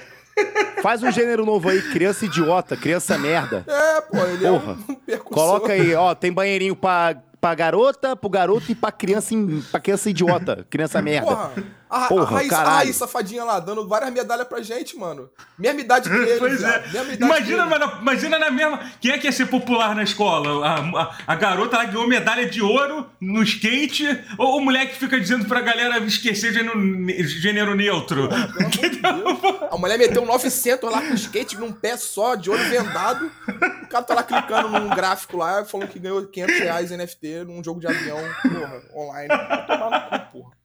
faz 0.82 1.02
um 1.02 1.10
gênero 1.10 1.46
novo 1.46 1.70
aí, 1.70 1.80
criança 1.90 2.26
idiota, 2.26 2.76
criança 2.76 3.16
merda. 3.16 3.64
É, 3.66 4.00
pô, 4.02 4.18
ele 4.26 4.46
Porra. 4.46 4.72
é 4.86 4.92
um 4.92 4.94
percussor. 5.06 5.32
Coloca 5.46 5.72
aí, 5.72 5.94
ó, 5.94 6.14
tem 6.14 6.30
banheirinho 6.30 6.76
pra, 6.76 7.16
pra 7.40 7.54
garota, 7.54 8.16
pro 8.16 8.28
garoto 8.28 8.70
e 8.70 8.74
pra 8.74 8.90
criança, 8.90 9.34
pra 9.70 9.80
criança 9.80 10.10
idiota, 10.10 10.66
criança 10.68 11.00
merda. 11.00 11.26
Porra, 11.26 11.52
a, 11.90 12.04
a, 12.04 12.08
Porra, 12.08 12.40
a 12.40 12.48
caralho. 12.48 12.76
Raíssa 12.76 12.98
safadinha 13.00 13.44
lá, 13.44 13.58
dando 13.60 13.86
várias 13.88 14.12
medalhas 14.12 14.46
pra 14.46 14.60
gente, 14.62 14.96
mano. 14.96 15.30
Mesma 15.58 15.80
idade 15.80 16.08
que 16.08 16.14
ele, 16.16 16.38
Pois 16.38 16.62
é. 16.62 16.84
Imagina, 17.18 17.36
que 17.42 17.52
ele. 17.52 17.64
mano, 17.64 17.92
imagina 18.00 18.38
na 18.38 18.50
mesma. 18.50 18.80
Quem 19.00 19.12
é 19.12 19.18
que 19.18 19.26
ia 19.26 19.32
ser 19.32 19.46
popular 19.46 19.94
na 19.94 20.02
escola? 20.02 20.66
A, 20.66 20.78
a- 21.02 21.16
a 21.26 21.34
garota 21.34 21.76
ela 21.76 21.84
ganhou 21.86 22.06
medalha 22.06 22.48
de 22.48 22.60
ouro 22.62 23.06
no 23.20 23.42
skate 23.42 24.04
ou 24.36 24.58
o 24.58 24.60
moleque 24.60 24.96
fica 24.96 25.18
dizendo 25.18 25.46
pra 25.46 25.60
galera 25.60 25.98
esquecer 26.00 26.52
gênero, 26.52 26.78
gênero 27.26 27.74
neutro? 27.74 28.28
Deus. 28.28 29.70
A 29.70 29.76
mulher 29.76 29.98
meteu 29.98 30.22
um 30.22 30.26
900 30.26 30.90
lá 30.90 31.00
com 31.00 31.14
skate 31.14 31.56
num 31.58 31.72
pé 31.72 31.96
só, 31.96 32.34
de 32.34 32.50
olho 32.50 32.64
vendado. 32.68 33.30
O 33.82 33.86
cara 33.88 34.04
tá 34.04 34.14
lá 34.14 34.22
clicando 34.22 34.68
num 34.68 34.88
gráfico 34.90 35.36
lá, 35.36 35.64
falando 35.64 35.88
que 35.88 35.98
ganhou 35.98 36.24
500 36.26 36.58
reais 36.58 36.90
NFT 36.90 37.44
num 37.46 37.62
jogo 37.62 37.80
de 37.80 37.86
avião, 37.86 38.18
porra, 38.42 38.82
online. 38.94 39.28
Vai 39.28 39.66
tomar 39.66 39.90
no 40.12 40.20
cu, 40.20 40.38
porra. 40.38 40.57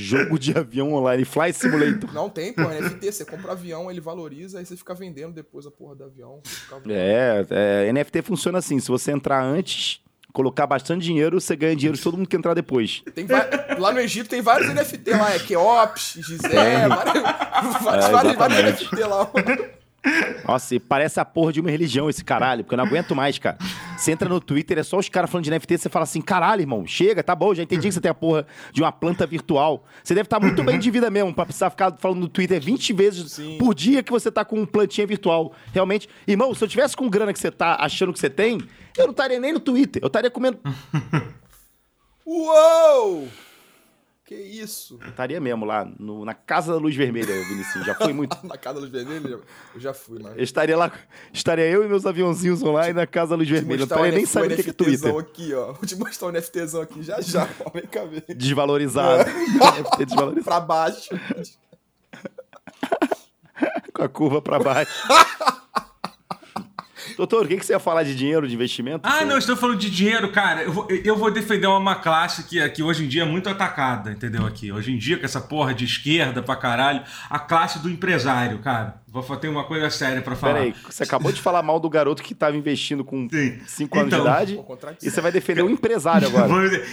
Jogo 0.00 0.38
de 0.38 0.56
avião 0.56 0.92
online, 0.92 1.24
Fly 1.24 1.52
Simulator. 1.52 2.12
Não 2.12 2.28
tem, 2.28 2.52
pô, 2.52 2.62
NFT, 2.62 3.12
você 3.12 3.24
compra 3.24 3.52
avião, 3.52 3.90
ele 3.90 4.00
valoriza, 4.00 4.58
aí 4.58 4.66
você 4.66 4.76
fica 4.76 4.94
vendendo 4.94 5.32
depois 5.32 5.66
a 5.66 5.70
porra 5.70 5.94
do 5.94 6.04
avião. 6.04 6.40
É, 6.88 7.46
é, 7.88 7.92
NFT 7.92 8.22
funciona 8.22 8.58
assim, 8.58 8.78
se 8.78 8.88
você 8.88 9.10
entrar 9.10 9.42
antes, 9.42 10.00
colocar 10.34 10.66
bastante 10.66 11.02
dinheiro, 11.02 11.40
você 11.40 11.56
ganha 11.56 11.74
dinheiro 11.74 11.96
de 11.96 12.02
todo 12.02 12.18
mundo 12.18 12.28
que 12.28 12.36
entrar 12.36 12.52
depois. 12.52 13.02
Tem 13.14 13.26
Lá 13.78 13.90
no 13.90 13.98
Egito 13.98 14.28
tem 14.28 14.42
vários 14.42 14.68
NFT 14.68 15.10
lá, 15.12 15.34
é 15.34 15.38
Keops, 15.38 16.18
Gisele, 16.18 16.52
Tem. 16.52 16.88
vários, 16.88 18.04
É, 18.04 18.10
vários, 18.10 18.36
vários. 18.36 18.80
NFT 18.82 19.04
lá. 19.04 19.30
Nossa, 20.46 20.74
e 20.74 20.80
parece 20.80 21.18
a 21.18 21.24
porra 21.24 21.52
de 21.52 21.60
uma 21.60 21.70
religião 21.70 22.08
esse 22.08 22.24
caralho, 22.24 22.62
porque 22.62 22.74
eu 22.74 22.78
não 22.78 22.84
aguento 22.84 23.14
mais, 23.14 23.38
cara. 23.38 23.58
Você 23.96 24.12
entra 24.12 24.28
no 24.28 24.40
Twitter, 24.40 24.78
é 24.78 24.82
só 24.82 24.98
os 24.98 25.08
caras 25.08 25.30
falando 25.30 25.44
de 25.44 25.50
NFT, 25.50 25.78
você 25.78 25.88
fala 25.88 26.04
assim, 26.04 26.20
caralho, 26.20 26.60
irmão, 26.60 26.86
chega, 26.86 27.22
tá 27.22 27.34
bom, 27.34 27.54
já 27.54 27.62
entendi 27.62 27.88
que 27.88 27.94
você 27.94 28.00
tem 28.00 28.10
a 28.10 28.14
porra 28.14 28.46
de 28.72 28.82
uma 28.82 28.92
planta 28.92 29.26
virtual. 29.26 29.84
Você 30.02 30.14
deve 30.14 30.26
estar 30.26 30.38
muito 30.40 30.62
bem 30.62 30.78
de 30.78 30.90
vida 30.90 31.10
mesmo, 31.10 31.34
pra 31.34 31.44
precisar 31.44 31.70
ficar 31.70 31.96
falando 31.98 32.20
no 32.20 32.28
Twitter 32.28 32.60
20 32.60 32.92
vezes 32.92 33.32
Sim. 33.32 33.58
por 33.58 33.74
dia 33.74 34.02
que 34.02 34.10
você 34.10 34.30
tá 34.30 34.44
com 34.44 34.64
plantinha 34.64 35.06
virtual. 35.06 35.52
Realmente, 35.72 36.08
irmão, 36.26 36.54
se 36.54 36.62
eu 36.62 36.68
tivesse 36.68 36.96
com 36.96 37.08
grana 37.08 37.32
que 37.32 37.38
você 37.38 37.50
tá 37.50 37.76
achando 37.80 38.12
que 38.12 38.18
você 38.18 38.30
tem, 38.30 38.60
eu 38.96 39.04
não 39.04 39.12
estaria 39.12 39.40
nem 39.40 39.52
no 39.52 39.60
Twitter, 39.60 40.02
eu 40.02 40.08
estaria 40.08 40.30
comendo... 40.30 40.58
Uou! 42.24 43.28
Que 44.26 44.34
Isso. 44.34 44.98
Estaria 45.08 45.40
mesmo 45.40 45.64
lá, 45.64 45.84
no- 46.00 46.24
na 46.24 46.34
Casa 46.34 46.72
da 46.72 46.78
Luz 46.80 46.96
Vermelha, 46.96 47.32
Vinicius. 47.44 47.86
Já 47.86 47.94
foi 47.94 48.12
muito. 48.12 48.36
Na 48.44 48.58
casa 48.58 48.74
da 48.74 48.80
luz 48.80 48.90
vermelha, 48.90 49.38
eu 49.74 49.80
já 49.80 49.94
fui, 49.94 50.18
mano. 50.20 50.34
Eu 50.36 50.42
estaria 50.42 50.76
lá, 50.76 50.90
estaria 51.32 51.64
eu 51.66 51.84
e 51.84 51.88
meus 51.88 52.04
aviãozinhos 52.04 52.60
online 52.60 52.92
na 52.92 53.06
Casa 53.06 53.30
da 53.30 53.36
Luz 53.36 53.48
Vermelha. 53.48 53.82
Eu 53.82 53.84
estaria 53.84 54.10
nem 54.10 54.26
sabendo 54.26 54.58
o 54.58 54.64
que 54.64 54.70
é 54.70 54.72
Twitter. 54.72 54.94
NFTzão 54.94 55.18
aqui, 55.20 55.54
ó. 55.54 55.66
Vou 55.74 55.86
te 55.86 55.94
mostrar 55.94 56.26
o 56.26 56.32
NFTzão 56.32 56.82
aqui 56.82 57.04
já 57.04 57.20
já, 57.20 57.48
ó. 57.64 57.70
Vem 57.70 57.86
cá 57.86 58.02
ver. 58.04 58.24
Desvalorizado. 58.34 59.30
Ter 59.96 60.06
desvalorizado. 60.06 60.44
Pra 60.44 60.58
baixo. 60.58 61.08
Com 63.94 64.02
a 64.02 64.08
curva 64.08 64.42
pra 64.42 64.58
baixo. 64.58 64.92
Doutor, 67.16 67.46
o 67.46 67.48
que, 67.48 67.56
que 67.56 67.64
você 67.64 67.72
ia 67.72 67.78
falar 67.78 68.02
de 68.02 68.14
dinheiro, 68.14 68.46
de 68.46 68.54
investimento? 68.54 69.00
Ah, 69.02 69.24
não, 69.24 69.38
estou 69.38 69.56
falando 69.56 69.78
de 69.78 69.90
dinheiro, 69.90 70.30
cara. 70.30 70.62
Eu 70.62 70.72
vou, 70.72 70.86
eu 70.90 71.16
vou 71.16 71.30
defender 71.30 71.66
uma 71.66 71.94
classe 71.94 72.44
que, 72.44 72.68
que 72.70 72.82
hoje 72.82 73.04
em 73.04 73.08
dia 73.08 73.22
é 73.22 73.24
muito 73.24 73.48
atacada, 73.48 74.10
entendeu? 74.12 74.44
Aqui. 74.44 74.70
Hoje 74.70 74.92
em 74.92 74.98
dia, 74.98 75.18
com 75.18 75.24
essa 75.24 75.40
porra 75.40 75.72
de 75.72 75.84
esquerda 75.84 76.42
pra 76.42 76.56
caralho, 76.56 77.02
a 77.30 77.38
classe 77.38 77.78
do 77.78 77.88
empresário, 77.88 78.58
cara. 78.58 79.00
Vou 79.22 79.36
ter 79.36 79.48
uma 79.48 79.64
coisa 79.64 79.88
séria 79.90 80.20
pra 80.22 80.34
falar. 80.36 80.54
Peraí, 80.54 80.74
você 80.88 81.02
acabou 81.02 81.30
de 81.32 81.40
falar 81.40 81.62
mal 81.62 81.78
do 81.80 81.88
garoto 81.90 82.22
que 82.22 82.34
tava 82.34 82.56
investindo 82.56 83.04
com 83.04 83.28
Sim. 83.30 83.58
5 83.66 83.98
anos 83.98 84.12
Então, 84.12 84.24
de 84.24 84.28
idade 84.30 84.60
e 85.02 85.10
você 85.10 85.20
vai 85.20 85.30
defender 85.32 85.62
um 85.62 85.70
empresário 85.70 86.28
agora. 86.28 86.46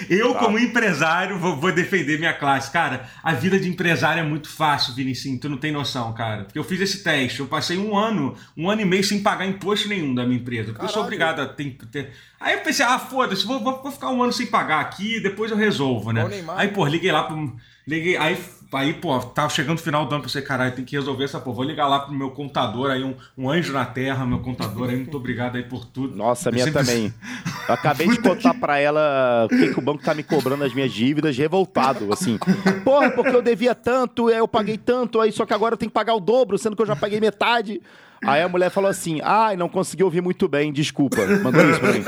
Eu, 0.10 0.34
Tá. 0.34 0.40
como 0.40 0.58
empresário, 0.60 1.38
vou, 1.38 1.56
vou 1.58 1.72
defender 1.72 2.18
minha 2.20 2.34
classe. 2.34 2.72
Cara, 2.72 3.10
a 3.24 3.34
vida 3.34 3.60
de 3.60 3.70
empresário 3.70 4.20
é 4.22 4.24
muito 4.24 4.50
fácil, 4.50 4.94
Vinicinho. 4.94 5.40
Tu 5.40 5.50
não 5.50 5.58
tem 5.58 5.72
noção, 5.72 6.14
cara. 6.14 6.44
Porque 6.44 6.58
eu 6.60 6.64
fiz 6.64 6.80
esse 6.82 7.04
teste. 7.04 7.40
Eu 7.40 7.48
passei 7.48 7.78
um 7.78 7.96
ano, 7.98 8.36
um 8.58 8.70
ano 8.70 8.82
e 8.82 8.86
meio 8.86 9.04
sem 9.04 9.22
pagar 9.22 9.46
imposto 9.46 9.88
nenhum 9.88 10.14
da 10.14 10.26
minha 10.26 10.40
empresa. 10.40 10.72
Porque 10.72 10.86
eu 10.86 10.90
sou 10.90 11.04
Caralho. 11.04 11.06
obrigado 11.24 11.40
a 11.42 11.46
ter. 11.54 11.78
ter- 11.92 12.12
Aí 12.40 12.54
eu 12.56 12.60
pensei, 12.62 12.86
ah, 12.86 13.00
foda-se, 13.00 13.46
vou, 13.46 13.60
vou, 13.64 13.82
vou 13.82 13.92
ficar 13.92 14.10
um 14.10 14.22
ano 14.22 14.34
sem 14.34 14.46
pagar 14.48 14.82
aqui, 14.82 15.20
depois 15.22 15.50
eu 15.50 15.56
resolvo, 15.58 16.12
né? 16.12 16.24
O. 16.26 16.52
Aí, 16.58 16.68
pô, 16.68 16.86
liguei 16.86 17.12
lá 17.12 17.24
pro. 17.24 17.56
Liguei, 17.88 18.16
aí, 18.18 18.38
aí, 18.78 18.94
pô, 18.94 19.18
tava 19.20 19.50
chegando 19.50 19.78
o 19.78 19.82
final 19.82 20.06
do 20.06 20.14
ano, 20.16 20.24
pensei, 20.24 20.42
caralho, 20.42 20.74
tem 20.76 20.84
que 20.86 20.96
resolver 20.96 21.24
essa 21.24 21.40
porra. 21.40 21.56
Vou 21.58 21.66
ligar 21.66 21.88
lá 21.88 22.00
pro 22.00 22.14
meu 22.14 22.32
contador 22.32 22.92
aí, 22.92 23.04
um, 23.04 23.16
um 23.38 23.50
anjo 23.50 23.74
na 23.74 23.86
terra, 23.86 24.26
meu 24.26 24.40
contador 24.40 24.90
aí, 24.90 24.96
muito 24.96 25.16
obrigado 25.18 25.56
aí 25.56 25.64
por 25.64 25.86
tudo. 25.86 26.16
Nossa, 26.16 26.52
minha 26.52 26.66
sempre- 26.66 26.80
também. 26.84 27.14
Eu 27.68 27.74
acabei 27.76 28.08
de 28.10 28.18
contar 28.20 28.54
pra 28.56 28.78
ela 28.78 29.46
o 29.46 29.48
que, 29.50 29.74
que 29.74 29.80
o 29.80 29.82
banco 29.82 30.04
tá 30.04 30.14
me 30.14 30.22
cobrando 30.22 30.66
as 30.66 30.74
minhas 30.74 30.92
dívidas, 30.92 31.38
revoltado, 31.38 32.12
assim. 32.12 32.38
Porra, 32.84 33.10
porque 33.12 33.34
eu 33.34 33.42
devia 33.42 33.74
tanto, 33.74 34.28
aí 34.28 34.36
eu 34.38 34.48
paguei 34.50 34.78
tanto, 34.78 35.22
aí 35.22 35.32
só 35.32 35.46
que 35.46 35.54
agora 35.54 35.74
eu 35.76 35.78
tenho 35.78 35.90
que 35.90 35.94
pagar 35.94 36.14
o 36.14 36.20
dobro, 36.20 36.58
sendo 36.58 36.76
que 36.76 36.82
eu 36.82 36.86
já 36.86 36.96
paguei 36.96 37.22
metade. 37.22 37.82
Aí 38.26 38.42
a 38.42 38.48
mulher 38.50 38.70
falou 38.70 38.90
assim: 38.90 39.20
ai, 39.24 39.56
não 39.56 39.68
consegui 39.70 40.04
ouvir 40.04 40.22
muito 40.22 40.48
bem, 40.48 40.72
desculpa. 40.72 41.18
Mandou 41.44 41.62
isso 41.70 41.80
pra 41.80 41.92
mim. 41.94 42.04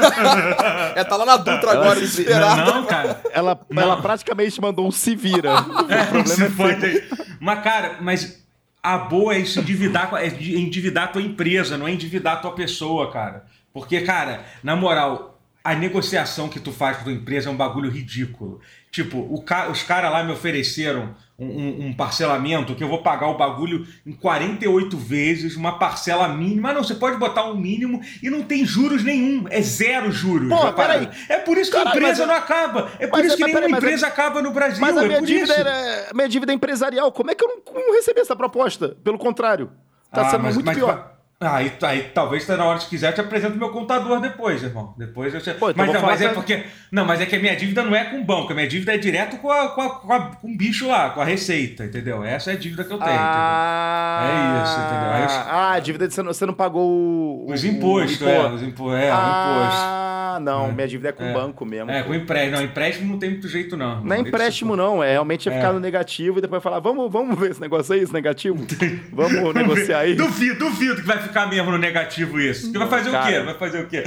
É, 0.95 1.03
tá 1.03 1.15
lá 1.15 1.25
na 1.25 1.37
Dutra 1.37 1.71
agora, 1.71 1.95
se- 1.95 2.01
desesperado. 2.23 2.61
Não, 2.61 2.65
não, 2.81 2.85
cara. 2.85 3.21
Ela, 3.31 3.59
ela 3.75 4.01
praticamente 4.01 4.59
mandou 4.61 4.87
um 4.87 4.91
se 4.91 5.15
vira. 5.15 5.49
É, 5.89 6.01
O 6.03 6.07
problema 6.07 6.25
se 6.25 6.43
é 6.43 6.49
pode. 6.49 7.03
Mas, 7.39 7.63
cara, 7.63 7.97
mas 8.01 8.45
a 8.81 8.97
boa 8.97 9.33
é 9.35 9.39
isso, 9.39 9.59
endividar, 9.59 10.11
é 10.15 10.27
endividar 10.27 11.05
a 11.05 11.07
tua 11.07 11.21
empresa, 11.21 11.77
não 11.77 11.87
é 11.87 11.91
endividar 11.91 12.33
a 12.33 12.37
tua 12.37 12.51
pessoa, 12.53 13.11
cara. 13.11 13.45
Porque, 13.73 14.01
cara, 14.01 14.45
na 14.63 14.75
moral, 14.75 15.34
a 15.65 15.73
negociação 15.73 16.47
que 16.47 16.59
tu 16.59 16.71
faz 16.71 16.95
com 16.97 17.01
a 17.01 17.03
tua 17.05 17.13
empresa 17.13 17.49
é 17.49 17.51
um 17.51 17.57
bagulho 17.57 17.89
ridículo. 17.89 18.61
Tipo, 18.91 19.17
o 19.17 19.41
ca- 19.41 19.67
os 19.69 19.81
caras 19.83 20.11
lá 20.11 20.23
me 20.23 20.31
ofereceram 20.31 21.15
um, 21.37 21.45
um- 21.47 21.85
um 21.87 21.93
parcelamento 21.93 22.75
que 22.75 22.83
eu 22.83 22.87
vou 22.87 23.01
pagar 23.01 23.27
o 23.27 23.37
bagulho 23.37 23.85
em 24.05 24.13
48 24.13 24.95
vezes, 24.97 25.55
uma 25.55 25.77
parcela 25.79 26.27
mínima. 26.29 26.69
Ah, 26.69 26.73
não, 26.75 26.83
você 26.83 26.95
pode 26.95 27.17
botar 27.17 27.43
um 27.49 27.57
mínimo 27.57 27.99
e 28.23 28.29
não 28.29 28.43
tem 28.43 28.63
juros 28.63 29.03
nenhum. 29.03 29.45
É 29.49 29.61
zero 29.61 30.11
juros. 30.11 30.47
Pô, 30.47 30.71
peraí. 30.71 31.09
É 31.27 31.39
por 31.39 31.57
isso 31.57 31.71
que 31.71 31.77
Caralho, 31.77 31.95
a 31.95 31.99
empresa 31.99 32.25
mas- 32.25 32.35
não 32.35 32.35
acaba. 32.41 32.91
É 32.99 33.07
por 33.07 33.17
mas- 33.17 33.25
isso 33.27 33.35
que 33.35 33.41
mas 33.41 33.53
nenhuma 33.53 33.77
peraí, 33.77 33.77
empresa 33.93 34.07
acaba 34.07 34.41
no 34.41 34.51
Brasil. 34.51 34.79
Mas 34.79 34.95
a 34.95 35.03
é 35.03 35.07
minha 35.07 35.19
por 35.19 35.25
dívida, 35.25 35.53
era, 35.55 36.07
minha 36.13 36.29
dívida 36.29 36.51
é 36.53 36.55
empresarial. 36.55 37.11
Como 37.11 37.31
é 37.31 37.35
que 37.35 37.43
eu 37.43 37.49
não, 37.49 37.73
não 37.73 37.93
recebi 37.95 38.19
essa 38.21 38.35
proposta? 38.35 38.95
Pelo 39.03 39.17
contrário. 39.17 39.71
Tá 40.13 40.21
Ah, 40.21 40.29
sendo 40.29 40.43
mas- 40.43 40.55
muito 40.55 40.71
pior. 40.71 41.14
Ah, 41.45 41.55
aí, 41.57 41.71
aí 41.83 42.01
talvez 42.13 42.45
tá 42.45 42.57
na 42.57 42.65
hora, 42.65 42.79
se 42.79 42.87
quiser, 42.89 43.09
eu 43.09 43.13
te 43.15 43.21
apresento 43.21 43.57
meu 43.57 43.69
contador 43.69 44.19
depois, 44.19 44.63
irmão. 44.63 44.93
Depois 44.97 45.33
eu 45.33 45.41
te... 45.41 45.51
Pô, 45.53 45.69
então 45.69 45.85
mas, 45.85 45.93
não, 45.95 46.01
mas 46.01 46.21
é 46.21 46.27
que- 46.29 46.33
porque. 46.33 46.63
Não, 46.91 47.05
mas 47.05 47.21
é 47.21 47.25
que 47.25 47.35
a 47.35 47.39
minha 47.39 47.55
dívida 47.55 47.83
não 47.83 47.95
é 47.95 48.05
com 48.05 48.17
o 48.19 48.23
banco, 48.23 48.51
a 48.51 48.55
minha 48.55 48.67
dívida 48.67 48.93
é 48.93 48.97
direto 48.97 49.37
com, 49.37 49.51
a, 49.51 49.69
com, 49.69 49.81
a- 49.81 49.89
com, 49.99 50.13
a- 50.13 50.19
com 50.35 50.47
o 50.51 50.57
bicho 50.57 50.87
lá, 50.87 51.09
com 51.11 51.21
a 51.21 51.25
receita, 51.25 51.85
entendeu? 51.85 52.23
Essa 52.23 52.51
é 52.51 52.53
a 52.53 52.57
dívida 52.57 52.83
que 52.83 52.91
eu 52.93 52.97
tenho, 52.97 53.11
Ah, 53.19 54.21
É 54.23 54.63
isso, 54.63 54.79
entendeu? 54.79 55.35
Eu- 55.39 55.45
Ah, 55.55 55.71
a 55.73 55.79
dívida 55.79 56.07
de 56.07 56.13
você 56.13 56.21
não, 56.23 56.33
você 56.33 56.45
não 56.45 56.53
pagou 56.53 56.87
o? 56.89 57.45
Os 57.51 57.63
impostos, 57.63 58.21
o 58.21 58.29
é, 58.29 58.47
os 58.49 58.61
impostos, 58.63 58.99
é, 58.99 59.11
o 59.11 59.15
imposto. 59.15 59.81
Ah, 59.85 60.39
não, 60.41 60.71
minha 60.71 60.87
dívida 60.87 61.09
é 61.09 61.11
com 61.11 61.23
o 61.23 61.27
É. 61.27 61.33
banco 61.33 61.65
mesmo. 61.65 61.89
É, 61.91 62.01
pô. 62.01 62.09
com 62.09 62.15
empréstimo. 62.15 62.57
Não, 62.57 62.63
empréstimo 62.63 63.11
não 63.13 63.19
tem 63.19 63.29
muito 63.31 63.47
jeito, 63.47 63.77
não. 63.77 64.03
Não 64.03 64.15
é 64.15 64.19
empréstimo, 64.19 64.75
não. 64.75 65.03
É 65.03 65.11
realmente 65.11 65.47
é 65.47 65.51
ficar 65.51 65.71
no 65.73 65.79
negativo 65.79 66.39
e 66.39 66.41
depois 66.41 66.61
falar, 66.61 66.79
vamos, 66.79 67.11
vamos 67.11 67.37
ver 67.39 67.51
esse 67.51 67.61
negócio 67.61 67.93
aí, 67.93 68.01
esse 68.01 68.13
negativo. 68.13 68.65
Vamos 69.11 69.53
negociar 69.53 69.99
aí. 69.99 70.15
Duvido, 70.15 70.59
duvido 70.59 70.95
que 70.95 71.01
vai 71.07 71.19
ficar 71.19 71.34
mesmo 71.47 71.71
no 71.71 71.77
negativo 71.77 72.39
isso. 72.39 72.63
Porque 72.71 72.77
vai 72.77 72.87
fazer 72.87 73.09
o 73.09 73.11
Cara. 73.11 73.31
quê? 73.31 73.39
Vai 73.41 73.53
fazer 73.55 73.83
o 73.83 73.87
quê? 73.87 74.03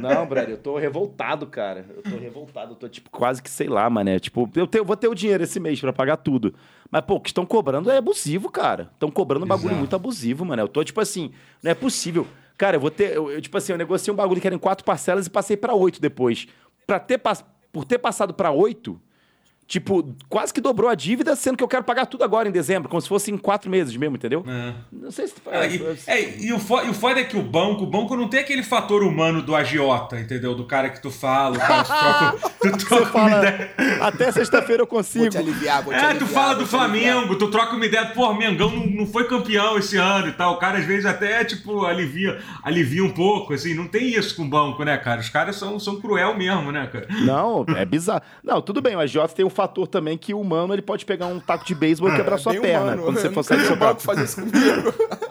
Não, 0.00 0.26
brother, 0.26 0.50
eu 0.50 0.56
tô 0.56 0.78
revoltado, 0.78 1.46
cara. 1.46 1.84
Eu 1.96 2.02
tô 2.02 2.16
revoltado. 2.16 2.72
Eu 2.72 2.76
tô, 2.76 2.88
tipo, 2.88 3.10
quase 3.10 3.42
que 3.42 3.50
sei 3.50 3.68
lá, 3.68 3.88
mané. 3.90 4.18
Tipo, 4.18 4.48
eu 4.54 4.66
tenho- 4.66 4.84
vou 4.84 4.96
ter 4.96 5.08
o 5.08 5.14
dinheiro 5.14 5.42
esse 5.42 5.58
mês 5.58 5.80
pra 5.80 5.92
pagar 5.92 6.16
tudo. 6.18 6.54
Mas, 6.90 7.02
pô, 7.02 7.16
o 7.16 7.20
que 7.20 7.30
estão 7.30 7.44
cobrando 7.44 7.90
é 7.90 7.98
abusivo, 7.98 8.50
cara. 8.50 8.90
Estão 8.94 9.10
cobrando 9.10 9.44
um 9.44 9.48
bagulho 9.48 9.74
muito 9.76 9.94
abusivo, 9.94 10.44
mano. 10.44 10.62
Eu 10.62 10.68
tô, 10.68 10.82
tipo 10.82 11.00
assim, 11.00 11.32
não 11.62 11.70
é 11.70 11.74
possível. 11.74 12.26
Cara, 12.56 12.76
eu 12.76 12.80
vou 12.80 12.90
ter. 12.90 13.14
Eu, 13.14 13.30
eu, 13.30 13.40
tipo 13.40 13.56
assim, 13.58 13.72
eu 13.72 13.78
negociei 13.78 14.12
um 14.12 14.16
bagulho 14.16 14.40
que 14.40 14.46
era 14.46 14.54
em 14.56 14.58
quatro 14.58 14.84
parcelas 14.84 15.26
e 15.26 15.30
passei 15.30 15.56
pra 15.56 15.74
oito 15.74 16.00
depois. 16.00 16.46
Pra 16.86 16.98
ter, 16.98 17.20
por 17.72 17.84
ter 17.84 17.98
passado 17.98 18.34
pra 18.34 18.50
oito, 18.50 19.00
tipo, 19.70 20.16
quase 20.28 20.52
que 20.52 20.60
dobrou 20.60 20.90
a 20.90 20.96
dívida, 20.96 21.36
sendo 21.36 21.56
que 21.56 21.62
eu 21.62 21.68
quero 21.68 21.84
pagar 21.84 22.04
tudo 22.04 22.24
agora 22.24 22.48
em 22.48 22.50
dezembro, 22.50 22.88
como 22.88 23.00
se 23.00 23.08
fosse 23.08 23.30
em 23.30 23.38
quatro 23.38 23.70
meses 23.70 23.94
mesmo, 23.96 24.16
entendeu? 24.16 24.44
É. 24.44 24.72
Não 24.92 25.12
sei 25.12 25.28
se. 25.28 25.34
É, 25.48 25.68
e, 25.68 25.96
é, 26.08 26.38
e 26.40 26.52
o, 26.52 26.58
fo- 26.58 26.82
e 26.82 26.90
o 26.90 26.92
foda 26.94 27.20
é 27.20 27.24
que 27.24 27.36
o 27.36 27.42
banco, 27.42 27.84
o 27.84 27.86
banco 27.86 28.16
não 28.16 28.26
tem 28.26 28.40
aquele 28.40 28.64
fator 28.64 29.04
humano 29.04 29.40
do 29.42 29.54
agiota, 29.54 30.18
entendeu? 30.18 30.56
Do 30.56 30.64
cara 30.64 30.90
que 30.90 31.00
tu 31.00 31.08
fala, 31.08 31.56
o 31.56 31.60
cara 31.60 31.84
que 31.84 31.88
troca, 31.88 32.50
tu 32.76 32.86
troca 32.88 33.04
uma 33.04 33.10
fala, 33.30 33.38
ideia. 33.48 33.70
até 34.00 34.32
sexta-feira 34.32 34.82
eu 34.82 34.86
Vou 34.88 34.98
consigo. 34.98 35.28
te 35.30 35.38
aliviar, 35.38 35.84
vou 35.84 35.94
te 35.94 36.00
É, 36.00 36.02
aliviar. 36.04 36.18
tu 36.28 36.34
fala 36.34 36.54
vou 36.54 36.64
do. 36.64 36.66
Flamengo, 36.68 37.36
tu 37.36 37.48
troca 37.48 37.76
uma 37.76 37.86
ideia, 37.86 38.06
pô, 38.06 38.32
Mengão 38.34 38.70
não, 38.74 38.86
não 38.86 39.06
foi 39.06 39.28
campeão 39.28 39.78
esse 39.78 39.96
ano 39.96 40.28
e 40.28 40.32
tal. 40.32 40.54
O 40.54 40.58
cara 40.58 40.78
às 40.78 40.84
vezes 40.84 41.06
até, 41.06 41.44
tipo, 41.44 41.84
alivia, 41.84 42.40
alivia 42.62 43.04
um 43.04 43.10
pouco, 43.12 43.52
assim. 43.54 43.72
Não 43.74 43.86
tem 43.86 44.08
isso 44.16 44.34
com 44.34 44.42
o 44.42 44.48
banco, 44.48 44.82
né, 44.82 44.96
cara? 44.96 45.20
Os 45.20 45.28
caras 45.28 45.54
são, 45.56 45.78
são 45.78 46.00
cruel 46.00 46.36
mesmo, 46.36 46.72
né, 46.72 46.88
cara? 46.92 47.06
Não, 47.22 47.64
é 47.76 47.84
bizarro. 47.84 48.22
Não, 48.42 48.60
tudo 48.60 48.80
bem, 48.82 48.96
o 48.96 49.00
agiota 49.00 49.32
tem 49.34 49.44
um 49.44 49.50
fator 49.60 49.86
também 49.86 50.16
que 50.16 50.32
o 50.32 50.40
humano 50.40 50.72
ele 50.74 50.80
pode 50.80 51.04
pegar 51.04 51.26
um 51.26 51.38
taco 51.38 51.66
de 51.66 51.74
beisebol 51.74 52.10
e 52.10 52.16
quebrar 52.16 52.38
sua 52.38 52.52
Bem 52.52 52.62
perna. 52.62 52.86
humano, 52.92 53.02
Quando 53.02 53.20
você 53.20 53.26
eu 53.26 53.32
for 53.32 53.42
sair 53.42 53.58
do 53.58 53.66
seu 53.66 53.76
banco 53.76 54.00
fazer 54.00 54.24
isso 54.24 54.36
comigo. 54.40 54.94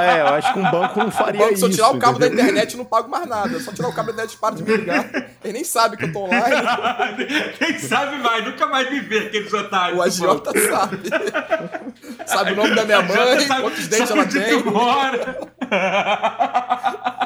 É, 0.00 0.20
eu 0.20 0.26
acho 0.28 0.52
que 0.52 0.58
um 0.60 0.70
banco 0.70 0.98
não 1.00 1.08
O 1.08 1.10
faria 1.10 1.40
banco, 1.40 1.52
isso. 1.54 1.60
se 1.66 1.66
eu 1.66 1.70
tirar 1.70 1.90
o 1.90 1.98
cabo 1.98 2.18
da 2.18 2.28
internet, 2.28 2.72
eu 2.72 2.78
não 2.78 2.84
pago 2.84 3.10
mais 3.10 3.26
nada. 3.26 3.56
É 3.56 3.60
só 3.60 3.72
tirar 3.72 3.88
o 3.88 3.92
cabo 3.92 4.06
da 4.08 4.12
internet, 4.22 4.38
para 4.38 4.54
de 4.54 4.62
me 4.62 4.76
ligar. 4.76 5.04
Eles 5.42 5.52
nem 5.52 5.64
sabem 5.64 5.98
que 5.98 6.04
eu 6.04 6.12
tô 6.12 6.20
online. 6.24 6.54
Quem 7.58 7.78
sabe 7.78 8.16
mais, 8.18 8.44
nunca 8.44 8.66
mais 8.68 8.90
me 8.90 9.00
vê 9.00 9.18
aqueles 9.18 9.52
otários. 9.52 9.98
O 9.98 10.02
agiota 10.02 10.52
sabe. 10.70 10.98
sabe 12.26 12.52
o 12.52 12.56
nome 12.56 12.74
da 12.74 12.84
minha 12.84 13.02
mãe, 13.02 13.40
Sabe- 13.40 13.62
quantos 13.62 13.88
dentes 13.88 14.08
sabe 14.08 14.20
ela 14.20 14.28
tem. 14.30 14.62
mora. 14.64 15.38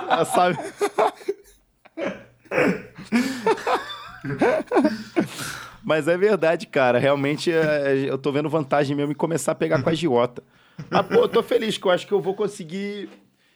Ela 0.08 0.24
sabe. 0.24 0.58
Mas 5.84 6.06
é 6.08 6.16
verdade, 6.16 6.66
cara. 6.66 6.98
Realmente 6.98 7.50
é, 7.50 8.04
eu 8.08 8.16
tô 8.18 8.30
vendo 8.32 8.48
vantagem 8.48 8.96
mesmo 8.96 9.12
em 9.12 9.16
começar 9.16 9.52
a 9.52 9.54
pegar 9.54 9.82
com 9.82 9.88
a 9.88 9.92
agiota. 9.92 10.42
Mas, 10.90 11.06
pô, 11.06 11.14
eu 11.16 11.28
tô 11.28 11.42
feliz 11.42 11.76
que 11.76 11.86
eu 11.86 11.90
acho 11.90 12.06
que 12.06 12.12
eu 12.12 12.20
vou 12.20 12.34
conseguir. 12.34 13.08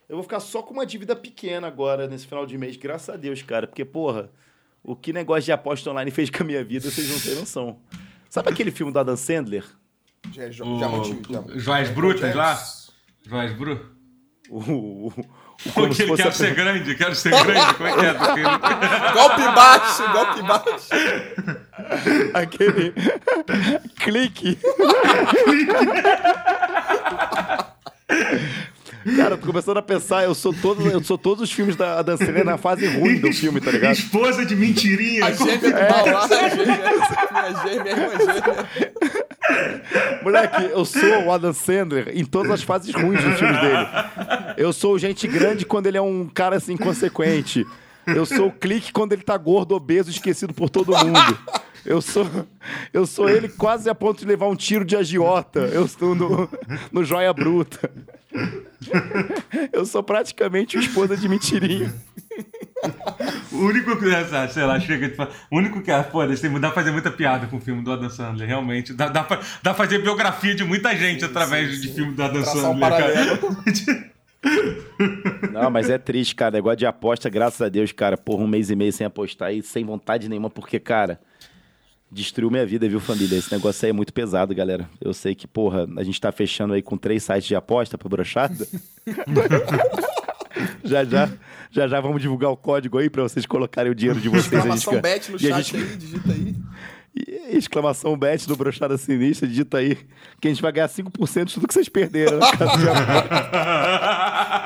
Eu 0.08 0.16
vou 0.16 0.22
ficar 0.22 0.40
só 0.40 0.62
com 0.62 0.72
uma 0.74 0.86
dívida 0.86 1.16
pequena 1.16 1.66
agora, 1.66 2.06
nesse 2.06 2.26
final 2.26 2.46
de 2.46 2.56
mês, 2.56 2.76
graças 2.76 3.08
a 3.12 3.16
Deus, 3.16 3.42
cara. 3.42 3.66
Porque, 3.66 3.84
porra, 3.84 4.30
o 4.82 4.94
que 4.94 5.12
negócio 5.12 5.44
de 5.44 5.52
aposta 5.52 5.90
online 5.90 6.10
fez 6.10 6.30
com 6.30 6.42
a 6.42 6.46
minha 6.46 6.62
vida, 6.64 6.88
vocês 6.90 7.08
não 7.10 7.18
têm 7.20 7.34
noção. 7.34 7.78
Sabe 8.28 8.48
aquele 8.50 8.70
filme 8.70 8.92
do 8.92 8.98
Adam 8.98 9.16
Sandler? 9.16 9.64
Já, 10.32 10.50
já, 10.50 10.64
O- 10.64 10.78
já 10.78 10.88
mantive, 10.88 11.22
já. 11.30 11.42
Joias 11.58 11.90
brutas 11.90 12.32
Já- 12.32 12.36
lá? 12.36 12.58
Joias 13.24 13.52
brutas? 13.56 13.86
O- 14.50 15.12
Como 15.74 15.88
fosse 15.92 16.16
quero 16.16 16.28
a 16.28 16.32
ser 16.32 16.54
grande, 16.54 16.94
quero 16.94 17.14
ser 17.14 17.30
grande. 17.30 17.74
Como 17.74 17.88
é 17.88 17.92
que 17.92 18.04
é? 18.04 18.12
Golpe 19.12 19.42
baixo, 19.54 20.12
golpe 20.12 20.42
baixo. 20.42 20.88
aquele 22.34 22.92
clique. 23.98 24.58
Cara, 29.16 29.34
eu 29.34 29.38
tô 29.38 29.46
começando 29.46 29.76
a 29.76 29.82
pensar, 29.82 30.24
eu 30.24 30.34
sou 30.34 30.52
todos, 30.52 30.84
eu 30.92 31.02
sou 31.02 31.16
todos 31.16 31.42
os 31.44 31.52
filmes 31.52 31.76
da 31.76 32.00
Adam 32.00 32.16
Sandler 32.16 32.44
na 32.44 32.58
fase 32.58 32.86
ruim 32.86 33.20
do 33.20 33.32
filme, 33.32 33.60
tá 33.60 33.70
ligado? 33.70 33.92
Esposa 33.92 34.44
de 34.44 34.56
mentirinha. 34.56 35.24
A 35.26 35.30
gêmea 35.30 35.58
do 35.58 35.70
mal 35.70 36.06
lá, 36.06 36.24
a 36.24 37.66
gêmea, 37.68 37.90
irmã 37.92 38.08
gêmea. 38.18 38.66
Moleque, 40.22 40.64
eu 40.72 40.84
sou 40.84 41.24
o 41.24 41.32
Adam 41.32 41.52
Sandler 41.52 42.10
em 42.14 42.24
todas 42.24 42.50
as 42.50 42.62
fases 42.64 42.92
ruins 42.92 43.22
dos 43.22 43.38
filmes 43.38 43.60
dele. 43.60 43.86
Eu 44.56 44.72
sou 44.72 44.98
gente 44.98 45.26
grande 45.26 45.64
quando 45.64 45.86
ele 45.86 45.96
é 45.96 46.02
um 46.02 46.26
cara 46.28 46.56
assim 46.56 46.74
inconsequente. 46.74 47.66
Eu 48.06 48.24
sou 48.24 48.48
o 48.48 48.52
clique 48.52 48.92
quando 48.92 49.12
ele 49.12 49.22
tá 49.22 49.36
gordo, 49.36 49.74
obeso, 49.74 50.10
esquecido 50.10 50.54
por 50.54 50.70
todo 50.70 50.96
mundo. 50.96 51.38
Eu 51.84 52.02
sou, 52.02 52.28
eu 52.92 53.06
sou 53.06 53.28
ele 53.28 53.48
quase 53.48 53.88
a 53.88 53.94
ponto 53.94 54.18
de 54.18 54.26
levar 54.26 54.48
um 54.48 54.56
tiro 54.56 54.84
de 54.84 54.96
agiota. 54.96 55.60
Eu 55.60 55.84
estou 55.84 56.14
no, 56.14 56.48
no 56.90 57.04
Joia 57.04 57.32
Bruta. 57.32 57.90
Eu 59.72 59.86
sou 59.86 60.02
praticamente 60.02 60.76
o 60.76 60.80
esposa 60.80 61.16
de 61.16 61.28
mentirinha. 61.28 61.94
O 63.52 63.58
único 63.58 63.96
que, 63.96 64.06
sei 64.52 64.64
lá, 64.64 64.78
chega 64.80 65.08
de 65.08 65.14
falar. 65.14 65.30
O 65.50 65.56
único 65.56 65.80
que, 65.80 65.90
ah, 65.90 66.04
foda-se, 66.04 66.48
dá 66.48 66.58
pra 66.58 66.70
fazer 66.72 66.90
muita 66.90 67.10
piada 67.10 67.46
com 67.46 67.56
o 67.56 67.60
filme 67.60 67.82
do 67.82 67.92
Adam 67.92 68.10
Sandler, 68.10 68.48
realmente. 68.48 68.92
Dá, 68.92 69.08
dá, 69.08 69.24
pra, 69.24 69.36
dá 69.36 69.72
pra 69.72 69.74
fazer 69.74 70.00
biografia 70.00 70.54
de 70.54 70.64
muita 70.64 70.94
gente 70.94 71.20
sim, 71.20 71.26
através 71.26 71.74
sim, 71.74 71.80
de 71.80 71.88
sim. 71.88 71.94
filme 71.94 72.12
do 72.12 72.22
Adam 72.22 72.42
Traçar 72.42 72.62
Sandler, 72.62 72.76
um 72.76 72.90
cara. 72.90 74.06
Não, 75.52 75.70
mas 75.70 75.90
é 75.90 75.98
triste, 75.98 76.34
cara. 76.34 76.52
Negócio 76.52 76.78
de 76.78 76.86
aposta, 76.86 77.28
graças 77.28 77.60
a 77.60 77.68
Deus, 77.68 77.92
cara. 77.92 78.16
Porra, 78.16 78.44
um 78.44 78.46
mês 78.46 78.70
e 78.70 78.76
meio 78.76 78.92
sem 78.92 79.06
apostar 79.06 79.52
e 79.52 79.62
sem 79.62 79.84
vontade 79.84 80.28
nenhuma, 80.28 80.50
porque, 80.50 80.78
cara, 80.78 81.20
destruiu 82.10 82.50
minha 82.50 82.66
vida, 82.66 82.88
viu, 82.88 83.00
família? 83.00 83.38
Esse 83.38 83.52
negócio 83.52 83.84
aí 83.84 83.90
é 83.90 83.92
muito 83.92 84.12
pesado, 84.12 84.54
galera. 84.54 84.88
Eu 85.00 85.12
sei 85.12 85.34
que, 85.34 85.46
porra, 85.46 85.86
a 85.96 86.02
gente 86.02 86.20
tá 86.20 86.30
fechando 86.32 86.74
aí 86.74 86.82
com 86.82 86.96
três 86.96 87.22
sites 87.22 87.46
de 87.46 87.54
aposta 87.54 87.98
pra 87.98 88.08
brochada. 88.08 88.66
já, 90.84 91.04
já, 91.04 91.30
já, 91.70 91.88
já 91.88 92.00
vamos 92.00 92.22
divulgar 92.22 92.50
o 92.50 92.56
código 92.56 92.98
aí 92.98 93.10
pra 93.10 93.22
vocês 93.22 93.44
colocarem 93.46 93.90
o 93.90 93.94
dinheiro 93.94 94.20
de 94.20 94.28
vocês. 94.28 94.46
Exclamação 94.46 94.94
gente, 94.94 95.02
bet 95.02 95.32
no 95.32 95.38
chat 95.38 95.62
gente... 95.62 95.76
aí, 95.76 95.96
digita 95.96 96.32
aí. 96.32 96.54
E 97.16 97.56
exclamação 97.56 98.14
bet 98.16 98.46
do 98.46 98.54
Brochada 98.56 98.98
Sinistra, 98.98 99.48
digita 99.48 99.78
aí 99.78 99.96
que 100.38 100.48
a 100.48 100.50
gente 100.50 100.60
vai 100.60 100.70
ganhar 100.70 100.88
5% 100.88 101.44
de 101.44 101.54
tudo 101.54 101.66
que 101.66 101.72
vocês 101.72 101.88
perderam. 101.88 102.38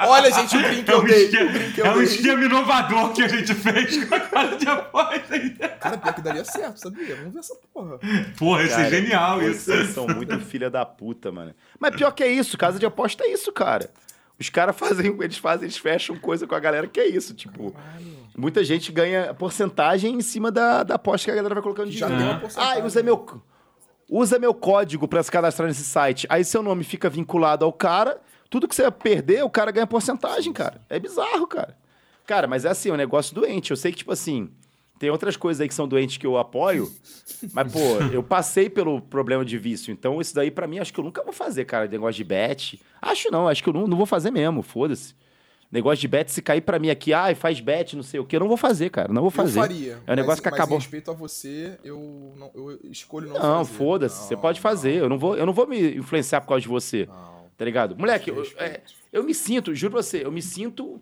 Olha, 0.08 0.32
gente, 0.32 0.56
o 0.56 0.62
brinco 0.62 0.90
é 0.90 0.96
um 0.96 1.04
dei. 1.04 1.30
é 1.78 1.90
um 1.90 2.02
esquema 2.02 2.44
inovador 2.44 3.12
que 3.12 3.22
a 3.22 3.28
gente 3.28 3.54
fez 3.54 4.04
com 4.04 4.14
a 4.16 4.20
casa 4.20 4.56
de 4.56 4.68
aposta. 4.68 5.38
Cara, 5.78 5.96
pior 5.98 6.14
que 6.14 6.22
daria 6.22 6.44
certo, 6.44 6.78
sabia? 6.80 7.14
Vamos 7.14 7.34
ver 7.34 7.38
essa 7.38 7.54
porra. 7.72 8.00
Porra, 8.36 8.64
isso 8.64 8.80
é 8.80 8.90
genial, 8.90 9.40
isso. 9.42 9.66
Vocês 9.66 9.90
são 9.90 10.08
muito 10.08 10.40
filha 10.40 10.68
da 10.68 10.84
puta, 10.84 11.30
mano. 11.30 11.54
Mas 11.78 11.94
pior 11.94 12.10
que 12.10 12.24
é 12.24 12.32
isso, 12.32 12.58
casa 12.58 12.80
de 12.80 12.86
aposta 12.86 13.22
é 13.24 13.32
isso, 13.32 13.52
cara. 13.52 13.88
Os 14.40 14.48
caras 14.48 14.74
fazem, 14.76 15.14
eles 15.20 15.36
fazem, 15.36 15.66
eles 15.66 15.76
fecham 15.76 16.16
coisa 16.16 16.46
com 16.46 16.54
a 16.54 16.60
galera 16.60 16.86
que 16.86 16.98
é 16.98 17.06
isso, 17.06 17.34
tipo. 17.34 17.72
Caralho. 17.72 18.20
Muita 18.36 18.64
gente 18.64 18.90
ganha 18.90 19.34
porcentagem 19.34 20.14
em 20.14 20.20
cima 20.22 20.50
da, 20.50 20.82
da 20.82 20.94
aposta 20.94 21.26
que 21.26 21.30
a 21.30 21.34
galera 21.34 21.54
vai 21.54 21.62
colocando 21.62 21.90
dinheiro. 21.90 22.16
Já 22.16 22.38
tem 22.38 22.50
Ah, 22.56 22.82
usa 22.84 23.02
meu, 23.02 23.42
usa 24.08 24.38
meu 24.38 24.54
código 24.54 25.06
para 25.06 25.22
se 25.22 25.30
cadastrar 25.30 25.68
nesse 25.68 25.84
site. 25.84 26.26
Aí 26.30 26.42
seu 26.42 26.62
nome 26.62 26.82
fica 26.84 27.10
vinculado 27.10 27.64
ao 27.66 27.72
cara. 27.72 28.18
Tudo 28.48 28.66
que 28.66 28.74
você 28.74 28.90
perder, 28.90 29.44
o 29.44 29.50
cara 29.50 29.70
ganha 29.70 29.86
porcentagem, 29.86 30.52
cara. 30.52 30.80
É 30.88 30.98
bizarro, 30.98 31.46
cara. 31.46 31.76
Cara, 32.26 32.46
mas 32.46 32.64
é 32.64 32.70
assim, 32.70 32.88
é 32.88 32.92
um 32.92 32.96
negócio 32.96 33.34
doente. 33.34 33.72
Eu 33.72 33.76
sei 33.76 33.92
que, 33.92 33.98
tipo 33.98 34.12
assim, 34.12 34.50
tem 35.00 35.08
outras 35.08 35.34
coisas 35.34 35.62
aí 35.62 35.66
que 35.66 35.72
são 35.72 35.88
doentes 35.88 36.18
que 36.18 36.26
eu 36.26 36.36
apoio, 36.36 36.92
mas, 37.54 37.72
pô, 37.72 37.78
eu 38.12 38.22
passei 38.22 38.68
pelo 38.68 39.00
problema 39.00 39.42
de 39.42 39.56
vício. 39.56 39.90
Então, 39.90 40.20
isso 40.20 40.34
daí, 40.34 40.50
para 40.50 40.66
mim, 40.66 40.78
acho 40.78 40.92
que 40.92 41.00
eu 41.00 41.04
nunca 41.04 41.24
vou 41.24 41.32
fazer, 41.32 41.64
cara, 41.64 41.88
negócio 41.88 42.18
de 42.18 42.24
bet. 42.24 42.78
Acho 43.00 43.30
não, 43.30 43.48
acho 43.48 43.62
que 43.62 43.70
eu 43.70 43.72
não, 43.72 43.86
não 43.86 43.96
vou 43.96 44.04
fazer 44.04 44.30
mesmo, 44.30 44.60
foda-se. 44.60 45.14
Negócio 45.72 46.02
de 46.02 46.06
bet, 46.06 46.30
se 46.30 46.42
cair 46.42 46.60
para 46.60 46.78
mim 46.78 46.90
aqui, 46.90 47.14
ah, 47.14 47.34
faz 47.34 47.60
bet, 47.60 47.96
não 47.96 48.02
sei 48.02 48.20
o 48.20 48.26
que, 48.26 48.36
eu 48.36 48.40
não 48.40 48.48
vou 48.48 48.58
fazer, 48.58 48.90
cara. 48.90 49.10
Não 49.10 49.22
vou 49.22 49.30
fazer. 49.30 49.58
Eu 49.58 49.62
faria. 49.62 49.98
É 50.06 50.12
um 50.12 50.16
negócio 50.16 50.28
mas, 50.28 50.40
que 50.40 50.48
acabou. 50.48 50.76
Mas 50.76 50.84
respeito 50.84 51.10
a 51.10 51.14
você, 51.14 51.78
eu, 51.82 52.34
não, 52.36 52.50
eu 52.54 52.78
escolho 52.90 53.28
não, 53.28 53.34
não 53.36 53.40
fazer. 53.40 53.48
Foda-se, 53.48 53.78
não, 53.78 53.86
foda-se. 53.86 54.28
Você 54.28 54.36
pode 54.36 54.60
fazer. 54.60 54.96
Eu 54.96 55.08
não, 55.08 55.18
vou, 55.18 55.34
eu 55.34 55.46
não 55.46 55.54
vou 55.54 55.66
me 55.66 55.96
influenciar 55.96 56.42
por 56.42 56.48
causa 56.48 56.60
de 56.60 56.68
você. 56.68 57.06
Não. 57.06 57.48
Tá 57.56 57.64
ligado? 57.64 57.96
Moleque, 57.96 58.28
eu, 58.28 58.42
é, 58.58 58.82
eu 59.10 59.24
me 59.24 59.32
sinto, 59.32 59.74
juro 59.74 59.92
pra 59.92 60.02
você, 60.02 60.26
eu 60.26 60.32
me 60.32 60.42
sinto 60.42 61.00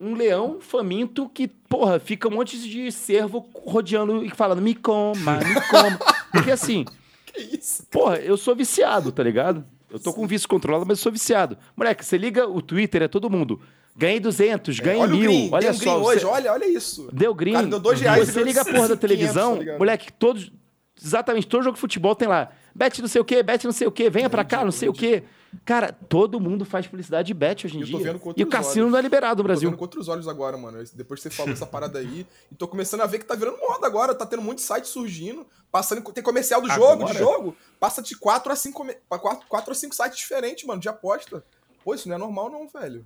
um 0.00 0.14
leão 0.14 0.58
faminto 0.60 1.28
que, 1.28 1.48
porra, 1.48 1.98
fica 1.98 2.28
um 2.28 2.32
monte 2.32 2.58
de 2.58 2.90
cervo 2.90 3.48
rodeando 3.54 4.24
e 4.24 4.30
falando, 4.30 4.60
me 4.60 4.74
coma, 4.74 5.38
me 5.38 5.60
coma. 5.68 5.98
Porque 6.32 6.50
assim. 6.50 6.84
que 7.26 7.40
isso? 7.56 7.86
Porra, 7.90 8.16
eu 8.16 8.36
sou 8.36 8.54
viciado, 8.54 9.12
tá 9.12 9.22
ligado? 9.22 9.64
Eu 9.90 10.00
tô 10.00 10.10
Sim. 10.10 10.16
com 10.16 10.26
vício 10.26 10.48
controlado, 10.48 10.84
mas 10.86 10.98
eu 10.98 11.02
sou 11.02 11.12
viciado. 11.12 11.56
Moleque, 11.76 12.04
você 12.04 12.18
liga 12.18 12.48
o 12.48 12.60
Twitter, 12.60 13.02
é 13.02 13.08
todo 13.08 13.30
mundo. 13.30 13.60
Ganhei 13.96 14.18
200, 14.18 14.80
ganhei 14.80 15.00
é, 15.00 15.06
mil. 15.06 15.30
Green, 15.30 15.48
olha 15.52 15.72
só. 15.72 15.78
Green 15.78 16.04
hoje, 16.04 16.24
olha, 16.24 16.52
olha 16.52 16.68
isso. 16.68 17.08
Deu 17.12 17.32
green. 17.32 17.52
Cara, 17.52 17.66
deu 17.68 17.78
dois 17.78 18.00
reais. 18.00 18.28
Você 18.28 18.42
liga 18.42 18.62
a 18.62 18.64
porra 18.64 18.88
da 18.88 18.96
televisão, 18.96 19.52
500, 19.52 19.72
tá 19.72 19.78
moleque, 19.78 20.12
todos. 20.12 20.52
Exatamente, 21.00 21.46
todo 21.46 21.62
jogo 21.62 21.74
de 21.74 21.80
futebol 21.80 22.14
tem 22.16 22.26
lá. 22.26 22.50
Bet 22.74 23.00
não 23.00 23.08
sei 23.08 23.20
o 23.20 23.24
quê, 23.24 23.42
bet 23.42 23.64
não 23.64 23.72
sei 23.72 23.86
o 23.86 23.92
quê, 23.92 24.10
venha 24.10 24.28
pra 24.28 24.44
cá, 24.44 24.64
não 24.64 24.72
sei 24.72 24.88
o 24.88 24.92
quê. 24.92 25.22
Cara, 25.64 25.92
todo 25.92 26.40
mundo 26.40 26.64
faz 26.64 26.86
publicidade 26.86 27.26
de 27.26 27.34
bet 27.34 27.66
hoje 27.66 27.78
em 27.78 27.82
dia. 27.82 28.20
e 28.36 28.42
o 28.42 28.46
cassino 28.46 28.84
olhos. 28.84 28.92
não 28.92 28.98
é 28.98 29.02
liberado 29.02 29.42
no 29.42 29.44
Brasil. 29.44 29.68
Eu 29.68 29.70
tô 29.70 29.72
vendo 29.72 29.78
com 29.78 29.84
outros 29.84 30.08
olhos 30.08 30.28
agora, 30.28 30.56
mano. 30.56 30.82
Depois 30.94 31.20
que 31.20 31.28
você 31.28 31.34
falou 31.34 31.52
essa 31.52 31.66
parada 31.66 31.98
aí. 31.98 32.26
E 32.50 32.54
tô 32.54 32.66
começando 32.66 33.02
a 33.02 33.06
ver 33.06 33.18
que 33.18 33.24
tá 33.24 33.34
virando 33.34 33.58
moda 33.58 33.86
agora. 33.86 34.14
Tá 34.14 34.26
tendo 34.26 34.42
muito 34.42 34.60
site 34.60 34.88
surgindo. 34.88 35.46
Passando, 35.70 36.02
tem 36.12 36.22
comercial 36.22 36.62
do 36.62 36.68
jogo, 36.68 37.02
agora? 37.02 37.12
de 37.12 37.18
jogo. 37.18 37.56
Passa 37.80 38.00
de 38.00 38.16
4 38.16 38.52
a 38.52 38.56
5 38.56 38.86
4, 39.08 39.48
4 39.48 39.72
a 39.72 39.74
5 39.74 39.94
sites 39.94 40.18
diferentes, 40.18 40.64
mano, 40.64 40.80
de 40.80 40.88
aposta. 40.88 41.44
Pô, 41.84 41.94
isso 41.94 42.08
não 42.08 42.14
é 42.14 42.18
normal, 42.18 42.50
não, 42.50 42.68
velho. 42.68 43.04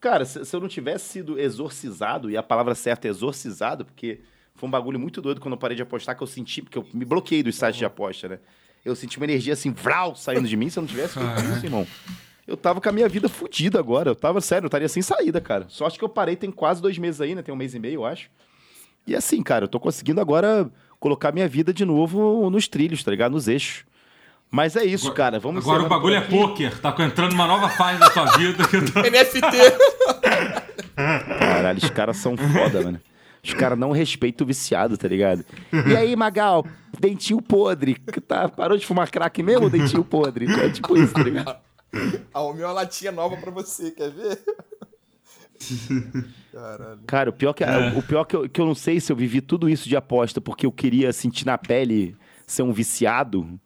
Cara, 0.00 0.24
se, 0.24 0.44
se, 0.44 0.54
eu 0.54 0.60
não 0.60 0.68
tivesse 0.68 1.06
sido 1.06 1.38
exorcizado, 1.38 2.30
e 2.30 2.36
a 2.36 2.42
palavra 2.42 2.74
certa 2.74 3.08
é 3.08 3.10
exorcizado, 3.10 3.84
porque 3.84 4.20
foi 4.54 4.68
um 4.68 4.70
bagulho 4.70 5.00
muito 5.00 5.20
doido 5.20 5.40
quando 5.40 5.54
eu 5.54 5.58
parei 5.58 5.76
de 5.76 5.82
apostar, 5.82 6.16
que 6.16 6.22
eu 6.22 6.26
senti, 6.26 6.62
porque 6.62 6.78
eu 6.78 6.86
me 6.92 7.04
bloqueei 7.04 7.42
dos 7.42 7.56
sites 7.56 7.76
uhum. 7.76 7.78
de 7.78 7.84
aposta, 7.84 8.28
né? 8.28 8.38
Eu 8.86 8.94
senti 8.94 9.16
uma 9.16 9.24
energia 9.24 9.52
assim, 9.52 9.72
vral, 9.72 10.14
saindo 10.14 10.46
de 10.46 10.56
mim. 10.56 10.70
Se 10.70 10.78
eu 10.78 10.82
não 10.82 10.88
tivesse 10.88 11.14
feito 11.14 11.56
isso, 11.56 11.66
irmão, 11.66 11.84
eu 12.46 12.56
tava 12.56 12.80
com 12.80 12.88
a 12.88 12.92
minha 12.92 13.08
vida 13.08 13.28
fodida 13.28 13.80
agora. 13.80 14.10
Eu 14.10 14.14
tava, 14.14 14.40
sério, 14.40 14.66
eu 14.66 14.68
estaria 14.68 14.88
sem 14.88 15.02
saída, 15.02 15.40
cara. 15.40 15.66
Só 15.68 15.86
acho 15.86 15.98
que 15.98 16.04
eu 16.04 16.08
parei 16.08 16.36
tem 16.36 16.52
quase 16.52 16.80
dois 16.80 16.96
meses 16.96 17.20
aí, 17.20 17.34
né? 17.34 17.42
Tem 17.42 17.52
um 17.52 17.56
mês 17.56 17.74
e 17.74 17.80
meio, 17.80 17.94
eu 17.94 18.06
acho. 18.06 18.30
E 19.04 19.16
assim, 19.16 19.42
cara, 19.42 19.64
eu 19.64 19.68
tô 19.68 19.80
conseguindo 19.80 20.20
agora 20.20 20.70
colocar 21.00 21.32
minha 21.32 21.48
vida 21.48 21.74
de 21.74 21.84
novo 21.84 22.48
nos 22.48 22.68
trilhos, 22.68 23.02
tá 23.02 23.10
ligado? 23.10 23.32
Nos 23.32 23.48
eixos. 23.48 23.84
Mas 24.48 24.76
é 24.76 24.84
isso, 24.84 25.06
agora, 25.06 25.16
cara. 25.16 25.38
Vamos 25.40 25.64
Agora 25.64 25.82
o 25.82 25.88
bagulho 25.88 26.14
é 26.14 26.20
poker. 26.20 26.78
Tá 26.78 26.94
entrando 27.00 27.32
uma 27.32 27.48
nova 27.48 27.68
fase 27.68 27.98
da 27.98 28.08
tua 28.08 28.36
vida. 28.36 28.62
Tô... 28.68 29.00
NFT. 29.02 29.56
Caralho, 31.40 31.78
os 31.78 31.90
caras 31.90 32.18
são 32.18 32.36
foda, 32.36 32.82
mano. 32.82 33.00
Os 33.46 33.54
caras 33.54 33.78
não 33.78 33.92
respeitam 33.92 34.44
o 34.44 34.48
viciado, 34.48 34.98
tá 34.98 35.06
ligado? 35.06 35.44
E 35.86 35.96
aí, 35.96 36.16
Magal, 36.16 36.66
dentinho 36.98 37.40
podre. 37.40 37.94
Tá, 38.26 38.48
parou 38.48 38.76
de 38.76 38.84
fumar 38.84 39.10
crack 39.10 39.42
mesmo 39.42 39.64
ou 39.64 39.70
dentinho 39.70 40.04
podre? 40.04 40.46
É 40.50 40.68
tipo 40.68 40.96
isso, 40.96 41.14
tá 41.14 41.22
ligado? 41.22 41.56
Arrumei 42.34 42.64
uma 42.64 42.72
latinha 42.72 43.12
nova 43.12 43.36
pra 43.36 43.50
você, 43.50 43.90
quer 43.90 44.10
ver? 44.10 44.42
Caralho. 46.52 47.00
Cara, 47.06 47.30
o 47.30 47.32
pior, 47.32 47.52
que, 47.52 47.64
é. 47.64 47.88
o 47.96 48.02
pior 48.02 48.24
que, 48.24 48.36
eu, 48.36 48.48
que 48.48 48.60
eu 48.60 48.66
não 48.66 48.74
sei 48.74 49.00
se 49.00 49.10
eu 49.12 49.16
vivi 49.16 49.40
tudo 49.40 49.68
isso 49.68 49.88
de 49.88 49.96
aposta 49.96 50.40
porque 50.40 50.66
eu 50.66 50.72
queria 50.72 51.12
sentir 51.12 51.46
na 51.46 51.56
pele 51.56 52.16
ser 52.46 52.62
um 52.62 52.72
viciado 52.72 53.58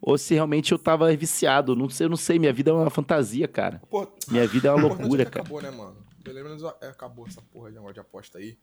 ou 0.00 0.18
se 0.18 0.34
realmente 0.34 0.72
eu 0.72 0.78
tava 0.78 1.14
viciado. 1.16 1.74
Não 1.74 1.88
sei, 1.88 2.06
eu 2.06 2.10
não 2.10 2.16
sei. 2.16 2.38
Minha 2.38 2.52
vida 2.52 2.70
é 2.70 2.74
uma 2.74 2.90
fantasia, 2.90 3.48
cara. 3.48 3.80
Pô, 3.90 4.06
minha 4.28 4.46
vida 4.46 4.68
é 4.68 4.72
uma 4.72 4.88
loucura, 4.88 5.24
cara. 5.24 5.40
Acabou, 5.40 5.62
né, 5.62 5.70
mano? 5.70 5.96
Pelo 6.22 6.42
menos 6.42 6.64
acabou 6.64 7.26
essa 7.26 7.40
porra 7.40 7.70
de 7.70 7.74
negócio 7.74 7.94
de 7.94 8.00
aposta 8.00 8.38
aí. 8.38 8.56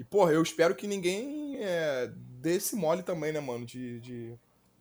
E, 0.00 0.04
porra, 0.04 0.32
eu 0.32 0.42
espero 0.42 0.74
que 0.74 0.86
ninguém 0.86 1.58
é, 1.58 2.10
dê 2.14 2.54
esse 2.54 2.74
mole 2.74 3.02
também, 3.02 3.34
né, 3.34 3.38
mano? 3.38 3.66
De, 3.66 4.00
de, 4.00 4.34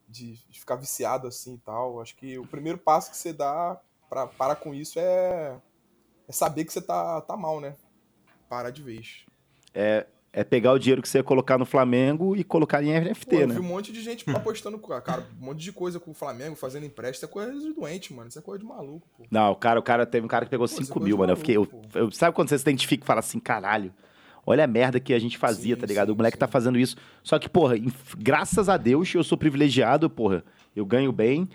de, 0.08 0.40
ficar 0.54 0.78
viciado 0.78 1.28
assim 1.28 1.56
e 1.56 1.58
tal. 1.58 2.00
Acho 2.00 2.16
que 2.16 2.40
o 2.40 2.48
primeiro 2.48 2.78
passo 2.78 3.12
que 3.12 3.18
você 3.18 3.34
dá 3.34 3.78
pra 4.10 4.28
parar 4.28 4.56
com 4.56 4.74
isso 4.74 4.98
é, 4.98 5.58
é 6.26 6.32
saber 6.32 6.64
que 6.64 6.72
você 6.72 6.80
tá, 6.80 7.20
tá 7.20 7.36
mal, 7.36 7.60
né? 7.60 7.76
Parar 8.48 8.70
de 8.70 8.82
vez. 8.82 9.26
É, 9.74 10.08
é 10.32 10.42
pegar 10.46 10.72
o 10.72 10.80
dinheiro 10.80 11.02
que 11.02 11.10
você 11.10 11.18
ia 11.18 11.24
colocar 11.24 11.58
no 11.58 11.66
Flamengo 11.66 12.34
e 12.34 12.42
colocar 12.42 12.82
em 12.82 12.98
NFT, 12.98 13.26
Pô, 13.26 13.36
eu 13.36 13.48
né? 13.48 13.56
Eu 13.56 13.60
vi 13.60 13.68
um 13.68 13.70
monte 13.70 13.92
de 13.92 14.02
gente 14.02 14.24
apostando, 14.32 14.80
cara, 14.80 15.28
um 15.38 15.48
monte 15.48 15.60
de 15.60 15.74
coisa 15.74 16.00
com 16.00 16.12
o 16.12 16.14
Flamengo, 16.14 16.56
fazendo 16.56 16.86
empréstimo. 16.86 17.18
Isso 17.18 17.26
é 17.26 17.28
coisa 17.28 17.60
de 17.60 17.74
doente, 17.74 18.14
mano. 18.14 18.30
Isso 18.30 18.40
é 18.40 18.42
coisa 18.42 18.64
de 18.64 18.66
maluco, 18.66 19.06
pô. 19.18 19.26
Não, 19.30 19.52
o 19.52 19.56
cara, 19.58 19.82
o 19.82 19.84
cara 19.84 20.06
teve 20.06 20.26
um 20.26 20.30
cara 20.30 20.46
que 20.46 20.52
pegou 20.52 20.66
5 20.66 20.98
é 20.98 21.04
mil, 21.04 21.18
mano. 21.18 21.34
Maluco, 21.34 21.52
eu 21.52 21.66
fiquei. 21.66 22.00
Eu, 22.00 22.04
eu, 22.06 22.12
sabe 22.14 22.34
quando 22.34 22.48
você 22.48 22.58
se 22.58 22.62
identifica 22.62 23.04
e 23.04 23.06
fala 23.06 23.20
assim, 23.20 23.38
caralho? 23.38 23.94
Olha 24.50 24.64
a 24.64 24.68
merda 24.68 25.00
que 25.00 25.14
a 25.14 25.20
gente 25.20 25.38
fazia, 25.38 25.76
sim, 25.76 25.80
tá 25.80 25.86
ligado? 25.86 26.08
Sim, 26.08 26.14
o 26.14 26.16
moleque 26.16 26.36
tá 26.36 26.48
sim. 26.48 26.50
tá 26.50 26.52
fazendo 26.52 26.80
isso. 26.80 26.98
Só 27.22 27.38
que, 27.38 27.48
porra, 27.48 27.76
graças 28.18 28.68
a 28.68 28.78
Deus 28.78 29.14
eu 29.14 29.24
sou 29.24 29.38
privilegiado, 29.38 30.10
porra. 30.10 30.44
Eu 30.76 30.88
ganho 30.88 31.12
bem. 31.12 31.48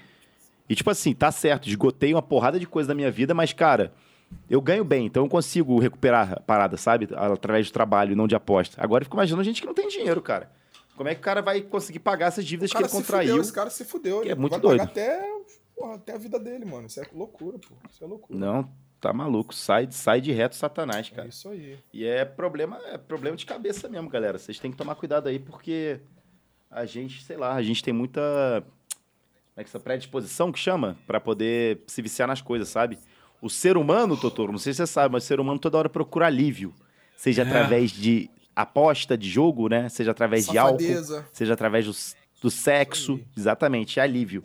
E, 0.69 0.77
tipo 0.77 0.89
assim, 0.89 1.13
tá 1.13 1.33
certo, 1.33 1.69
esgotei 1.69 2.15
uma 2.15 2.23
porrada 2.23 2.57
de 2.57 2.69
coisa 2.69 2.87
da 2.87 2.95
minha 2.95 3.11
vida, 3.11 3.35
mas, 3.35 3.53
cara, 3.53 3.93
eu 4.49 4.61
ganho 4.61 4.85
bem, 4.85 5.07
então 5.07 5.25
eu 5.25 5.29
consigo 5.29 5.77
recuperar 5.81 6.35
a 6.35 6.41
parada, 6.41 6.77
sabe? 6.77 7.09
Através 7.17 7.67
de 7.67 7.73
trabalho 7.73 8.13
e 8.13 8.15
não 8.15 8.29
de 8.29 8.37
aposta. 8.37 8.81
Agora 8.81 9.03
eu 9.03 9.07
fico 9.07 9.17
imaginando 9.17 9.43
gente 9.43 9.61
que 9.61 9.67
não 9.67 9.75
tem 9.75 9.89
dinheiro, 9.89 10.23
cara. 10.23 10.49
Como 10.97 11.09
é 11.09 11.17
que 11.17 11.21
o 11.21 11.25
cara 11.25 11.43
vai 11.43 11.63
conseguir 11.63 11.99
pagar 11.99 12.27
essas 12.29 12.45
dívidas 12.45 12.71
que 12.71 12.79
ele 12.79 12.89
contraiu? 12.89 13.31
Fudeu, 13.31 13.43
esse 13.43 13.53
cara 13.53 13.71
se 13.71 13.85
fudeu. 13.85 14.23
é 14.23 14.37
muito 14.37 14.53
vai 14.53 14.61
doido. 14.61 14.83
até, 14.83 15.21
porra, 15.75 15.97
até 15.97 16.13
a 16.13 16.19
vida 16.19 16.39
dele, 16.39 16.65
mano. 16.65 16.87
Isso 16.87 17.01
é 17.01 17.07
loucura, 17.13 17.59
pô. 17.59 17.75
Isso 17.91 18.05
é 18.05 18.07
loucura. 18.07 18.39
Não, 18.39 18.71
tá 19.09 19.13
maluco. 19.13 19.55
Sai, 19.55 19.89
sai 19.91 20.21
de 20.21 20.33
reto 20.33 20.57
satanás, 20.57 21.11
cara. 21.11 21.27
É 21.27 21.29
isso 21.29 21.49
aí. 21.49 21.79
E 21.93 22.05
é 22.05 22.25
problema, 22.25 22.81
é 22.87 22.97
problema 22.97 23.37
de 23.37 23.45
cabeça 23.45 23.89
mesmo, 23.89 24.09
galera. 24.09 24.39
Vocês 24.39 24.59
têm 24.59 24.71
que 24.71 24.77
tomar 24.77 24.95
cuidado 24.95 25.29
aí, 25.29 25.39
porque 25.39 26.01
a 26.71 26.85
gente, 26.87 27.23
sei 27.23 27.37
lá, 27.37 27.55
a 27.55 27.63
gente 27.63 27.83
tem 27.83 27.93
muita. 27.93 28.21
Como 28.63 29.61
é 29.61 29.63
que 29.63 29.69
essa 29.69 29.79
predisposição 29.79 30.51
que 30.51 30.59
chama? 30.59 30.97
para 31.07 31.21
poder 31.21 31.83
se 31.87 32.03
viciar 32.03 32.27
nas 32.27 32.41
coisas, 32.41 32.69
sabe? 32.69 32.99
O 33.41 33.51
ser 33.51 33.77
humano, 33.77 34.17
Totoro, 34.17 34.51
não 34.51 34.59
sei 34.59 34.73
se 34.73 34.79
você 34.79 34.87
sabe, 34.87 35.13
mas 35.13 35.25
o 35.25 35.27
ser 35.27 35.39
humano 35.39 35.59
toda 35.59 35.77
hora 35.77 35.89
procura 35.89 36.27
alívio. 36.27 36.75
Seja 37.17 37.43
é. 37.43 37.47
através 37.47 37.93
de 37.93 38.31
aposta 38.57 39.17
de 39.19 39.29
jogo, 39.29 39.69
né? 39.69 39.89
Seja 39.89 40.11
através 40.13 40.47
de 40.47 40.57
álcool, 40.57 40.81
Safadeza. 40.81 41.29
seja 41.33 41.53
através 41.53 41.85
do, 41.85 41.93
do 42.41 42.51
sexo, 42.51 43.21
exatamente, 43.37 44.01
é 44.01 44.03
alívio. 44.03 44.43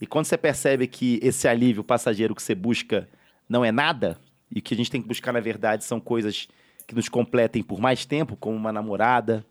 E 0.00 0.06
quando 0.06 0.26
você 0.26 0.36
percebe 0.36 0.86
que 0.86 1.18
esse 1.22 1.48
alívio 1.48 1.82
passageiro 1.82 2.34
que 2.34 2.42
você 2.42 2.54
busca 2.54 3.08
não 3.48 3.64
é 3.64 3.72
nada, 3.72 4.18
e 4.50 4.60
que 4.60 4.74
a 4.74 4.76
gente 4.76 4.90
tem 4.90 5.00
que 5.00 5.08
buscar, 5.08 5.32
na 5.32 5.40
verdade, 5.40 5.84
são 5.84 6.00
coisas 6.00 6.48
que 6.86 6.94
nos 6.94 7.08
completem 7.08 7.62
por 7.62 7.80
mais 7.80 8.04
tempo, 8.04 8.36
como 8.36 8.56
uma 8.56 8.72
namorada, 8.72 9.44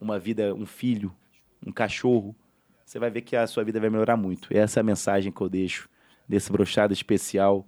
uma 0.00 0.18
vida, 0.18 0.54
um 0.54 0.66
filho, 0.66 1.14
um 1.64 1.72
cachorro, 1.72 2.34
você 2.92 2.98
vai 2.98 3.08
ver 3.08 3.22
que 3.22 3.34
a 3.34 3.46
sua 3.46 3.64
vida 3.64 3.80
vai 3.80 3.88
melhorar 3.88 4.18
muito. 4.18 4.48
Essa 4.50 4.80
é 4.80 4.82
a 4.82 4.84
mensagem 4.84 5.32
que 5.32 5.40
eu 5.40 5.48
deixo 5.48 5.88
desse 6.28 6.52
brochado 6.52 6.92
especial. 6.92 7.66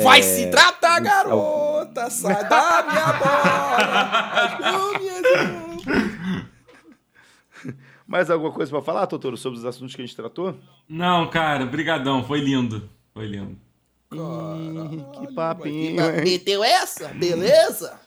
Vai 0.00 0.22
se 0.22 0.48
tratar, 0.48 1.00
garota! 1.00 2.08
Sai 2.08 2.48
da 2.48 2.84
minha 2.88 3.12
bola! 3.14 4.46
Mais 8.06 8.30
alguma 8.30 8.52
coisa 8.52 8.70
pra 8.70 8.80
falar, 8.80 9.08
Totoro, 9.08 9.36
sobre 9.36 9.58
os 9.58 9.64
assuntos 9.64 9.96
que 9.96 10.02
a 10.02 10.06
gente 10.06 10.14
tratou? 10.14 10.56
Não, 10.88 11.28
cara, 11.28 11.66
brigadão, 11.66 12.22
foi 12.22 12.38
lindo. 12.38 12.88
Foi 13.12 13.26
lindo. 13.26 13.58
Ih, 14.12 15.04
que 15.26 15.34
papinho, 15.34 16.00
hein? 16.04 16.24
Meteu 16.24 16.62
essa? 16.64 17.08
Beleza? 17.08 17.98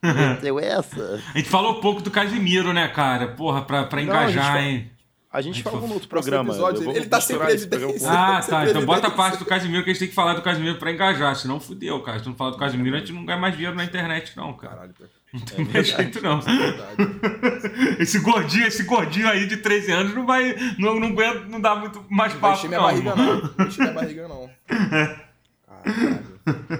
Deu 0.40 0.60
essa? 0.60 1.20
A 1.34 1.38
gente 1.38 1.48
falou 1.50 1.80
pouco 1.80 2.00
do 2.00 2.10
Casimiro, 2.10 2.72
né, 2.72 2.86
cara? 2.88 3.28
Porra, 3.28 3.62
pra, 3.62 3.84
pra 3.84 4.00
Não, 4.00 4.06
gente 4.06 4.12
engajar, 4.32 4.62
hein? 4.62 4.90
A 5.30 5.40
gente 5.42 5.62
falou 5.62 5.86
no 5.86 5.92
outro 5.94 6.08
programa. 6.08 6.48
episódio, 6.50 6.90
ele 6.90 7.06
tá 7.06 7.18
evidência. 7.50 7.98
com- 7.98 8.08
Ah, 8.08 8.40
tá. 8.40 8.64
Então 8.70 8.86
bota 8.86 9.08
a 9.08 9.10
parte 9.10 9.38
do 9.38 9.44
Casimiro 9.44 9.84
que 9.84 9.90
a 9.90 9.92
gente 9.92 10.00
tem 10.00 10.08
que 10.08 10.14
falar 10.14 10.34
do 10.34 10.40
Casimiro 10.42 10.78
pra 10.78 10.90
engajar, 10.90 11.34
senão 11.36 11.60
fudeu, 11.60 12.00
cara. 12.00 12.18
Se 12.20 12.26
não 12.26 12.34
falar 12.34 12.52
do 12.52 12.56
Casimiro, 12.56 12.96
a 12.96 13.00
gente 13.00 13.12
não 13.12 13.24
ganha 13.26 13.38
mais 13.38 13.54
dinheiro 13.54 13.76
na 13.76 13.84
internet, 13.84 14.32
não, 14.36 14.54
cara. 14.54 14.74
Caralho, 14.74 14.94
que 14.94 15.04
Não 15.34 15.40
tem 15.40 15.64
mais 15.66 15.86
jeito, 15.86 16.22
não. 16.22 16.38
é. 16.38 18.02
Esse 18.02 18.20
gordinho, 18.20 18.66
esse 18.66 18.84
gordinho 18.84 19.28
aí 19.28 19.46
de 19.46 19.58
13 19.58 19.92
anos 19.92 20.14
não 20.14 20.24
vai. 20.24 20.56
Não, 20.78 20.98
não, 20.98 21.08
aguenta, 21.08 21.40
não 21.46 21.60
dá 21.60 21.74
muito 21.76 22.02
mais 22.08 22.32
Não 22.32 22.40
vai 22.40 22.52
papo, 22.52 22.66
encher 22.66 22.68
minha 22.68 22.80
não. 22.80 22.86
barriga, 22.86 23.16
não. 23.16 23.52
Não 23.58 23.66
encher 23.66 23.80
minha 23.82 23.92
barriga, 23.92 24.28
não. 24.28 24.50
Caralho. 24.66 25.18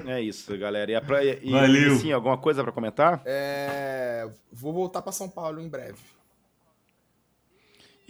É 0.06 0.20
isso, 0.20 0.56
galera. 0.58 0.90
E, 0.90 0.94
a 0.94 1.00
pra... 1.00 1.22
e 1.24 1.50
Valeu. 1.50 1.96
sim, 1.96 2.12
alguma 2.12 2.38
coisa 2.38 2.62
pra 2.62 2.72
comentar? 2.72 3.20
É... 3.24 4.28
Vou 4.52 4.72
voltar 4.72 5.02
pra 5.02 5.12
São 5.12 5.28
Paulo 5.28 5.60
em 5.60 5.68
breve. 5.68 5.98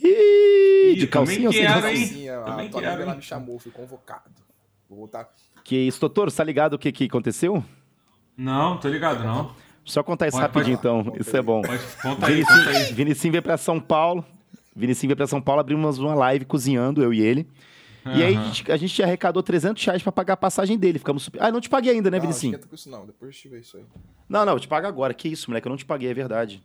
Ih, 0.01 0.95
de 0.97 1.07
calcinha 1.09 1.49
ou 1.49 1.53
sem 1.53 1.63
quero, 1.67 1.83
calcinha? 1.83 2.39
a 2.39 2.45
Também 2.45 2.71
lá 2.71 3.11
hein? 3.13 3.17
me 3.17 3.23
chamou, 3.23 3.59
fui 3.59 3.73
convocado. 3.73 4.31
Vou 4.89 4.99
voltar. 4.99 5.29
Que 5.65 5.77
isso, 5.77 6.01
doutor, 6.01 6.31
tá 6.33 6.45
ligado 6.45 6.75
o 6.75 6.79
que, 6.79 6.93
que 6.93 7.05
aconteceu? 7.05 7.63
Não, 8.37 8.79
tô 8.79 8.89
ligado, 8.89 9.25
não. 9.25 9.53
Só 9.85 10.03
contar 10.03 10.29
isso 10.29 10.37
Pode- 10.37 10.47
rapidinho, 10.47 10.79
pode- 10.79 10.89
então. 10.89 11.05
conta 11.05 11.21
Isso 11.21 11.37
é 11.37 11.43
bom. 11.43 11.63
Pode, 11.63 11.83
conta 12.03 12.27
aí, 12.29 12.43
conta 12.45 12.95
Vinicinho, 12.95 13.27
aí. 13.29 13.31
Veio 13.33 13.43
pra 13.43 13.57
São 13.57 13.81
Paulo. 13.81 14.25
Vinicinho 14.77 15.09
veio 15.09 15.17
pra 15.17 15.27
São 15.27 15.41
Paulo, 15.41 15.61
abrimos 15.61 15.99
uma 15.99 16.15
live 16.15 16.45
cozinhando, 16.45 17.03
eu 17.03 17.13
e 17.13 17.21
ele. 17.21 17.49
E 18.17 18.23
aí 18.23 18.37
a 18.37 18.41
gente, 18.43 18.73
a 18.73 18.77
gente 18.77 19.03
arrecadou 19.03 19.43
300 19.43 19.85
reais 19.85 20.03
pra 20.03 20.13
pagar 20.13 20.35
a 20.35 20.37
passagem 20.37 20.77
dele. 20.79 20.99
Ficamos 20.99 21.23
super... 21.25 21.43
Ah, 21.43 21.51
não 21.51 21.61
te 21.61 21.69
paguei 21.69 21.93
ainda, 21.93 22.11
né, 22.11 22.17
Não, 22.19 22.25
não 22.25 22.31
Vinicinho? 22.31 22.53
esquenta 22.53 22.69
com 22.69 22.75
isso 22.75 22.89
não, 22.91 23.07
depois 23.07 23.35
eu 23.35 23.41
te 23.41 23.49
ver 23.49 23.61
isso 23.61 23.77
aí. 23.77 23.85
Não, 24.29 24.45
não, 24.45 24.53
eu 24.55 24.61
te 24.61 24.69
pago 24.69 24.87
agora. 24.87 25.13
Que 25.15 25.29
isso, 25.29 25.51
moleque, 25.51 25.67
eu 25.67 25.71
não 25.71 25.77
te 25.77 25.85
paguei, 25.85 26.11
é 26.11 26.15
verdade. 26.15 26.63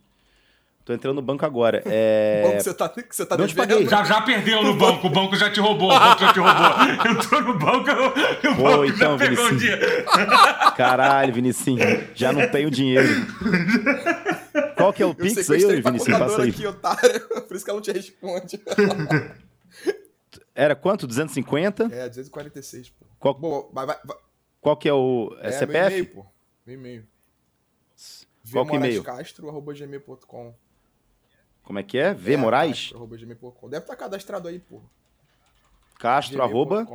Tô 0.84 0.92
entrando 0.92 1.14
no 1.16 1.22
banco 1.22 1.46
agora. 1.46 1.82
É... 1.86 2.42
Bom 2.46 2.56
que 2.58 2.62
você 2.62 2.74
tá, 2.74 2.88
que 2.90 3.16
você 3.16 3.24
tá 3.24 3.38
Não 3.38 3.46
te 3.46 3.54
devendo. 3.54 3.68
paguei. 3.70 3.88
Já, 3.88 4.04
já 4.04 4.20
perdeu 4.20 4.62
no 4.62 4.74
banco, 4.76 5.06
o 5.06 5.10
banco 5.10 5.34
já 5.34 5.50
te 5.50 5.58
roubou, 5.58 5.90
o 5.90 5.98
banco 5.98 6.20
já 6.20 6.32
te 6.34 6.38
roubou. 6.40 6.66
Entrou 7.10 7.40
no 7.42 7.58
banco, 7.58 7.90
o 7.90 8.50
o 8.52 8.56
Pô, 8.56 8.62
banco 8.64 8.84
então, 8.84 9.18
já 9.18 9.26
pegou 9.28 9.44
o 9.46 9.48
Vinicinho. 9.48 9.58
dinheiro. 9.78 10.04
Caralho, 10.76 11.32
Vinicinho, 11.32 11.80
já 12.14 12.32
não 12.34 12.46
tenho 12.48 12.70
dinheiro. 12.70 13.08
Qual 14.76 14.92
que 14.92 15.02
é 15.02 15.06
o 15.06 15.10
Eu 15.10 15.14
Pix 15.14 15.50
aí, 15.50 15.80
Vinicinho? 15.80 16.18
Passa 16.18 16.42
aí. 16.42 16.50
aqui, 16.50 16.66
otário. 16.66 17.20
Por 17.48 17.56
isso 17.56 17.64
que 17.64 17.70
ela 17.70 17.78
não 17.78 17.82
te 17.82 17.92
responde. 17.92 18.60
Era 20.54 20.76
quanto? 20.76 21.06
250? 21.06 21.84
É, 21.84 22.08
246, 22.08 22.90
pô. 22.90 23.04
Qual, 23.18 23.34
Bom, 23.34 23.70
vai, 23.72 23.86
vai, 23.86 23.98
vai. 24.04 24.16
qual 24.60 24.76
que 24.76 24.88
é 24.88 24.92
o 24.92 25.34
é 25.40 25.48
É, 25.48 25.52
CPF? 25.52 25.90
meu 25.90 25.98
e-mail, 25.98 26.14
pô. 26.14 26.26
Meu 26.66 26.74
e-mail. 26.76 27.08
Qual 28.52 28.66
que 28.66 28.72
é 28.72 28.76
e-mail? 28.76 29.02
vmoraescastro.gmail.com 29.02 30.54
Como 31.62 31.78
é 31.78 31.82
que 31.82 31.98
é? 31.98 32.14
V 32.14 32.36
Moraes? 32.36 32.90
Castro.gmail.com. 32.92 33.68
Deve 33.68 33.84
estar 33.84 33.96
cadastrado 33.96 34.46
aí, 34.48 34.58
pô. 34.58 34.80
Castro, 35.98 36.42
arroba. 36.42 36.86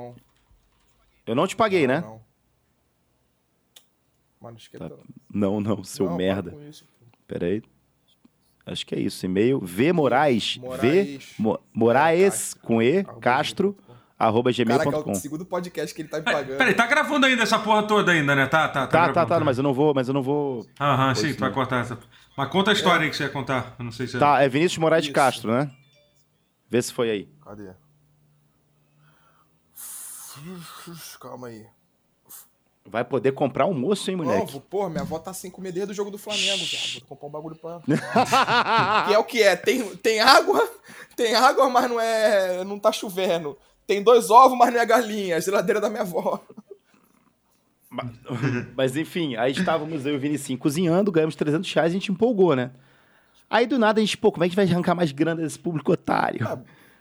Eu 1.25 1.35
não 1.35 1.47
te 1.47 1.55
paguei, 1.55 1.85
né? 1.87 2.01
Não. 2.01 2.21
Mano, 4.39 4.57
esquenta. 4.57 4.97
Não, 5.33 5.59
não, 5.59 5.83
seu 5.83 6.05
Não, 6.05 6.15
merda. 6.15 6.55
isso. 6.63 6.87
Pera 7.27 7.45
aí. 7.47 7.61
Acho 8.71 8.85
que 8.85 8.95
é 8.95 8.99
isso. 8.99 9.25
E-mail 9.25 9.59
V 9.59 9.91
Moraes. 9.93 10.55
V 10.57 10.67
Moraes. 10.67 11.33
Mo, 11.37 11.59
Moraes 11.73 12.53
com 12.53 12.81
E, 12.81 12.99
Arroba 12.99 13.19
Castro, 13.19 13.71
gmail.com. 13.73 13.93
arroba 14.17 14.51
Caraca, 14.53 14.61
é 14.61 14.65
gmail.com. 14.91 15.11
o 15.11 15.15
segundo 15.15 15.45
podcast 15.45 15.95
que 15.95 16.01
ele 16.01 16.09
tá 16.09 16.17
me 16.17 16.23
Peraí, 16.23 16.41
pagando. 16.43 16.57
Peraí, 16.57 16.73
tá 16.73 16.87
gravando 16.87 17.25
ainda 17.25 17.43
essa 17.43 17.57
porra 17.59 17.83
toda 17.83 18.11
ainda, 18.11 18.35
né? 18.35 18.45
Tá, 18.47 18.67
tá, 18.67 18.87
Tá, 18.87 19.07
tá, 19.07 19.11
gravando, 19.11 19.39
tá, 19.39 19.45
mas 19.45 19.57
eu 19.57 19.63
não 19.63 19.73
vou, 19.73 19.93
mas 19.93 20.07
eu 20.07 20.13
não 20.13 20.21
vou. 20.21 20.65
Aham, 20.79 21.15
sim, 21.15 21.33
tu 21.33 21.39
vai 21.39 21.49
sim. 21.49 21.55
cortar 21.55 21.81
essa. 21.81 21.97
Mas 22.37 22.49
conta 22.49 22.71
a 22.71 22.73
história 22.73 23.03
aí 23.03 23.09
que 23.09 23.15
você 23.17 23.23
ia 23.23 23.29
contar. 23.29 23.75
Eu 23.79 23.85
não 23.85 23.91
sei 23.91 24.07
se 24.07 24.15
é. 24.15 24.19
Tá, 24.19 24.41
é 24.41 24.47
Vinícius 24.47 24.77
Moraes 24.77 25.03
de 25.03 25.09
Isso. 25.09 25.15
Castro, 25.15 25.51
né? 25.51 25.71
Vê 26.69 26.81
se 26.81 26.93
foi 26.93 27.09
aí. 27.09 27.29
Cadê? 27.43 27.71
Calma 31.19 31.47
aí. 31.47 31.65
Vai 32.91 33.03
poder 33.05 33.31
comprar 33.33 33.65
almoço, 33.65 34.09
hein, 34.09 34.17
moleque? 34.17 34.51
vou- 34.51 34.61
porra, 34.61 34.89
minha 34.89 35.01
avó 35.01 35.19
tá 35.19 35.31
sem 35.33 35.51
comer 35.51 35.71
desde 35.71 35.91
o 35.91 35.95
jogo 35.95 36.09
do 36.09 36.17
Flamengo. 36.17 36.63
Vou 37.07 37.17
comprar 37.17 37.27
um 37.27 37.31
bagulho 37.31 37.55
pra. 37.55 37.79
que 39.07 39.13
é 39.13 39.17
o 39.19 39.23
que 39.23 39.41
é? 39.43 39.55
Tem, 39.55 39.95
tem 39.97 40.19
água, 40.19 40.67
tem 41.15 41.35
água, 41.35 41.69
mas 41.69 41.89
não 41.89 41.99
é. 41.99 42.63
não 42.63 42.79
tá 42.79 42.91
chovendo. 42.91 43.57
Tem 43.85 44.01
dois 44.03 44.29
ovos, 44.29 44.57
mas 44.57 44.73
não 44.73 44.79
é 44.79 44.85
galinha. 44.85 45.37
A 45.37 45.39
geladeira 45.39 45.79
da 45.81 45.89
minha 45.89 46.01
avó. 46.01 46.39
Mas 48.75 48.95
enfim, 48.95 49.35
aí 49.35 49.51
estávamos 49.51 50.05
eu 50.05 50.13
e 50.13 50.17
o 50.17 50.19
Vinicinho 50.19 50.59
cozinhando, 50.59 51.11
ganhamos 51.11 51.35
300 51.35 51.71
reais 51.73 51.91
e 51.91 51.95
a 51.95 51.99
gente 51.99 52.11
empolgou, 52.11 52.55
né? 52.55 52.71
Aí 53.49 53.65
do 53.65 53.79
nada 53.79 53.99
a 53.99 54.03
gente, 54.03 54.15
pô, 54.15 54.31
como 54.31 54.43
é 54.43 54.47
que 54.47 54.51
a 54.51 54.53
gente 54.53 54.67
vai 54.67 54.75
arrancar 54.75 54.93
mais 54.93 55.11
grana 55.11 55.41
desse 55.41 55.57
público 55.57 55.91
otário? 55.91 56.47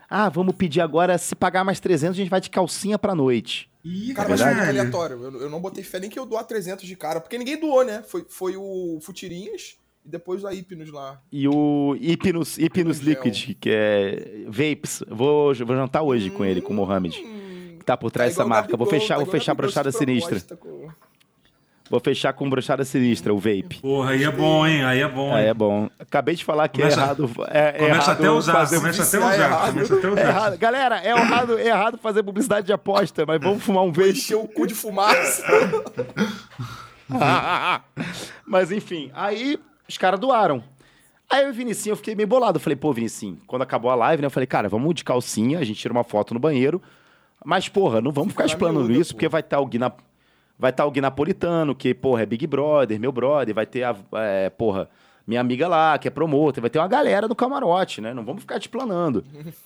Ah, 0.09 0.31
vamos 0.31 0.55
pedir 0.55 0.81
agora, 0.81 1.19
se 1.19 1.35
pagar 1.35 1.63
mais 1.63 1.79
300, 1.79 2.17
a 2.17 2.23
gente 2.23 2.31
vai 2.31 2.41
de 2.41 2.49
calcinha 2.49 2.99
pra 2.99 3.15
noite. 3.15 3.69
Ih, 3.89 4.15
Cara, 4.15 4.29
mas 4.29 4.41
foi 4.41 4.55
muito 4.55 4.69
aleatório. 4.69 5.23
Eu, 5.23 5.41
eu 5.43 5.51
não 5.51 5.61
botei 5.61 5.83
fé 5.83 5.99
nem 5.99 6.11
que 6.11 6.19
eu 6.19 6.27
doar 6.27 6.45
300 6.45 6.87
de 6.87 6.95
cara, 6.97 7.21
porque 7.21 7.39
ninguém 7.39 7.59
doou, 7.59 7.85
né? 7.85 8.03
Foi, 8.07 8.25
foi 8.29 8.57
o 8.57 8.99
Futirinhas 9.01 9.77
e 10.05 10.09
depois 10.09 10.45
a 10.45 10.53
Hipnos 10.53 10.91
lá. 10.91 11.21
E 11.33 11.49
o 11.49 11.97
Hipnos, 12.01 12.59
Hipnos. 12.59 12.99
Liquid, 12.99 13.55
que 13.59 13.71
é 13.71 14.45
Vapes. 14.47 15.03
Vou, 15.09 15.55
vou 15.55 15.77
jantar 15.77 16.03
hoje 16.03 16.31
com 16.31 16.45
ele, 16.45 16.61
com 16.61 16.73
o 16.73 16.77
Mohamed. 16.77 17.19
Hum, 17.21 17.77
Que 17.79 17.85
tá 17.85 17.97
por 17.97 18.11
trás 18.11 18.31
dessa 18.31 18.43
igual 18.43 18.47
o 18.47 18.51
marca. 18.63 18.77
Vou 18.77 18.87
fechar, 18.87 19.19
tá 19.19 19.25
vou 19.25 19.33
fechar 19.33 19.53
a 19.53 19.55
brochada 19.55 19.91
sinistra. 19.93 20.41
com- 20.57 20.89
Vou 21.91 22.01
fechar 22.01 22.33
com 22.35 22.49
brochada 22.51 22.85
sinistra, 22.85 23.33
o 23.33 23.39
vape. 23.39 23.81
Porra, 23.81 24.11
aí 24.11 24.23
é 24.23 24.31
bom, 24.31 24.67
hein? 24.67 24.85
Aí 24.85 25.01
é 25.01 25.09
bom. 25.09 25.35
Aí 25.35 25.47
é 25.47 25.55
bom. 25.55 25.89
Acabei 25.99 26.35
de 26.35 26.45
falar 26.45 26.69
que 26.69 26.81
Começa- 26.81 27.01
é 27.01 27.03
errado. 27.05 27.31
É, 27.49 27.59
é 27.69 27.73
Começa 27.73 27.95
errado 27.95 28.11
até 28.19 28.27
a 28.27 28.33
usar, 28.33 28.53
fazer 28.53 28.77
começa 28.77 29.03
até 29.03 29.11
viciar 29.19 29.23
é 29.33 29.35
usar. 29.37 29.45
errado. 29.47 29.73
Começa 29.73 29.95
até 29.95 30.07
É 30.07 30.11
usar. 30.11 30.21
errado. 30.29 30.59
Galera, 30.59 31.01
é 31.03 31.09
errado, 31.11 31.59
é 31.59 31.67
errado 31.67 31.99
fazer 31.99 32.23
publicidade 32.23 32.67
de 32.67 32.73
aposta, 32.73 33.25
mas 33.27 33.41
vamos 33.41 33.63
fumar 33.63 33.85
um 33.85 33.91
vape. 33.93 34.11
Encher 34.11 34.37
o 34.37 34.47
cu 34.47 34.67
de 34.67 34.75
fumaça. 34.75 35.43
mas 38.47 38.71
enfim, 38.73 39.11
aí 39.15 39.59
os 39.89 39.97
caras 39.97 40.21
doaram. 40.21 40.63
Aí 41.31 41.43
eu 41.43 41.49
e 41.49 41.51
o 41.51 41.55
Vinicinho, 41.55 41.93
eu 41.93 41.97
fiquei 41.97 42.15
meio 42.15 42.27
bolado. 42.29 42.57
Eu 42.57 42.61
falei, 42.61 42.77
pô, 42.77 42.93
Vinicinho, 42.93 43.39
quando 43.47 43.63
acabou 43.63 43.91
a 43.91 43.95
live, 43.95 44.23
né? 44.23 44.27
Eu 44.27 44.31
falei, 44.31 44.47
cara, 44.47 44.69
vamos 44.69 44.95
de 44.95 45.05
calcinha, 45.05 45.59
a 45.59 45.65
gente 45.65 45.79
tira 45.79 45.93
uma 45.93 46.05
foto 46.05 46.33
no 46.33 46.41
banheiro. 46.41 46.81
Mas, 47.45 47.69
porra, 47.69 48.01
não 48.01 48.11
vamos 48.11 48.33
ficar 48.33 48.45
miúda, 48.73 48.93
isso, 48.93 49.15
porque 49.15 49.29
vai 49.29 49.41
estar 49.41 49.61
o 49.61 49.67
Gui 49.67 49.79
na- 49.79 49.93
Vai 50.59 50.71
estar 50.71 50.85
o 50.85 50.91
Gui 50.91 51.01
Napolitano, 51.01 51.75
que, 51.75 51.95
porra, 51.95 52.23
é 52.23 52.27
Big 52.27 52.47
Brother, 52.47 52.99
meu 52.99 53.13
brother. 53.13 53.55
Vai 53.55 53.65
ter 53.65 53.85
a, 53.85 53.97
é, 54.15 54.51
porra, 54.51 54.91
minha 55.27 55.41
amiga 55.41 55.69
lá, 55.69 55.97
que 55.99 56.09
é 56.09 56.11
promotor. 56.11 56.61
Vai 56.61 56.71
ter 56.71 56.79
uma 56.79 56.89
galera 56.89 57.29
do 57.29 57.37
camarote, 57.37 58.01
né? 58.01 58.13
Não 58.13 58.25
vamos 58.25 58.43
ficar 58.43 58.59
te 58.59 58.63
explanando. 58.63 59.25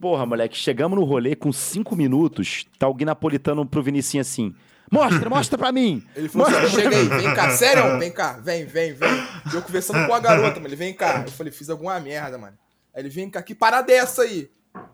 Porra, 0.00 0.24
moleque, 0.24 0.56
chegamos 0.56 0.96
no 0.96 1.04
rolê 1.04 1.34
com 1.34 1.52
cinco 1.52 1.96
minutos, 1.96 2.64
tá 2.78 2.86
o 2.86 2.94
Gui 2.94 3.04
Napolitano 3.04 3.66
pro 3.66 3.82
Vinicinho 3.82 4.20
assim. 4.20 4.54
Mostra, 4.90 5.28
mostra 5.28 5.58
pra 5.58 5.72
mim. 5.72 6.06
Ele 6.14 6.28
falou 6.28 6.46
assim: 6.46 6.68
chega 6.68 6.96
aí, 6.96 7.08
vem 7.08 7.34
cá, 7.34 7.50
sério, 7.50 7.98
vem 7.98 8.12
cá, 8.12 8.32
vem, 8.34 8.64
vem, 8.64 8.92
vem. 8.92 9.10
E 9.52 9.56
Eu 9.56 9.62
conversando 9.62 10.06
com 10.06 10.14
a 10.14 10.20
garota, 10.20 10.54
mano, 10.54 10.68
ele 10.68 10.76
vem 10.76 10.94
cá. 10.94 11.24
Eu 11.26 11.32
falei, 11.32 11.52
fiz 11.52 11.68
alguma 11.68 11.98
merda, 11.98 12.38
mano. 12.38 12.56
Aí 12.94 13.02
ele 13.02 13.08
vem 13.08 13.28
cá, 13.28 13.42
que 13.42 13.54
parada 13.54 13.92
é 13.92 13.96
essa 13.96 14.22
aí? 14.22 14.48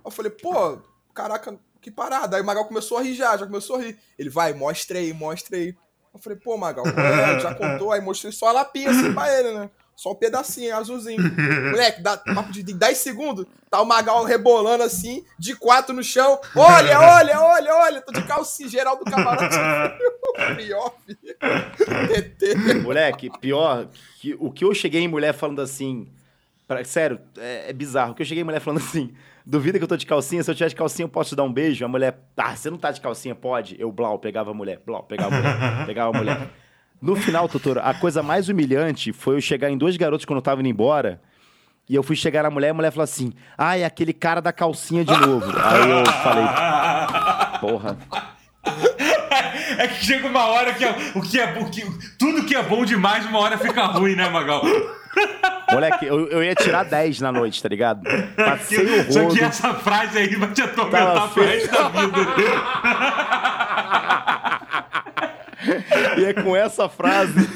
Eu 0.05 0.11
falei, 0.11 0.31
pô, 0.31 0.79
caraca, 1.13 1.55
que 1.85 1.91
parada. 1.91 2.37
Aí 2.37 2.43
o 2.43 2.47
Magal 2.47 2.65
começou 2.65 2.97
a 2.97 3.03
rir 3.03 3.15
já, 3.15 3.37
já 3.37 3.45
começou 3.45 3.77
a 3.77 3.81
rir. 3.81 3.99
Ele 4.19 4.31
vai, 4.31 4.55
mostra 4.55 4.99
aí, 4.99 5.13
mostra 5.13 5.59
aí. 5.59 5.75
Eu 6.13 6.19
falei, 6.19 6.39
pô, 6.39 6.57
Magal, 6.57 6.87
é? 6.89 7.41
já 7.41 7.55
contou, 7.55 7.93
aí 7.93 8.01
mostrei 8.01 8.33
só 8.33 8.49
a 8.49 8.53
lapinha 8.53 8.91
assim 8.91 9.13
pra 9.13 9.39
ele, 9.39 9.53
né? 9.53 9.71
Só 9.95 10.13
um 10.13 10.15
pedacinho, 10.15 10.75
azulzinho. 10.75 11.23
Moleque, 11.71 12.01
dá 12.01 12.17
papo 12.17 12.51
de 12.51 12.63
10 12.63 12.99
segundos, 12.99 13.47
tá 13.71 13.81
o 13.83 13.85
Magal 13.85 14.25
rebolando 14.25 14.83
assim, 14.83 15.25
de 15.39 15.55
quatro 15.55 15.95
no 15.95 16.03
chão. 16.03 16.41
Olha, 16.57 16.99
olha, 16.99 17.41
olha, 17.41 17.77
olha, 17.77 18.01
tô 18.01 18.13
de 18.13 18.23
calcinha 18.23 18.69
geral 18.69 18.97
do 18.97 19.05
camarote. 19.05 19.55
pior, 20.57 20.95
filho. 21.07 22.83
Moleque, 22.83 23.31
pior, 23.39 23.89
que, 24.19 24.35
o 24.41 24.51
que 24.51 24.65
eu 24.65 24.75
cheguei 24.75 25.03
em 25.03 25.09
mulher 25.09 25.35
falando 25.35 25.61
assim. 25.61 26.09
Pra, 26.67 26.83
sério, 26.85 27.21
é, 27.39 27.71
é 27.71 27.73
bizarro. 27.73 28.15
Que 28.15 28.23
eu 28.23 28.27
cheguei 28.27 28.43
em 28.43 28.45
mulher 28.45 28.61
falando 28.61 28.81
assim. 28.81 29.13
Duvida 29.47 29.79
que 29.79 29.85
eu 29.85 29.89
tô 29.89 29.97
de 29.97 30.07
calcinha? 30.07 30.43
Se 30.43 30.51
eu 30.51 30.55
tiver 30.55 30.69
de 30.69 30.75
calcinha, 30.75 31.05
eu 31.05 31.11
posso 31.11 31.31
te 31.31 31.37
dar 31.37 31.43
um 31.43 31.53
beijo? 31.53 31.85
A 31.85 31.89
mulher, 31.89 32.19
ah, 32.37 32.57
você 32.57 32.71
não 32.71 32.79
tá 32.79 32.91
de 32.91 33.01
calcinha, 33.01 33.35
pode? 33.35 33.77
Eu, 33.79 33.93
blau, 33.93 34.19
pegava 34.19 34.51
a 34.53 34.55
mulher, 34.55 34.81
blau, 34.85 35.03
pegava 35.03 35.35
a 35.35 35.39
mulher, 35.39 35.85
pegava 35.87 36.17
a 36.17 36.19
mulher. 36.19 36.51
No 37.01 37.15
final, 37.15 37.47
doutor, 37.47 37.79
a 37.79 37.93
coisa 37.93 38.23
mais 38.23 38.49
humilhante 38.49 39.13
foi 39.13 39.37
eu 39.37 39.41
chegar 39.41 39.69
em 39.69 39.77
dois 39.77 39.97
garotos 39.99 40.25
quando 40.25 40.39
eu 40.39 40.43
tava 40.43 40.61
indo 40.61 40.69
embora. 40.71 41.21
E 41.87 41.95
eu 41.95 42.03
fui 42.03 42.17
chegar 42.17 42.45
na 42.45 42.51
mulher 42.51 42.69
e 42.69 42.71
a 42.71 42.75
mulher 42.75 42.91
falou 42.91 43.05
assim: 43.05 43.35
Ah, 43.59 43.77
é 43.77 43.85
aquele 43.85 44.15
cara 44.15 44.41
da 44.41 44.51
calcinha 44.53 45.05
de 45.05 45.15
novo. 45.15 45.45
Aí 45.63 45.91
eu 45.91 46.07
falei: 46.07 46.45
Porra. 47.61 47.99
É 49.77 49.89
que 49.89 50.05
chega 50.05 50.29
uma 50.29 50.47
hora 50.47 50.73
que, 50.73 50.85
é, 50.85 50.91
o 51.15 51.21
que 51.21 51.41
é 51.41 51.59
o 51.59 51.69
que, 51.69 51.83
tudo 52.17 52.45
que 52.45 52.55
é 52.55 52.63
bom 52.63 52.85
demais, 52.85 53.27
uma 53.27 53.41
hora 53.41 53.59
fica 53.59 53.85
ruim, 53.87 54.15
né, 54.15 54.29
Magal? 54.29 54.63
Moleque, 55.73 56.07
eu, 56.07 56.29
eu 56.29 56.43
ia 56.43 56.55
tirar 56.55 56.85
10 56.85 57.21
na 57.21 57.33
noite, 57.33 57.63
tá 57.63 57.69
ligado? 57.69 58.03
Passei 58.37 58.85
o 58.85 58.99
rodo. 58.99 59.13
Só 59.13 59.29
que 59.29 59.41
essa 59.43 59.75
frase 59.75 60.19
aí 60.19 60.37
vai 60.37 60.53
te 60.53 60.63
atormentar 60.63 61.33
pro 61.33 61.43
resto 61.45 61.71
da 61.73 61.89
vida. 61.89 62.21
E 66.19 66.25
é 66.25 66.33
com 66.35 66.55
essa 66.55 66.89
frase, 66.89 67.49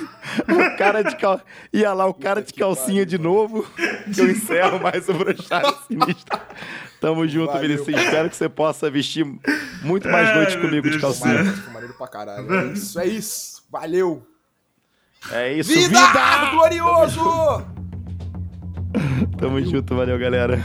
o 0.48 0.76
cara 0.76 1.02
de 1.02 1.14
cal... 1.16 1.40
ia 1.72 1.92
lá 1.92 2.06
o 2.06 2.14
cara 2.14 2.42
de 2.42 2.52
calcinha 2.52 3.04
de 3.04 3.18
novo, 3.18 3.66
que 4.12 4.20
eu 4.20 4.30
encerro 4.30 4.80
mais 4.80 5.08
o 5.08 5.14
Brochada 5.14 5.74
Sinistra. 5.86 6.40
Tamo 7.00 7.26
junto, 7.28 7.52
Valeu. 7.52 7.68
Vinicius. 7.68 8.02
Espero 8.02 8.30
que 8.30 8.36
você 8.36 8.48
possa 8.48 8.90
vestir 8.90 9.26
muito 9.82 10.08
mais 10.08 10.34
noite 10.34 10.58
comigo 10.58 10.88
de 10.90 10.98
calcinha. 10.98 11.44
Maneiro 11.72 11.94
pra 11.94 12.08
caralho. 12.08 12.52
É 12.52 12.64
isso, 12.72 12.98
é 12.98 13.06
isso. 13.06 13.62
Valeu. 13.70 14.26
É 15.30 15.52
isso, 15.52 15.72
vida! 15.72 15.88
vida! 15.88 16.50
Glorioso! 16.52 17.66
Tamo 19.38 19.60
junto, 19.62 19.94
valeu, 19.94 20.18
galera. 20.18 20.62